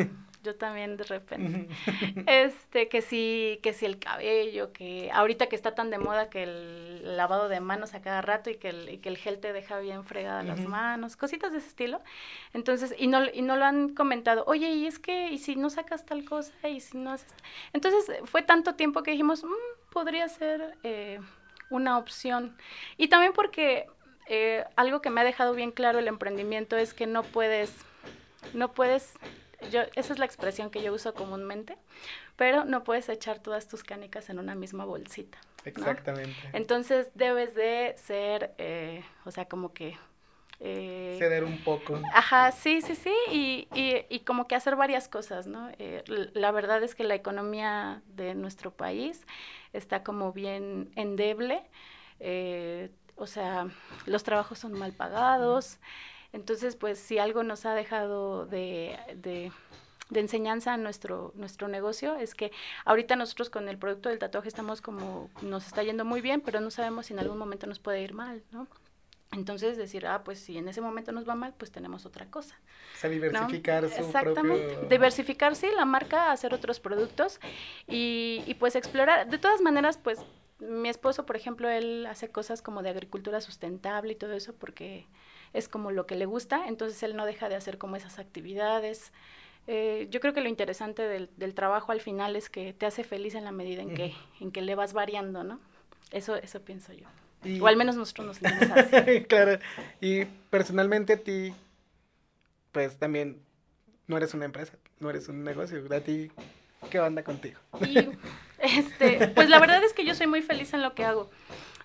yo 0.42 0.54
también 0.54 0.96
de 0.96 1.04
repente. 1.04 1.68
este, 2.26 2.88
que 2.88 3.02
sí, 3.02 3.58
que 3.62 3.72
sí 3.72 3.86
el 3.86 3.98
cabello, 3.98 4.72
que 4.72 5.10
ahorita 5.12 5.46
que 5.46 5.56
está 5.56 5.74
tan 5.74 5.90
de 5.90 5.98
moda 5.98 6.30
que 6.30 6.44
el 6.44 7.16
lavado 7.16 7.48
de 7.48 7.60
manos 7.60 7.94
a 7.94 8.00
cada 8.00 8.22
rato 8.22 8.50
y 8.50 8.56
que 8.56 8.70
el, 8.70 9.00
que 9.00 9.08
el 9.08 9.16
gel 9.16 9.40
te 9.40 9.52
deja 9.52 9.78
bien 9.78 10.04
fregadas 10.04 10.44
las 10.44 10.60
manos, 10.60 11.16
cositas 11.16 11.52
de 11.52 11.58
ese 11.58 11.68
estilo. 11.68 12.00
Entonces, 12.52 12.94
y 12.98 13.08
no, 13.08 13.24
y 13.32 13.42
no 13.42 13.56
lo 13.56 13.64
han 13.64 13.94
comentado, 13.94 14.44
oye, 14.46 14.70
y 14.70 14.86
es 14.86 14.98
que, 14.98 15.30
y 15.30 15.38
si 15.38 15.56
no 15.56 15.70
sacas 15.70 16.04
tal 16.06 16.24
cosa, 16.24 16.52
y 16.68 16.80
si 16.80 16.98
no 16.98 17.12
haces... 17.12 17.32
Entonces, 17.72 18.20
fue 18.24 18.42
tanto 18.42 18.74
tiempo 18.74 19.02
que 19.02 19.10
dijimos, 19.12 19.44
mm, 19.44 19.90
podría 19.90 20.28
ser 20.28 20.76
eh, 20.82 21.20
una 21.70 21.98
opción. 21.98 22.56
Y 22.96 23.08
también 23.08 23.32
porque 23.32 23.86
eh, 24.26 24.64
algo 24.76 25.00
que 25.00 25.10
me 25.10 25.20
ha 25.20 25.24
dejado 25.24 25.54
bien 25.54 25.72
claro 25.72 25.98
el 25.98 26.08
emprendimiento 26.08 26.76
es 26.76 26.94
que 26.94 27.06
no 27.06 27.22
puedes, 27.22 27.74
no 28.52 28.72
puedes 28.72 29.14
yo, 29.70 29.82
esa 29.94 30.12
es 30.12 30.18
la 30.18 30.24
expresión 30.24 30.70
que 30.70 30.82
yo 30.82 30.92
uso 30.92 31.14
comúnmente, 31.14 31.76
pero 32.36 32.64
no 32.64 32.84
puedes 32.84 33.08
echar 33.08 33.40
todas 33.40 33.68
tus 33.68 33.84
canicas 33.84 34.30
en 34.30 34.38
una 34.38 34.54
misma 34.54 34.84
bolsita. 34.84 35.38
Exactamente. 35.64 36.36
Entonces 36.52 37.10
debes 37.14 37.54
de 37.54 37.94
ser, 37.96 38.54
eh, 38.58 39.04
o 39.24 39.30
sea, 39.30 39.46
como 39.46 39.72
que... 39.72 39.96
Eh, 40.60 41.16
Ceder 41.18 41.44
un 41.44 41.62
poco. 41.62 42.00
Ajá, 42.12 42.50
sí, 42.50 42.80
sí, 42.82 42.94
sí, 42.94 43.14
y, 43.30 43.68
y, 43.74 44.04
y 44.08 44.20
como 44.20 44.48
que 44.48 44.56
hacer 44.56 44.74
varias 44.76 45.08
cosas, 45.08 45.46
¿no? 45.46 45.70
Eh, 45.78 46.02
la 46.34 46.50
verdad 46.50 46.82
es 46.82 46.94
que 46.94 47.04
la 47.04 47.14
economía 47.14 48.02
de 48.06 48.34
nuestro 48.34 48.72
país 48.72 49.24
está 49.72 50.02
como 50.02 50.32
bien 50.32 50.90
endeble, 50.96 51.62
o 53.14 53.26
sea, 53.26 53.68
los 54.06 54.22
trabajos 54.24 54.58
son 54.58 54.72
mal 54.72 54.92
pagados. 54.92 55.78
Entonces, 56.32 56.76
pues 56.76 56.98
si 56.98 57.18
algo 57.18 57.42
nos 57.42 57.64
ha 57.66 57.74
dejado 57.74 58.46
de, 58.46 58.98
de, 59.16 59.50
enseñanza 60.14 60.74
a 60.74 60.76
nuestro, 60.76 61.32
nuestro 61.36 61.68
negocio 61.68 62.16
es 62.16 62.34
que 62.34 62.52
ahorita 62.84 63.16
nosotros 63.16 63.50
con 63.50 63.68
el 63.68 63.78
producto 63.78 64.08
del 64.08 64.18
tatuaje 64.18 64.48
estamos 64.48 64.80
como, 64.80 65.30
nos 65.42 65.66
está 65.66 65.82
yendo 65.82 66.04
muy 66.04 66.20
bien, 66.20 66.40
pero 66.40 66.60
no 66.60 66.70
sabemos 66.70 67.06
si 67.06 67.14
en 67.14 67.20
algún 67.20 67.38
momento 67.38 67.66
nos 67.66 67.78
puede 67.78 68.02
ir 68.02 68.14
mal, 68.14 68.42
¿no? 68.52 68.66
Entonces 69.32 69.76
decir, 69.76 70.06
ah, 70.06 70.24
pues 70.24 70.38
si 70.38 70.56
en 70.56 70.68
ese 70.68 70.80
momento 70.80 71.12
nos 71.12 71.28
va 71.28 71.34
mal, 71.34 71.52
pues 71.56 71.70
tenemos 71.70 72.06
otra 72.06 72.26
cosa. 72.30 72.58
O 72.94 72.98
sea, 72.98 73.10
diversificar 73.10 73.86
su 73.88 74.00
Exactamente. 74.00 74.86
Diversificar, 74.88 75.54
sí, 75.54 75.68
la 75.76 75.84
marca, 75.84 76.32
hacer 76.32 76.54
otros 76.54 76.80
productos 76.80 77.38
y, 77.86 78.42
y 78.46 78.54
pues 78.54 78.74
explorar. 78.74 79.28
De 79.28 79.36
todas 79.36 79.60
maneras, 79.60 79.98
pues 79.98 80.20
mi 80.60 80.88
esposo, 80.88 81.26
por 81.26 81.36
ejemplo, 81.36 81.68
él 81.68 82.06
hace 82.06 82.30
cosas 82.30 82.62
como 82.62 82.82
de 82.82 82.88
agricultura 82.90 83.40
sustentable 83.42 84.12
y 84.12 84.16
todo 84.16 84.32
eso 84.32 84.54
porque 84.54 85.06
es 85.52 85.68
como 85.68 85.90
lo 85.90 86.06
que 86.06 86.14
le 86.14 86.26
gusta, 86.26 86.66
entonces 86.68 87.02
él 87.02 87.16
no 87.16 87.26
deja 87.26 87.48
de 87.48 87.56
hacer 87.56 87.78
como 87.78 87.96
esas 87.96 88.18
actividades. 88.18 89.12
Eh, 89.66 90.06
yo 90.10 90.20
creo 90.20 90.32
que 90.32 90.40
lo 90.40 90.48
interesante 90.48 91.02
del, 91.02 91.28
del, 91.36 91.54
trabajo 91.54 91.92
al 91.92 92.00
final 92.00 92.36
es 92.36 92.48
que 92.48 92.72
te 92.72 92.86
hace 92.86 93.04
feliz 93.04 93.34
en 93.34 93.44
la 93.44 93.52
medida 93.52 93.82
en, 93.82 93.94
que, 93.94 94.14
en 94.40 94.50
que 94.50 94.62
le 94.62 94.74
vas 94.74 94.94
variando, 94.94 95.44
¿no? 95.44 95.60
Eso, 96.10 96.36
eso 96.36 96.62
pienso 96.62 96.92
yo. 96.94 97.06
o 97.62 97.66
al 97.66 97.76
menos 97.76 97.96
nosotros 97.96 98.26
nos 98.26 98.36
sentimos 98.38 98.70
así. 98.78 99.24
claro. 99.24 99.58
Y 100.00 100.24
personalmente 100.48 101.12
a 101.12 101.16
ti, 101.18 101.52
pues 102.72 102.98
también 102.98 103.42
no 104.06 104.16
eres 104.16 104.34
una 104.34 104.46
empresa, 104.46 104.72
no 105.00 105.10
eres 105.10 105.28
un 105.28 105.44
negocio. 105.44 105.84
A 105.94 106.00
ti, 106.00 106.30
¿qué 106.90 106.98
onda 106.98 107.22
contigo? 107.22 107.60
Y, 107.86 107.98
este, 108.58 109.28
pues 109.28 109.48
la 109.48 109.60
verdad 109.60 109.84
es 109.84 109.92
que 109.92 110.04
yo 110.04 110.14
soy 110.14 110.26
muy 110.26 110.42
feliz 110.42 110.72
en 110.72 110.82
lo 110.82 110.94
que 110.94 111.04
hago. 111.04 111.30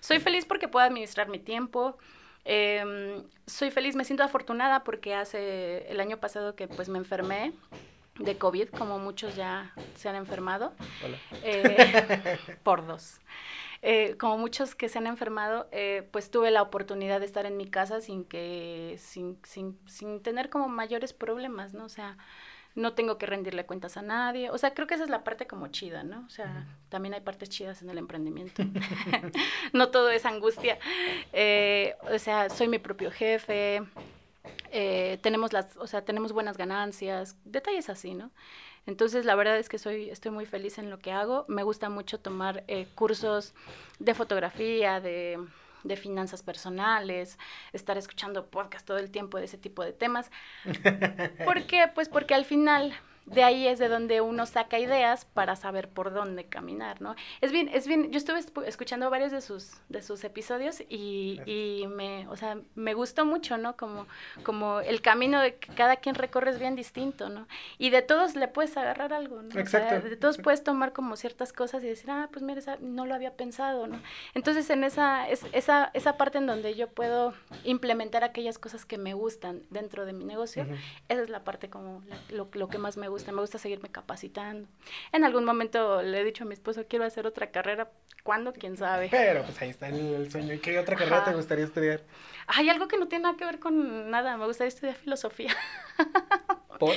Soy 0.00 0.20
feliz 0.20 0.44
porque 0.44 0.68
puedo 0.68 0.84
administrar 0.84 1.28
mi 1.28 1.38
tiempo, 1.38 1.98
Em, 2.44 3.22
soy 3.46 3.70
feliz, 3.70 3.96
me 3.96 4.04
siento 4.04 4.22
afortunada 4.22 4.84
porque 4.84 5.14
hace 5.14 5.90
el 5.90 6.00
año 6.00 6.18
pasado 6.18 6.54
que 6.54 6.68
pues 6.68 6.88
me 6.88 6.98
enfermé 6.98 7.52
de 8.18 8.38
COVID, 8.38 8.68
como 8.68 8.98
muchos 8.98 9.34
ya 9.34 9.72
se 9.96 10.08
han 10.08 10.16
enfermado. 10.16 10.72
Eh, 11.42 12.38
por 12.62 12.86
dos. 12.86 13.20
Eh, 13.82 14.16
como 14.18 14.38
muchos 14.38 14.74
que 14.74 14.88
se 14.88 14.98
han 14.98 15.06
enfermado, 15.06 15.68
eh, 15.70 16.08
pues 16.10 16.30
tuve 16.30 16.50
la 16.50 16.62
oportunidad 16.62 17.20
de 17.20 17.26
estar 17.26 17.44
en 17.44 17.56
mi 17.56 17.66
casa 17.66 18.00
sin 18.00 18.24
que, 18.24 18.96
sin, 18.98 19.38
sin, 19.44 19.78
sin 19.86 20.22
tener 20.22 20.48
como 20.48 20.68
mayores 20.68 21.12
problemas, 21.12 21.74
¿no? 21.74 21.84
O 21.84 21.90
sea, 21.90 22.16
no 22.74 22.94
tengo 22.94 23.18
que 23.18 23.26
rendirle 23.26 23.66
cuentas 23.66 23.96
a 23.96 24.02
nadie. 24.02 24.50
O 24.50 24.58
sea, 24.58 24.74
creo 24.74 24.86
que 24.86 24.94
esa 24.94 25.04
es 25.04 25.10
la 25.10 25.24
parte 25.24 25.46
como 25.46 25.68
chida, 25.68 26.02
¿no? 26.02 26.24
O 26.26 26.30
sea, 26.30 26.66
también 26.88 27.14
hay 27.14 27.20
partes 27.20 27.48
chidas 27.48 27.82
en 27.82 27.90
el 27.90 27.98
emprendimiento. 27.98 28.62
no 29.72 29.90
todo 29.90 30.10
es 30.10 30.24
angustia. 30.26 30.78
o 31.32 32.18
sea, 32.18 32.50
soy 32.50 32.68
mi 32.68 32.78
propio 32.78 33.10
jefe. 33.10 33.82
Eh, 34.70 35.18
tenemos 35.22 35.52
las, 35.52 35.76
o 35.76 35.86
sea, 35.86 36.04
tenemos 36.04 36.32
buenas 36.32 36.56
ganancias, 36.56 37.36
detalles 37.44 37.88
así, 37.88 38.14
¿no? 38.14 38.30
Entonces, 38.86 39.24
la 39.24 39.34
verdad 39.34 39.56
es 39.56 39.68
que 39.68 39.78
soy, 39.78 40.10
estoy 40.10 40.30
muy 40.30 40.46
feliz 40.46 40.78
en 40.78 40.90
lo 40.90 40.98
que 40.98 41.12
hago. 41.12 41.44
Me 41.48 41.62
gusta 41.62 41.88
mucho 41.88 42.18
tomar 42.18 42.64
eh, 42.66 42.86
cursos 42.94 43.54
de 43.98 44.14
fotografía, 44.14 45.00
de, 45.00 45.38
de, 45.84 45.96
finanzas 45.96 46.42
personales, 46.42 47.38
estar 47.72 47.96
escuchando 47.96 48.46
podcast 48.46 48.86
todo 48.86 48.98
el 48.98 49.10
tiempo 49.10 49.38
de 49.38 49.44
ese 49.44 49.58
tipo 49.58 49.84
de 49.84 49.92
temas. 49.92 50.30
¿Por 51.44 51.66
qué? 51.66 51.90
Pues 51.94 52.08
porque 52.08 52.34
al 52.34 52.44
final 52.44 52.94
de 53.26 53.42
ahí 53.42 53.66
es 53.66 53.78
de 53.78 53.88
donde 53.88 54.20
uno 54.20 54.44
saca 54.44 54.78
ideas 54.78 55.24
para 55.24 55.56
saber 55.56 55.88
por 55.88 56.12
dónde 56.12 56.44
caminar, 56.44 57.00
¿no? 57.00 57.16
Es 57.40 57.52
bien, 57.52 57.70
es 57.72 57.86
bien, 57.86 58.10
yo 58.10 58.18
estuve 58.18 58.40
escuchando 58.66 59.08
varios 59.08 59.32
de 59.32 59.40
sus, 59.40 59.72
de 59.88 60.02
sus 60.02 60.24
episodios 60.24 60.82
y, 60.90 61.40
y, 61.46 61.86
me, 61.88 62.28
o 62.28 62.36
sea, 62.36 62.58
me 62.74 62.92
gustó 62.92 63.24
mucho, 63.24 63.56
¿no? 63.56 63.76
Como, 63.76 64.06
como 64.42 64.80
el 64.80 65.00
camino 65.00 65.40
de 65.40 65.54
que 65.56 65.72
cada 65.74 65.96
quien 65.96 66.14
recorre 66.14 66.50
es 66.50 66.58
bien 66.58 66.76
distinto, 66.76 67.30
¿no? 67.30 67.48
Y 67.78 67.90
de 67.90 68.02
todos 68.02 68.36
le 68.36 68.46
puedes 68.46 68.76
agarrar 68.76 69.14
algo, 69.14 69.40
¿no? 69.40 69.58
Exacto. 69.58 70.06
de 70.06 70.16
todos 70.16 70.36
puedes 70.36 70.62
tomar 70.62 70.92
como 70.92 71.16
ciertas 71.16 71.54
cosas 71.54 71.82
y 71.82 71.86
decir, 71.86 72.10
ah, 72.10 72.28
pues 72.30 72.42
mira, 72.42 72.60
no 72.80 73.06
lo 73.06 73.14
había 73.14 73.34
pensado, 73.36 73.86
¿no? 73.86 74.00
Entonces 74.34 74.68
en 74.68 74.84
esa, 74.84 75.28
es, 75.28 75.46
esa, 75.52 75.90
esa 75.94 76.18
parte 76.18 76.38
en 76.38 76.46
donde 76.46 76.74
yo 76.74 76.88
puedo 76.88 77.32
implementar 77.64 78.22
aquellas 78.22 78.58
cosas 78.58 78.84
que 78.84 78.98
me 78.98 79.14
gustan 79.14 79.62
dentro 79.70 80.04
de 80.04 80.12
mi 80.12 80.24
negocio, 80.24 80.66
esa 81.08 81.22
es 81.22 81.30
la 81.30 81.42
parte 81.42 81.70
como 81.70 82.02
lo, 82.28 82.48
lo 82.52 82.68
que 82.68 82.76
más 82.76 82.98
me 82.98 83.08
gusta 83.08 83.13
gusta, 83.14 83.32
me 83.32 83.40
gusta 83.40 83.58
seguirme 83.58 83.88
capacitando. 83.88 84.68
En 85.12 85.24
algún 85.24 85.44
momento 85.44 86.02
le 86.02 86.20
he 86.20 86.24
dicho 86.24 86.44
a 86.44 86.46
mi 86.46 86.54
esposo, 86.54 86.84
quiero 86.88 87.04
hacer 87.04 87.26
otra 87.26 87.50
carrera. 87.50 87.90
¿Cuándo? 88.22 88.52
¿Quién 88.54 88.76
sabe? 88.76 89.08
Pero 89.10 89.42
pues 89.42 89.60
ahí 89.60 89.68
está 89.68 89.88
el, 89.88 90.30
sueño. 90.30 90.54
¿Y 90.54 90.58
qué 90.58 90.78
otra 90.78 90.96
carrera 90.96 91.24
te 91.24 91.34
gustaría 91.34 91.64
estudiar? 91.64 92.02
Hay 92.46 92.70
algo 92.70 92.88
que 92.88 92.96
no 92.96 93.06
tiene 93.06 93.24
nada 93.24 93.36
que 93.36 93.44
ver 93.44 93.58
con 93.58 94.10
nada. 94.10 94.36
Me 94.38 94.46
gustaría 94.46 94.68
estudiar 94.68 94.96
filosofía. 94.96 95.54
¿Por? 96.78 96.94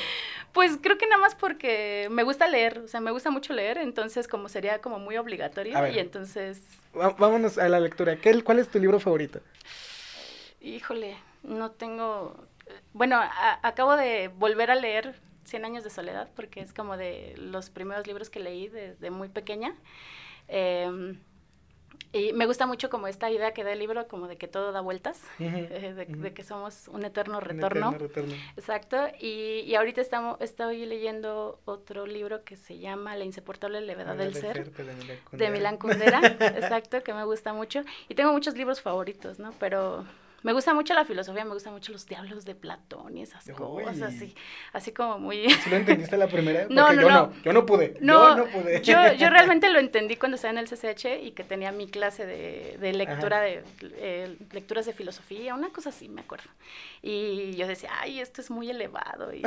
Pues 0.53 0.79
creo 0.81 0.97
que 0.97 1.05
nada 1.05 1.21
más 1.21 1.35
porque 1.35 2.07
me 2.09 2.23
gusta 2.23 2.47
leer, 2.47 2.79
o 2.79 2.87
sea, 2.87 2.99
me 2.99 3.11
gusta 3.11 3.29
mucho 3.29 3.53
leer, 3.53 3.77
entonces 3.77 4.27
como 4.27 4.49
sería 4.49 4.79
como 4.79 4.97
muy 4.97 5.15
obligatorio 5.17 5.87
y 5.87 5.99
entonces... 5.99 6.63
Vámonos 6.93 7.59
a 7.59 7.69
la 7.69 7.79
lectura. 7.79 8.15
¿Qué, 8.15 8.41
¿Cuál 8.41 8.57
es 8.57 8.67
tu 8.67 8.79
libro 8.79 8.99
favorito? 8.99 9.39
Híjole, 10.59 11.15
no 11.43 11.69
tengo... 11.69 12.47
Bueno, 12.93 13.21
acabo 13.61 13.95
de 13.95 14.29
volver 14.29 14.71
a 14.71 14.75
leer 14.75 15.19
Cien 15.47 15.63
años 15.65 15.83
de 15.83 15.89
soledad, 15.89 16.29
porque 16.35 16.59
es 16.59 16.73
como 16.73 16.97
de 16.97 17.33
los 17.37 17.69
primeros 17.69 18.05
libros 18.05 18.29
que 18.29 18.39
leí 18.39 18.67
desde 18.67 19.09
muy 19.11 19.29
pequeña. 19.29 19.75
Em, 20.49 21.17
y 22.13 22.33
me 22.33 22.45
gusta 22.45 22.65
mucho 22.65 22.89
como 22.89 23.07
esta 23.07 23.29
idea 23.29 23.53
que 23.53 23.63
da 23.63 23.73
el 23.73 23.79
libro, 23.79 24.07
como 24.07 24.27
de 24.27 24.37
que 24.37 24.47
todo 24.47 24.71
da 24.71 24.81
vueltas, 24.81 25.21
eh, 25.39 25.93
de, 26.09 26.33
que 26.33 26.43
somos 26.43 26.87
un 26.87 27.03
eterno 27.05 27.39
retorno. 27.39 27.95
Exacto. 28.55 28.97
Y, 29.19 29.61
y, 29.65 29.75
ahorita 29.75 30.01
estamos, 30.01 30.37
estoy 30.41 30.85
leyendo 30.85 31.59
otro 31.65 32.05
libro 32.05 32.43
que 32.43 32.55
se 32.55 32.79
llama 32.79 33.15
La 33.15 33.25
insoportable 33.25 33.81
levedad 33.81 34.15
del 34.15 34.33
ser, 34.33 34.71
de 35.31 35.49
Milán 35.49 35.77
Kundera. 35.77 36.21
exacto, 36.39 37.03
que 37.03 37.13
me 37.13 37.23
gusta 37.25 37.53
mucho. 37.53 37.83
Y 38.09 38.15
tengo 38.15 38.31
muchos 38.31 38.55
libros 38.55 38.81
favoritos, 38.81 39.37
¿no? 39.37 39.51
Pero 39.59 40.05
me 40.43 40.53
gusta 40.53 40.73
mucho 40.73 40.93
la 40.93 41.03
filosofía, 41.03 41.43
me 41.45 41.53
gustan 41.53 41.73
mucho 41.73 41.91
los 41.91 42.05
diablos 42.05 42.45
de 42.45 42.55
Platón 42.55 43.17
y 43.17 43.23
esas 43.23 43.49
cosas, 43.49 44.01
así, 44.01 44.35
así 44.71 44.91
como 44.91 45.17
muy... 45.17 45.49
¿Sí 45.49 45.69
lo 45.69 45.77
entendiste 45.77 46.15
la 46.15 46.27
primera? 46.27 46.61
Porque 46.67 46.73
no, 46.75 46.93
no, 46.93 47.01
yo 47.01 47.09
no, 47.09 47.33
yo 47.43 47.53
no 47.53 47.65
pude, 47.65 47.97
no, 48.01 48.37
yo 48.37 48.45
no 48.45 48.51
pude. 48.51 48.81
Yo, 48.81 49.13
yo 49.13 49.29
realmente 49.31 49.69
lo 49.69 49.79
entendí 49.79 50.15
cuando 50.15 50.35
estaba 50.35 50.51
en 50.51 50.59
el 50.59 50.69
CCH 50.69 51.23
y 51.23 51.31
que 51.31 51.43
tenía 51.43 51.71
mi 51.71 51.87
clase 51.87 52.25
de, 52.25 52.77
de 52.79 52.93
lectura, 52.93 53.41
de 53.41 53.63
eh, 53.81 54.37
lecturas 54.51 54.85
de 54.85 54.93
filosofía, 54.93 55.55
una 55.55 55.69
cosa 55.69 55.89
así, 55.89 56.07
me 56.07 56.21
acuerdo. 56.21 56.49
Y 57.01 57.55
yo 57.55 57.67
decía, 57.67 57.89
ay, 57.99 58.19
esto 58.19 58.41
es 58.41 58.51
muy 58.51 58.69
elevado, 58.69 59.33
y, 59.33 59.43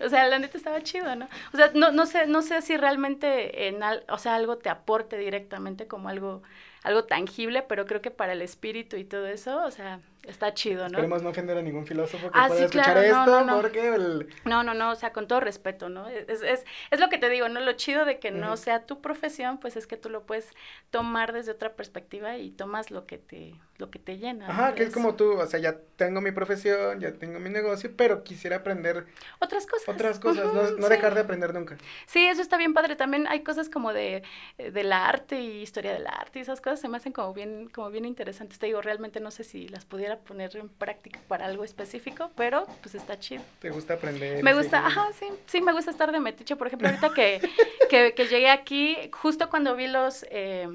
o 0.00 0.08
sea, 0.08 0.26
la 0.28 0.38
neta 0.38 0.56
estaba 0.56 0.82
chido, 0.82 1.14
¿no? 1.16 1.28
O 1.52 1.56
sea, 1.56 1.70
no, 1.74 1.90
no 1.90 2.06
sé, 2.06 2.26
no 2.26 2.42
sé 2.42 2.62
si 2.62 2.76
realmente 2.76 3.68
en, 3.68 3.82
al, 3.82 4.04
o 4.08 4.18
sea, 4.18 4.36
algo 4.36 4.58
te 4.58 4.68
aporte 4.68 5.18
directamente 5.18 5.86
como 5.86 6.08
algo 6.08 6.42
algo 6.88 7.04
tangible, 7.04 7.62
pero 7.62 7.86
creo 7.86 8.00
que 8.00 8.10
para 8.10 8.32
el 8.32 8.42
espíritu 8.42 8.96
y 8.96 9.04
todo 9.04 9.26
eso, 9.26 9.64
o 9.64 9.70
sea, 9.70 10.00
está 10.28 10.54
chido, 10.54 10.82
¿no? 10.82 10.86
Esperemos 10.86 11.22
no 11.22 11.30
ofender 11.30 11.56
a 11.56 11.62
ningún 11.62 11.86
filósofo 11.86 12.30
que 12.30 12.38
ah, 12.38 12.48
pueda 12.48 12.64
escuchar 12.64 12.98
esto, 12.98 13.44
no, 13.44 13.60
porque 13.60 13.94
el... 13.94 14.28
No, 14.44 14.62
no, 14.62 14.74
no, 14.74 14.90
o 14.90 14.94
sea, 14.94 15.12
con 15.12 15.26
todo 15.26 15.40
respeto, 15.40 15.88
¿no? 15.88 16.08
Es, 16.08 16.42
es, 16.42 16.64
es 16.90 17.00
lo 17.00 17.08
que 17.08 17.18
te 17.18 17.28
digo, 17.28 17.48
¿no? 17.48 17.60
Lo 17.60 17.72
chido 17.72 18.04
de 18.04 18.18
que 18.18 18.30
no 18.30 18.56
sea 18.56 18.86
tu 18.86 19.00
profesión, 19.00 19.58
pues 19.58 19.76
es 19.76 19.86
que 19.86 19.96
tú 19.96 20.10
lo 20.10 20.24
puedes 20.24 20.50
tomar 20.90 21.32
desde 21.32 21.52
otra 21.52 21.74
perspectiva 21.74 22.36
y 22.36 22.50
tomas 22.50 22.90
lo 22.90 23.06
que 23.06 23.18
te, 23.18 23.54
lo 23.78 23.90
que 23.90 23.98
te 23.98 24.18
llena. 24.18 24.48
Ajá, 24.48 24.74
que 24.74 24.82
es 24.82 24.92
como 24.92 25.14
tú, 25.14 25.32
o 25.32 25.46
sea, 25.46 25.60
ya 25.60 25.78
tengo 25.96 26.20
mi 26.20 26.32
profesión, 26.32 27.00
ya 27.00 27.12
tengo 27.12 27.38
mi 27.40 27.50
negocio, 27.50 27.90
pero 27.96 28.22
quisiera 28.24 28.56
aprender... 28.56 29.06
Otras 29.40 29.66
cosas. 29.66 29.88
Otras 29.88 30.18
cosas, 30.18 30.52
no, 30.78 30.88
dejar 30.88 31.14
de 31.14 31.20
aprender 31.20 31.54
nunca. 31.54 31.76
Sí, 32.06 32.26
eso 32.26 32.42
está 32.42 32.56
bien 32.56 32.74
padre. 32.74 32.96
También 32.96 33.26
hay 33.28 33.42
cosas 33.42 33.68
como 33.68 33.92
de, 33.92 34.22
del 34.58 34.92
arte 34.92 35.40
y 35.40 35.62
historia 35.62 35.92
del 35.92 36.06
arte 36.06 36.38
y 36.38 36.42
esas 36.42 36.60
cosas 36.60 36.80
se 36.80 36.88
me 36.88 36.96
hacen 36.96 37.12
como 37.12 37.32
bien, 37.32 37.68
como 37.68 37.90
bien 37.90 38.04
interesantes. 38.04 38.58
Te 38.58 38.66
digo, 38.66 38.82
realmente 38.82 39.20
no 39.20 39.30
sé 39.30 39.44
si 39.44 39.68
las 39.68 39.84
pudiera 39.84 40.17
poner 40.18 40.56
en 40.56 40.68
práctica 40.68 41.20
para 41.28 41.46
algo 41.46 41.64
específico, 41.64 42.30
pero 42.36 42.66
pues 42.82 42.94
está 42.94 43.18
chido. 43.18 43.42
¿Te 43.60 43.70
gusta 43.70 43.94
aprender? 43.94 44.42
Me 44.42 44.54
gusta, 44.54 44.86
ajá, 44.86 45.08
sí, 45.18 45.26
sí, 45.46 45.60
me 45.60 45.72
gusta 45.72 45.90
estar 45.90 46.12
de 46.12 46.20
metiche. 46.20 46.56
Por 46.56 46.66
ejemplo, 46.66 46.88
ahorita 46.88 47.12
que, 47.14 47.40
que, 47.90 48.14
que 48.14 48.26
llegué 48.26 48.50
aquí, 48.50 49.10
justo 49.12 49.48
cuando 49.48 49.76
vi 49.76 49.86
los... 49.86 50.24
Eh, 50.30 50.68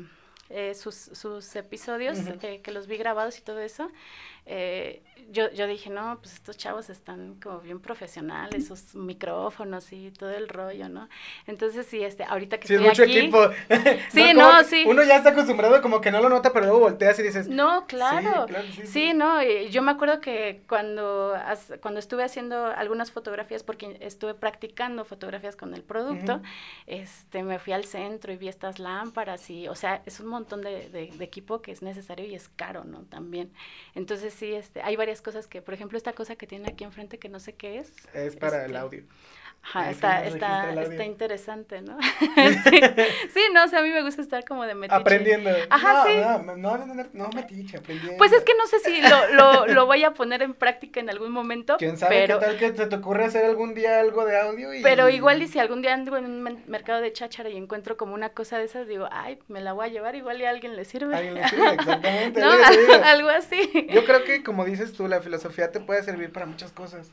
eh, 0.50 0.76
sus, 0.76 0.94
sus 0.96 1.56
episodios, 1.56 2.20
eh, 2.44 2.62
que 2.62 2.72
los 2.72 2.86
vi 2.86 2.98
grabados 2.98 3.40
y 3.40 3.42
todo 3.42 3.60
eso, 3.60 3.90
eh, 4.46 5.02
yo, 5.32 5.52
yo 5.52 5.68
dije, 5.68 5.90
no, 5.90 6.20
pues 6.22 6.34
estos 6.36 6.58
chavos 6.58 6.90
están 6.90 7.36
como 7.42 7.60
bien 7.60 7.80
profesionales, 7.80 8.68
sus 8.68 8.94
micrófonos 8.96 9.92
y 9.92 10.12
todo 10.12 10.32
el 10.32 10.48
rollo, 10.48 10.90
¿no? 10.90 11.10
Entonces, 11.48 11.86
sí, 11.86 12.04
este, 12.04 12.24
ahorita 12.24 12.60
que 12.60 12.68
sí, 12.68 12.76
estoy 12.76 12.88
mucho 12.88 13.04
equipo. 13.04 13.40
Sí, 14.10 14.34
no, 14.34 14.64
sí. 14.64 14.84
Uno 14.86 15.04
ya 15.04 15.18
está 15.18 15.30
acostumbrado 15.30 15.82
como 15.82 16.02
que 16.02 16.12
no 16.12 16.22
lo 16.22 16.30
nota, 16.30 16.54
pero 16.54 16.66
luego 16.66 16.82
volteas 16.82 17.18
y 17.20 17.24
dices... 17.24 17.48
No, 17.48 17.88
claro. 17.88 18.46
Sí, 18.84 19.14
no, 19.14 19.42
yo 19.44 19.82
me 19.82 19.92
acuerdo 19.92 20.20
que 20.20 20.62
cuando, 20.68 21.34
cuando 21.82 22.00
estuve 22.00 22.24
haciendo 22.24 22.68
algunas 22.68 23.12
fotografías, 23.12 23.64
porque 23.64 23.98
estuve 24.02 24.34
practicando 24.34 25.06
fotografías 25.06 25.56
con 25.56 25.74
el 25.74 25.84
producto, 25.84 26.42
este, 26.86 27.44
me 27.44 27.60
fui 27.60 27.74
al 27.74 27.86
centro 27.86 28.32
y 28.34 28.38
vi 28.38 28.50
estas 28.50 28.80
lámparas 28.80 29.50
y, 29.50 29.68
o 29.68 29.76
sea, 29.76 30.02
es 30.06 30.20
un 30.20 30.28
montón 30.28 30.62
de, 30.62 30.90
de, 30.90 31.08
de 31.08 31.26
equipo 31.26 31.62
que 31.62 31.72
es 31.72 31.82
necesario 31.82 32.26
y 32.26 32.36
es 32.36 32.50
caro, 32.50 32.84
¿no? 32.84 33.04
También. 33.04 33.52
Entonces, 33.96 34.33
sí, 34.34 34.54
este, 34.54 34.82
hay 34.82 34.96
varias 34.96 35.22
cosas 35.22 35.48
que, 35.48 35.62
por 35.62 35.74
ejemplo, 35.74 35.98
esta 35.98 36.14
cosa 36.14 36.36
que 36.36 36.48
tiene 36.48 36.70
aquí 36.70 36.84
enfrente 36.84 37.20
que 37.20 37.30
no 37.30 37.40
sé 37.40 37.54
qué 37.54 37.80
es. 37.80 37.94
Es 38.14 38.36
para 38.36 38.66
el 38.66 38.72
este, 38.72 38.78
audio. 38.78 39.04
Ajá, 39.66 39.90
está, 39.90 40.26
está, 40.26 40.74
está 40.74 41.06
interesante, 41.06 41.82
¿no? 41.82 41.98
sí. 43.34 43.42
no, 43.54 43.64
o 43.64 43.68
sea, 43.70 43.80
a 43.80 43.82
mí 43.82 43.92
me 43.92 44.04
gusta 44.04 44.22
estar 44.22 44.44
como 44.44 44.66
de 44.66 44.76
metiche. 44.76 44.96
Aprendiendo. 44.96 45.50
Ajá, 45.70 45.94
no, 45.94 46.06
sí. 46.06 46.18
No, 46.18 46.78
no, 46.78 46.86
no, 46.86 47.04
no, 47.14 47.30
metiche, 47.30 47.78
aprendiendo. 47.78 48.18
Pues 48.18 48.34
es 48.34 48.44
que 48.44 48.54
no 48.56 48.68
sé 48.68 48.80
si 48.80 49.02
lo, 49.02 49.34
lo, 49.34 49.68
lo 49.68 49.86
voy 49.86 50.04
a 50.04 50.12
poner 50.12 50.42
en 50.42 50.54
práctica 50.54 51.00
en 51.00 51.10
algún 51.10 51.32
momento. 51.32 51.78
¿Quién 51.78 51.98
sabe 51.98 52.22
pero... 52.22 52.40
qué 52.40 52.46
tal 52.46 52.58
que 52.58 52.76
se 52.76 52.88
te 52.88 52.96
ocurre 52.98 53.24
hacer 53.24 53.46
algún 53.46 53.74
día 53.74 54.02
algo 54.02 54.26
de 54.26 54.38
audio? 54.38 54.74
Y... 54.74 54.84
Pero 54.84 55.08
igual 55.10 55.42
y 55.42 55.48
si 55.48 55.60
algún 55.60 55.82
día 55.82 55.94
ando 55.94 56.18
en 56.18 56.26
un 56.26 56.64
mercado 56.68 57.02
de 57.02 57.14
cháchara 57.14 57.50
y 57.50 57.56
encuentro 57.56 57.96
como 57.96 58.14
una 58.14 58.30
cosa 58.30 58.58
de 58.58 58.66
esas, 58.66 58.86
digo, 58.88 59.08
ay, 59.12 59.40
me 59.48 59.62
la 59.62 59.72
voy 59.72 59.86
a 59.86 59.90
llevar, 59.90 60.16
igual 60.16 60.42
y 60.42 60.46
a 60.46 60.50
alguien 60.50 60.76
le 60.76 60.84
sirve. 60.84 61.16
alguien 61.16 61.36
le 61.36 61.48
sirve, 61.48 61.74
exactamente. 61.74 62.40
¿No? 62.42 62.52
Algo 63.06 63.30
así. 63.30 63.88
Yo 63.90 64.04
creo 64.04 64.26
que, 64.26 64.44
como 64.44 64.66
dices 64.66 64.92
tú, 64.92 65.08
la 65.08 65.22
filosofía 65.22 65.72
te 65.72 65.80
puede 65.80 66.04
servir 66.04 66.34
para 66.34 66.46
muchas 66.46 66.74
cosas. 66.74 67.12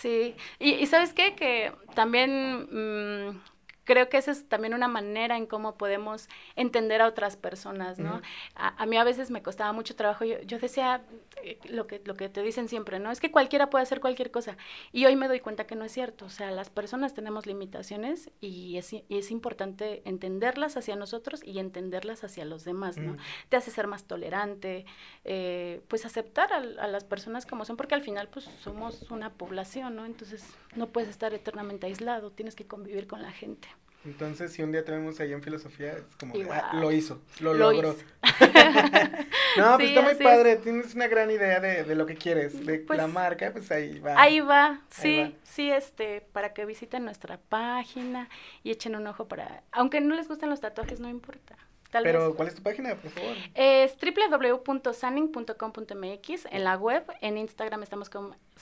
Sí, 0.00 0.34
y, 0.58 0.70
y 0.74 0.86
¿sabes 0.86 1.12
qué? 1.12 1.34
Que 1.34 1.72
también 1.94 2.66
mm, 2.70 3.40
creo 3.84 4.08
que 4.08 4.18
esa 4.18 4.30
es 4.30 4.48
también 4.48 4.74
una 4.74 4.88
manera 4.88 5.36
en 5.36 5.46
cómo 5.46 5.76
podemos 5.76 6.28
entender 6.56 7.02
a 7.02 7.06
otras 7.06 7.36
personas, 7.36 7.98
¿no? 7.98 8.20
a, 8.54 8.86
mí 8.86 8.96
a 8.96 9.04
veces 9.04 9.30
me 9.30 9.42
costaba 9.42 9.72
mucho 9.72 9.96
trabajo, 9.96 10.24
yo, 10.24 10.40
yo 10.42 10.58
decía 10.58 11.02
eh, 11.42 11.58
lo, 11.68 11.86
que, 11.86 12.00
lo 12.04 12.16
que 12.16 12.28
te 12.28 12.42
dicen 12.42 12.68
siempre, 12.68 12.98
¿no? 12.98 13.10
Es 13.10 13.20
que 13.20 13.30
cualquiera 13.30 13.70
puede 13.70 13.82
hacer 13.82 14.00
cualquier 14.00 14.30
cosa. 14.30 14.56
Y 14.92 15.06
hoy 15.06 15.16
me 15.16 15.28
doy 15.28 15.40
cuenta 15.40 15.66
que 15.66 15.74
no 15.74 15.84
es 15.84 15.92
cierto, 15.92 16.26
o 16.26 16.28
sea, 16.28 16.50
las 16.50 16.70
personas 16.70 17.14
tenemos 17.14 17.46
limitaciones 17.46 18.30
y 18.40 18.76
es, 18.76 18.92
y 18.92 19.04
es 19.08 19.30
importante 19.30 20.02
entenderlas 20.04 20.76
hacia 20.76 20.96
nosotros 20.96 21.42
y 21.44 21.58
entenderlas 21.58 22.24
hacia 22.24 22.44
los 22.44 22.64
demás, 22.64 22.96
¿no? 22.98 23.16
Te 23.48 23.56
hace 23.56 23.70
ser 23.70 23.86
más 23.86 24.04
tolerante, 24.04 24.84
eh, 25.24 25.82
pues 25.88 26.04
aceptar 26.04 26.52
a, 26.52 26.56
a, 26.56 26.88
las 26.88 27.04
personas 27.04 27.46
como 27.46 27.64
son, 27.64 27.76
porque 27.76 27.94
al 27.94 28.02
final 28.02 28.28
pues 28.28 28.48
somos 28.60 29.10
una 29.10 29.30
población, 29.32 29.96
¿no? 29.96 30.04
Entonces 30.04 30.44
no 30.74 30.88
puedes 30.88 31.10
estar 31.10 31.34
eternamente 31.34 31.86
aislado, 31.86 32.30
tienes 32.30 32.54
que 32.54 32.66
convivir 32.66 33.06
con 33.06 33.22
la 33.22 33.32
gente. 33.32 33.68
Entonces, 34.04 34.52
si 34.52 34.62
un 34.62 34.72
día 34.72 34.82
te 34.82 34.92
vemos 34.92 35.20
ahí 35.20 35.34
en 35.34 35.42
filosofía, 35.42 35.92
es 35.92 36.16
como, 36.18 36.32
ah, 36.50 36.70
lo 36.72 36.90
hizo, 36.90 37.20
lo, 37.40 37.52
logró. 37.52 37.94
no, 39.58 39.76
pues 39.76 39.90
está 39.90 40.00
muy 40.00 40.14
padre, 40.14 40.56
tienes 40.56 40.94
una 40.94 41.06
gran 41.06 41.30
idea 41.30 41.60
de, 41.60 41.84
de 41.84 41.94
lo 41.94 42.06
que 42.06 42.14
quieres, 42.14 42.64
de 42.64 42.78
pues 42.78 42.96
la 42.96 43.06
marca, 43.06 43.52
pues 43.52 43.70
ahí 43.70 43.98
va. 43.98 44.18
Ahí 44.18 44.40
va, 44.40 44.80
sí, 44.88 45.36
sí, 45.42 45.70
este, 45.70 46.22
para 46.32 46.54
que 46.54 46.64
visiten 46.64 47.04
nuestra 47.04 47.36
página 47.36 48.30
y 48.62 48.70
echen 48.70 48.96
un 48.96 49.06
ojo 49.06 49.28
para, 49.28 49.64
aunque 49.70 50.00
no 50.00 50.14
les 50.14 50.28
gusten 50.28 50.48
los 50.48 50.60
tatuajes, 50.60 50.98
no 50.98 51.10
importa. 51.10 51.58
Pero, 51.92 52.34
¿cuál 52.36 52.48
es 52.48 52.54
tu 52.54 52.62
página, 52.62 52.94
por 52.94 53.10
favor? 53.10 53.36
Es 53.54 53.96
www.sanning.com.mx 53.98 56.46
en 56.50 56.64
la 56.64 56.76
web. 56.76 57.04
En 57.20 57.36
Instagram 57.36 57.82
estamos 57.82 58.08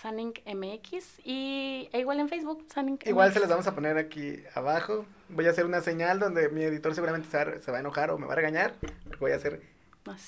con 0.00 0.10
SanningMX 0.16 1.20
y 1.24 1.88
e 1.92 2.00
igual 2.00 2.20
en 2.20 2.28
Facebook, 2.28 2.64
SanningMX. 2.72 3.06
Igual 3.06 3.32
se 3.32 3.40
les 3.40 3.48
vamos 3.48 3.66
a 3.66 3.74
poner 3.74 3.98
aquí 3.98 4.42
abajo. 4.54 5.04
Voy 5.28 5.46
a 5.46 5.50
hacer 5.50 5.66
una 5.66 5.80
señal 5.80 6.18
donde 6.18 6.48
mi 6.48 6.62
editor 6.62 6.94
seguramente 6.94 7.28
se 7.28 7.70
va, 7.70 7.78
a 7.78 7.80
enojar 7.80 8.10
o 8.10 8.18
me 8.18 8.26
va 8.26 8.32
a 8.32 8.36
regañar. 8.36 8.74
Voy 9.20 9.32
a 9.32 9.36
hacer. 9.36 9.60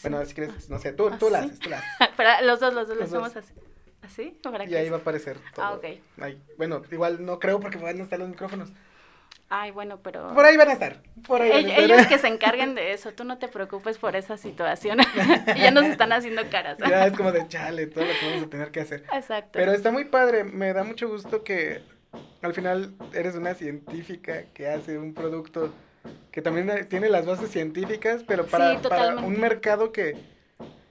Bueno, 0.03 0.25
si 0.27 0.35
quieres, 0.35 0.69
no 0.69 0.79
sé, 0.79 0.93
tú, 0.93 1.11
tú 1.19 1.31
la 1.31 1.41
haces, 1.41 1.59
tú 1.59 1.71
la 1.71 1.79
haces. 1.79 1.91
los 2.45 2.61
dos, 2.61 2.75
los 2.75 2.89
dos, 2.89 2.97
los 2.99 3.09
hacemos 3.09 3.37
así. 3.37 3.55
¿Así? 4.03 4.39
y 4.69 4.75
ahí 4.75 4.89
va 4.89 4.97
a 4.97 5.01
aparecer 5.01 5.39
todo. 5.55 5.65
Ah, 5.65 5.75
ok. 5.75 5.85
bueno, 6.57 6.83
igual 6.91 7.25
no 7.25 7.39
creo 7.39 7.61
porque 7.61 7.79
van 7.79 8.01
a 8.01 8.03
estar 8.03 8.19
los 8.19 8.29
micrófonos. 8.29 8.71
Ay, 9.53 9.73
bueno, 9.73 9.99
pero... 10.01 10.33
Por 10.33 10.45
ahí 10.45 10.57
van 10.57 10.69
a 10.69 10.73
estar. 10.75 11.03
Por 11.27 11.43
ahí 11.43 11.51
van 11.51 11.67
a 11.67 11.69
estar. 11.69 11.85
Ellos 11.85 12.07
que 12.07 12.19
se 12.19 12.29
encarguen 12.29 12.77
de 12.77 12.93
eso, 12.93 13.13
tú 13.13 13.25
no 13.25 13.39
te 13.39 13.49
preocupes 13.49 13.99
por 13.99 14.15
esa 14.15 14.37
situación. 14.37 14.99
ya 15.57 15.73
nos 15.73 15.87
están 15.87 16.13
haciendo 16.13 16.49
caras. 16.49 16.79
ya 16.79 17.07
es 17.07 17.17
como 17.17 17.33
de 17.33 17.47
chale, 17.49 17.89
todo 17.89 18.05
lo 18.05 18.13
que 18.13 18.27
vamos 18.27 18.45
a 18.45 18.49
tener 18.49 18.71
que 18.71 18.81
hacer. 18.81 19.05
Exacto. 19.13 19.51
Pero 19.53 19.73
está 19.73 19.91
muy 19.91 20.05
padre, 20.05 20.45
me 20.45 20.73
da 20.73 20.85
mucho 20.85 21.09
gusto 21.09 21.43
que 21.43 21.83
al 22.43 22.55
final 22.55 22.95
eres 23.13 23.35
una 23.35 23.55
científica 23.55 24.45
que 24.55 24.69
hace 24.69 24.97
un 24.97 25.15
producto 25.15 25.75
que 26.31 26.43
también 26.43 26.87
tiene 26.89 27.09
las 27.09 27.27
bases 27.27 27.51
científicas, 27.51 28.23
pero 28.27 28.47
para, 28.47 28.81
para 28.81 29.17
un 29.17 29.39
mercado 29.41 29.91
que 29.91 30.17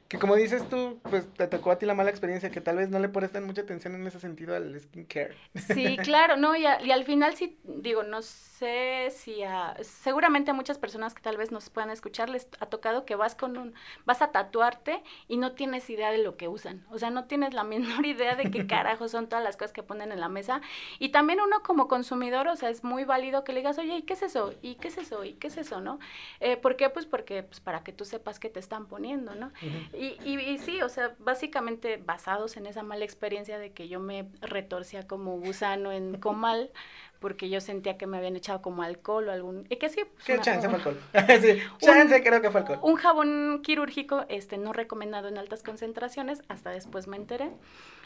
que 0.09 0.17
como 0.17 0.35
dices 0.35 0.67
tú, 0.67 0.99
pues 1.03 1.31
te 1.33 1.45
tocó 1.45 1.69
a 1.69 1.77
ti 1.77 1.85
la 1.85 1.93
mala 1.93 2.09
experiencia, 2.09 2.49
que 2.49 2.61
tal 2.61 2.77
vez 2.77 2.89
no 2.89 2.97
le 2.97 3.09
prestan 3.09 3.45
mucha 3.45 3.61
atención 3.61 3.93
en 3.93 4.07
ese 4.07 4.19
sentido 4.19 4.55
al 4.55 4.77
skincare. 4.79 5.35
Sí, 5.53 5.97
claro, 6.03 6.35
no, 6.35 6.55
y, 6.55 6.63
y 6.63 6.91
al 6.91 7.05
final 7.05 7.35
sí, 7.35 7.59
digo, 7.63 8.01
no 8.01 8.23
sé 8.23 9.09
si 9.11 9.43
a, 9.43 9.77
seguramente 9.81 10.49
a 10.49 10.55
muchas 10.55 10.79
personas 10.79 11.13
que 11.13 11.21
tal 11.21 11.37
vez 11.37 11.51
nos 11.51 11.69
puedan 11.69 11.91
escuchar 11.91 12.27
les 12.27 12.47
ha 12.59 12.65
tocado 12.65 13.05
que 13.05 13.13
vas 13.13 13.35
con 13.35 13.55
un, 13.55 13.75
vas 14.05 14.23
a 14.23 14.31
tatuarte 14.31 15.03
y 15.27 15.37
no 15.37 15.51
tienes 15.51 15.87
idea 15.91 16.09
de 16.09 16.17
lo 16.17 16.37
que 16.37 16.47
usan, 16.47 16.83
o 16.89 16.97
sea, 16.97 17.11
no 17.11 17.25
tienes 17.25 17.53
la 17.53 17.63
menor 17.99 18.03
idea 18.07 18.35
de 18.35 18.49
qué 18.49 18.65
carajo 18.65 19.07
son 19.09 19.29
todas 19.29 19.43
las 19.43 19.57
cosas 19.57 19.73
que 19.73 19.83
ponen 19.83 20.11
en 20.11 20.19
la 20.19 20.27
mesa, 20.27 20.61
y 20.97 21.09
también 21.09 21.39
uno 21.39 21.61
como 21.61 21.87
consumidor, 21.87 22.47
o 22.47 22.55
sea, 22.55 22.71
es 22.71 22.83
muy 22.83 23.03
válido 23.03 23.43
que 23.43 23.53
le 23.53 23.59
digas, 23.59 23.77
oye, 23.77 23.97
¿y 23.97 24.01
qué 24.01 24.13
es 24.13 24.23
eso? 24.23 24.55
¿Y 24.63 24.73
qué 24.75 24.87
es 24.87 24.97
eso? 24.97 25.23
¿Y 25.23 25.33
qué 25.33 25.47
es 25.47 25.57
eso? 25.57 25.81
¿No? 25.81 25.99
Eh, 26.39 26.57
¿Por 26.57 26.77
qué? 26.77 26.89
Pues 26.89 27.05
porque, 27.05 27.43
pues 27.43 27.59
para 27.59 27.83
que 27.83 27.93
tú 27.93 28.05
sepas 28.05 28.39
qué 28.39 28.49
te 28.49 28.59
están 28.59 28.87
poniendo, 28.87 29.35
¿no? 29.35 29.51
Y, 29.99 30.39
y, 30.39 30.57
sí, 30.59 30.81
o 30.81 30.87
sea, 30.87 31.13
básicamente 31.19 31.97
basados 31.97 32.55
en 32.55 32.67
esa 32.67 32.83
mala 32.83 33.03
experiencia 33.03 33.59
de 33.59 33.73
que 33.73 33.89
yo 33.89 33.99
me 33.99 34.29
retorcía 34.39 35.05
como 35.05 35.37
gusano 35.37 35.91
en 35.91 36.17
comal, 36.21 36.71
porque 37.19 37.49
yo 37.49 37.59
sentía 37.59 37.97
que 37.97 38.07
me 38.07 38.17
habían 38.17 38.37
echado 38.37 38.61
como 38.61 38.81
alcohol 38.81 39.27
o 39.27 39.31
algún... 39.33 39.65
Y 39.69 39.75
que 39.75 39.89
sí. 39.89 40.03
Pues 40.05 40.23
¿Qué 40.23 40.39
chance 40.39 40.69
fue 40.69 40.77
alcohol? 40.77 40.97
sí, 41.41 41.59
chance 41.79 42.23
creo 42.23 42.41
que 42.41 42.49
fue 42.49 42.61
alcohol. 42.61 42.79
Un 42.81 42.95
jabón 42.95 43.59
quirúrgico, 43.61 44.25
este, 44.29 44.57
no 44.57 44.71
recomendado 44.71 45.27
en 45.27 45.37
altas 45.37 45.63
concentraciones, 45.63 46.43
hasta 46.47 46.69
después 46.69 47.07
me 47.07 47.17
enteré. 47.17 47.51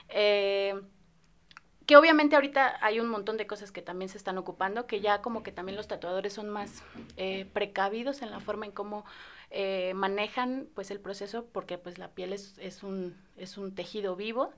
Eh, 0.10 0.82
que 1.86 1.98
obviamente 1.98 2.36
ahorita 2.36 2.78
hay 2.82 3.00
un 3.00 3.10
montón 3.10 3.38
de 3.38 3.46
cosas 3.46 3.72
que 3.72 3.82
también 3.82 4.10
se 4.10 4.18
están 4.18 4.38
ocupando, 4.38 4.88
que 4.88 5.02
ya 5.02 5.22
como 5.22 5.44
que 5.44 5.52
también 5.52 5.76
los 5.76 5.88
tatuadores 5.88 6.34
son 6.34 6.50
más 6.50 6.82
eh, 7.18 7.46
precavidos 7.54 8.22
en 8.22 8.32
la 8.32 8.40
forma 8.40 8.66
en 8.66 8.72
cómo 8.72 9.06
eh, 9.56 9.94
manejan 9.94 10.68
pues 10.74 10.90
el 10.90 11.00
proceso 11.00 11.46
porque 11.46 11.78
pues 11.78 12.00
la 12.00 12.10
piel 12.10 12.34
es, 12.34 12.58
es, 12.58 12.82
un, 12.82 13.16
es 13.38 13.60
un 13.60 13.76
tejido 13.76 14.16
vivo 14.16 14.52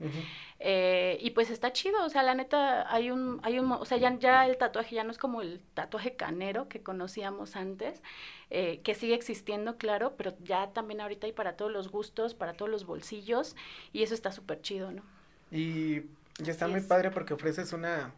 eh, 0.58 1.18
y 1.20 1.32
pues 1.32 1.50
está 1.50 1.70
chido, 1.70 2.02
o 2.02 2.08
sea, 2.08 2.22
la 2.22 2.34
neta 2.34 2.90
hay 2.90 3.10
un, 3.10 3.38
hay 3.42 3.58
un, 3.58 3.70
o 3.70 3.84
sea, 3.84 3.98
ya, 3.98 4.18
ya 4.18 4.46
el 4.46 4.56
tatuaje 4.56 4.94
ya 4.94 5.04
no 5.04 5.10
es 5.10 5.18
como 5.18 5.42
el 5.42 5.60
tatuaje 5.74 6.16
canero 6.16 6.70
que 6.70 6.82
conocíamos 6.82 7.56
antes, 7.56 8.02
eh, 8.48 8.80
que 8.84 8.94
sigue 8.94 9.14
existiendo, 9.14 9.76
claro, 9.76 10.14
pero 10.16 10.32
ya 10.42 10.72
también 10.72 11.02
ahorita 11.02 11.26
hay 11.26 11.34
para 11.34 11.56
todos 11.58 11.70
los 11.70 11.90
gustos, 11.90 12.32
para 12.32 12.54
todos 12.54 12.70
los 12.70 12.86
bolsillos 12.86 13.54
y 13.92 14.02
eso 14.02 14.14
está 14.14 14.32
súper 14.32 14.62
chido, 14.62 14.92
¿no? 14.92 15.02
Y, 15.50 16.04
y 16.42 16.48
está 16.48 16.68
muy 16.68 16.80
padre 16.80 17.10
porque 17.10 17.34
ofreces 17.34 17.74
una, 17.74 18.14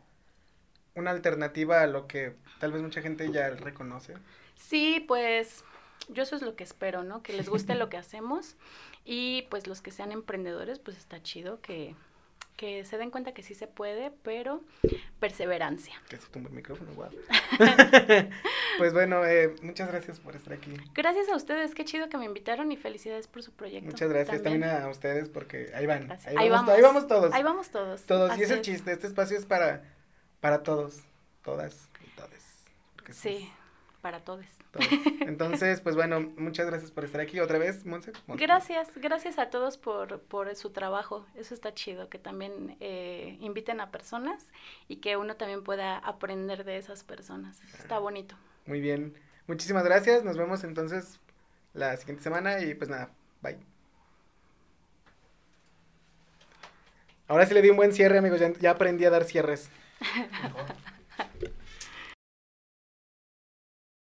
una 0.94 1.10
alternativa 1.10 1.82
a 1.82 1.88
lo 1.88 2.06
que 2.06 2.36
tal 2.60 2.70
vez 2.70 2.82
mucha 2.82 3.02
gente 3.02 3.32
ya 3.32 3.50
reconoce. 3.50 4.14
Sí, 4.54 5.04
pues 5.08 5.64
yo 6.08 6.22
eso 6.22 6.36
es 6.36 6.42
lo 6.42 6.56
que 6.56 6.64
espero, 6.64 7.02
¿no? 7.02 7.22
Que 7.22 7.32
les 7.32 7.48
guste 7.48 7.74
lo 7.74 7.88
que 7.88 7.96
hacemos 7.98 8.56
y 9.04 9.42
pues 9.50 9.66
los 9.66 9.82
que 9.82 9.90
sean 9.90 10.12
emprendedores, 10.12 10.78
pues 10.78 10.96
está 10.96 11.22
chido 11.22 11.60
que, 11.60 11.94
que 12.56 12.84
se 12.84 12.98
den 12.98 13.10
cuenta 13.10 13.32
que 13.32 13.42
sí 13.42 13.54
se 13.54 13.66
puede, 13.66 14.10
pero 14.22 14.62
perseverancia. 15.20 15.94
Que 16.08 16.16
se 16.16 16.26
tumba 16.28 16.48
el 16.48 16.56
micrófono, 16.56 16.92
guau. 16.92 17.10
pues 18.78 18.92
bueno, 18.92 19.24
eh, 19.24 19.54
muchas 19.62 19.88
gracias 19.88 20.18
por 20.20 20.34
estar 20.34 20.54
aquí. 20.54 20.74
Gracias 20.94 21.28
a 21.28 21.36
ustedes, 21.36 21.74
qué 21.74 21.84
chido 21.84 22.08
que 22.08 22.18
me 22.18 22.24
invitaron 22.24 22.72
y 22.72 22.76
felicidades 22.76 23.28
por 23.28 23.42
su 23.42 23.52
proyecto. 23.52 23.90
Muchas 23.90 24.08
gracias 24.08 24.42
también, 24.42 24.64
a 24.64 24.88
ustedes 24.88 25.28
porque 25.28 25.70
ahí 25.74 25.86
van. 25.86 26.10
Ahí, 26.36 26.48
vamos, 26.48 26.70
ahí, 26.70 26.82
vamos, 26.82 27.06
todos. 27.06 27.32
Ahí 27.32 27.42
vamos 27.42 27.70
todos. 27.70 28.02
Todos, 28.04 28.36
y 28.36 28.42
es 28.42 28.50
el 28.50 28.62
chiste, 28.62 28.92
este 28.92 29.06
espacio 29.06 29.38
es 29.38 29.46
para, 29.46 29.84
para 30.40 30.62
todos, 30.62 31.02
todas 31.42 31.88
y 32.04 32.16
todes. 32.16 32.64
Sí, 33.10 33.50
para 34.00 34.20
todos. 34.20 34.46
Entonces, 35.20 35.80
pues 35.80 35.96
bueno, 35.96 36.20
muchas 36.36 36.66
gracias 36.66 36.90
por 36.90 37.04
estar 37.04 37.20
aquí 37.20 37.40
otra 37.40 37.58
vez, 37.58 37.84
Monse. 37.84 38.12
Gracias, 38.28 38.96
gracias 38.96 39.38
a 39.38 39.50
todos 39.50 39.78
por, 39.78 40.20
por 40.20 40.54
su 40.54 40.70
trabajo. 40.70 41.26
Eso 41.34 41.54
está 41.54 41.74
chido, 41.74 42.08
que 42.08 42.18
también 42.18 42.76
eh, 42.80 43.36
inviten 43.40 43.80
a 43.80 43.90
personas 43.90 44.46
y 44.88 44.96
que 44.96 45.16
uno 45.16 45.36
también 45.36 45.62
pueda 45.64 45.98
aprender 45.98 46.64
de 46.64 46.76
esas 46.76 47.04
personas. 47.04 47.60
está 47.78 47.96
ah, 47.96 48.00
bonito. 48.00 48.36
Muy 48.66 48.80
bien. 48.80 49.14
Muchísimas 49.46 49.84
gracias. 49.84 50.24
Nos 50.24 50.36
vemos 50.36 50.62
entonces 50.64 51.18
la 51.74 51.96
siguiente 51.96 52.22
semana 52.22 52.60
y 52.60 52.74
pues 52.74 52.90
nada, 52.90 53.10
bye. 53.42 53.58
Ahora 57.26 57.46
sí 57.46 57.54
le 57.54 57.62
di 57.62 57.70
un 57.70 57.76
buen 57.76 57.92
cierre, 57.92 58.18
amigos. 58.18 58.40
Ya, 58.40 58.52
ya 58.54 58.70
aprendí 58.72 59.04
a 59.04 59.10
dar 59.10 59.24
cierres. 59.24 59.70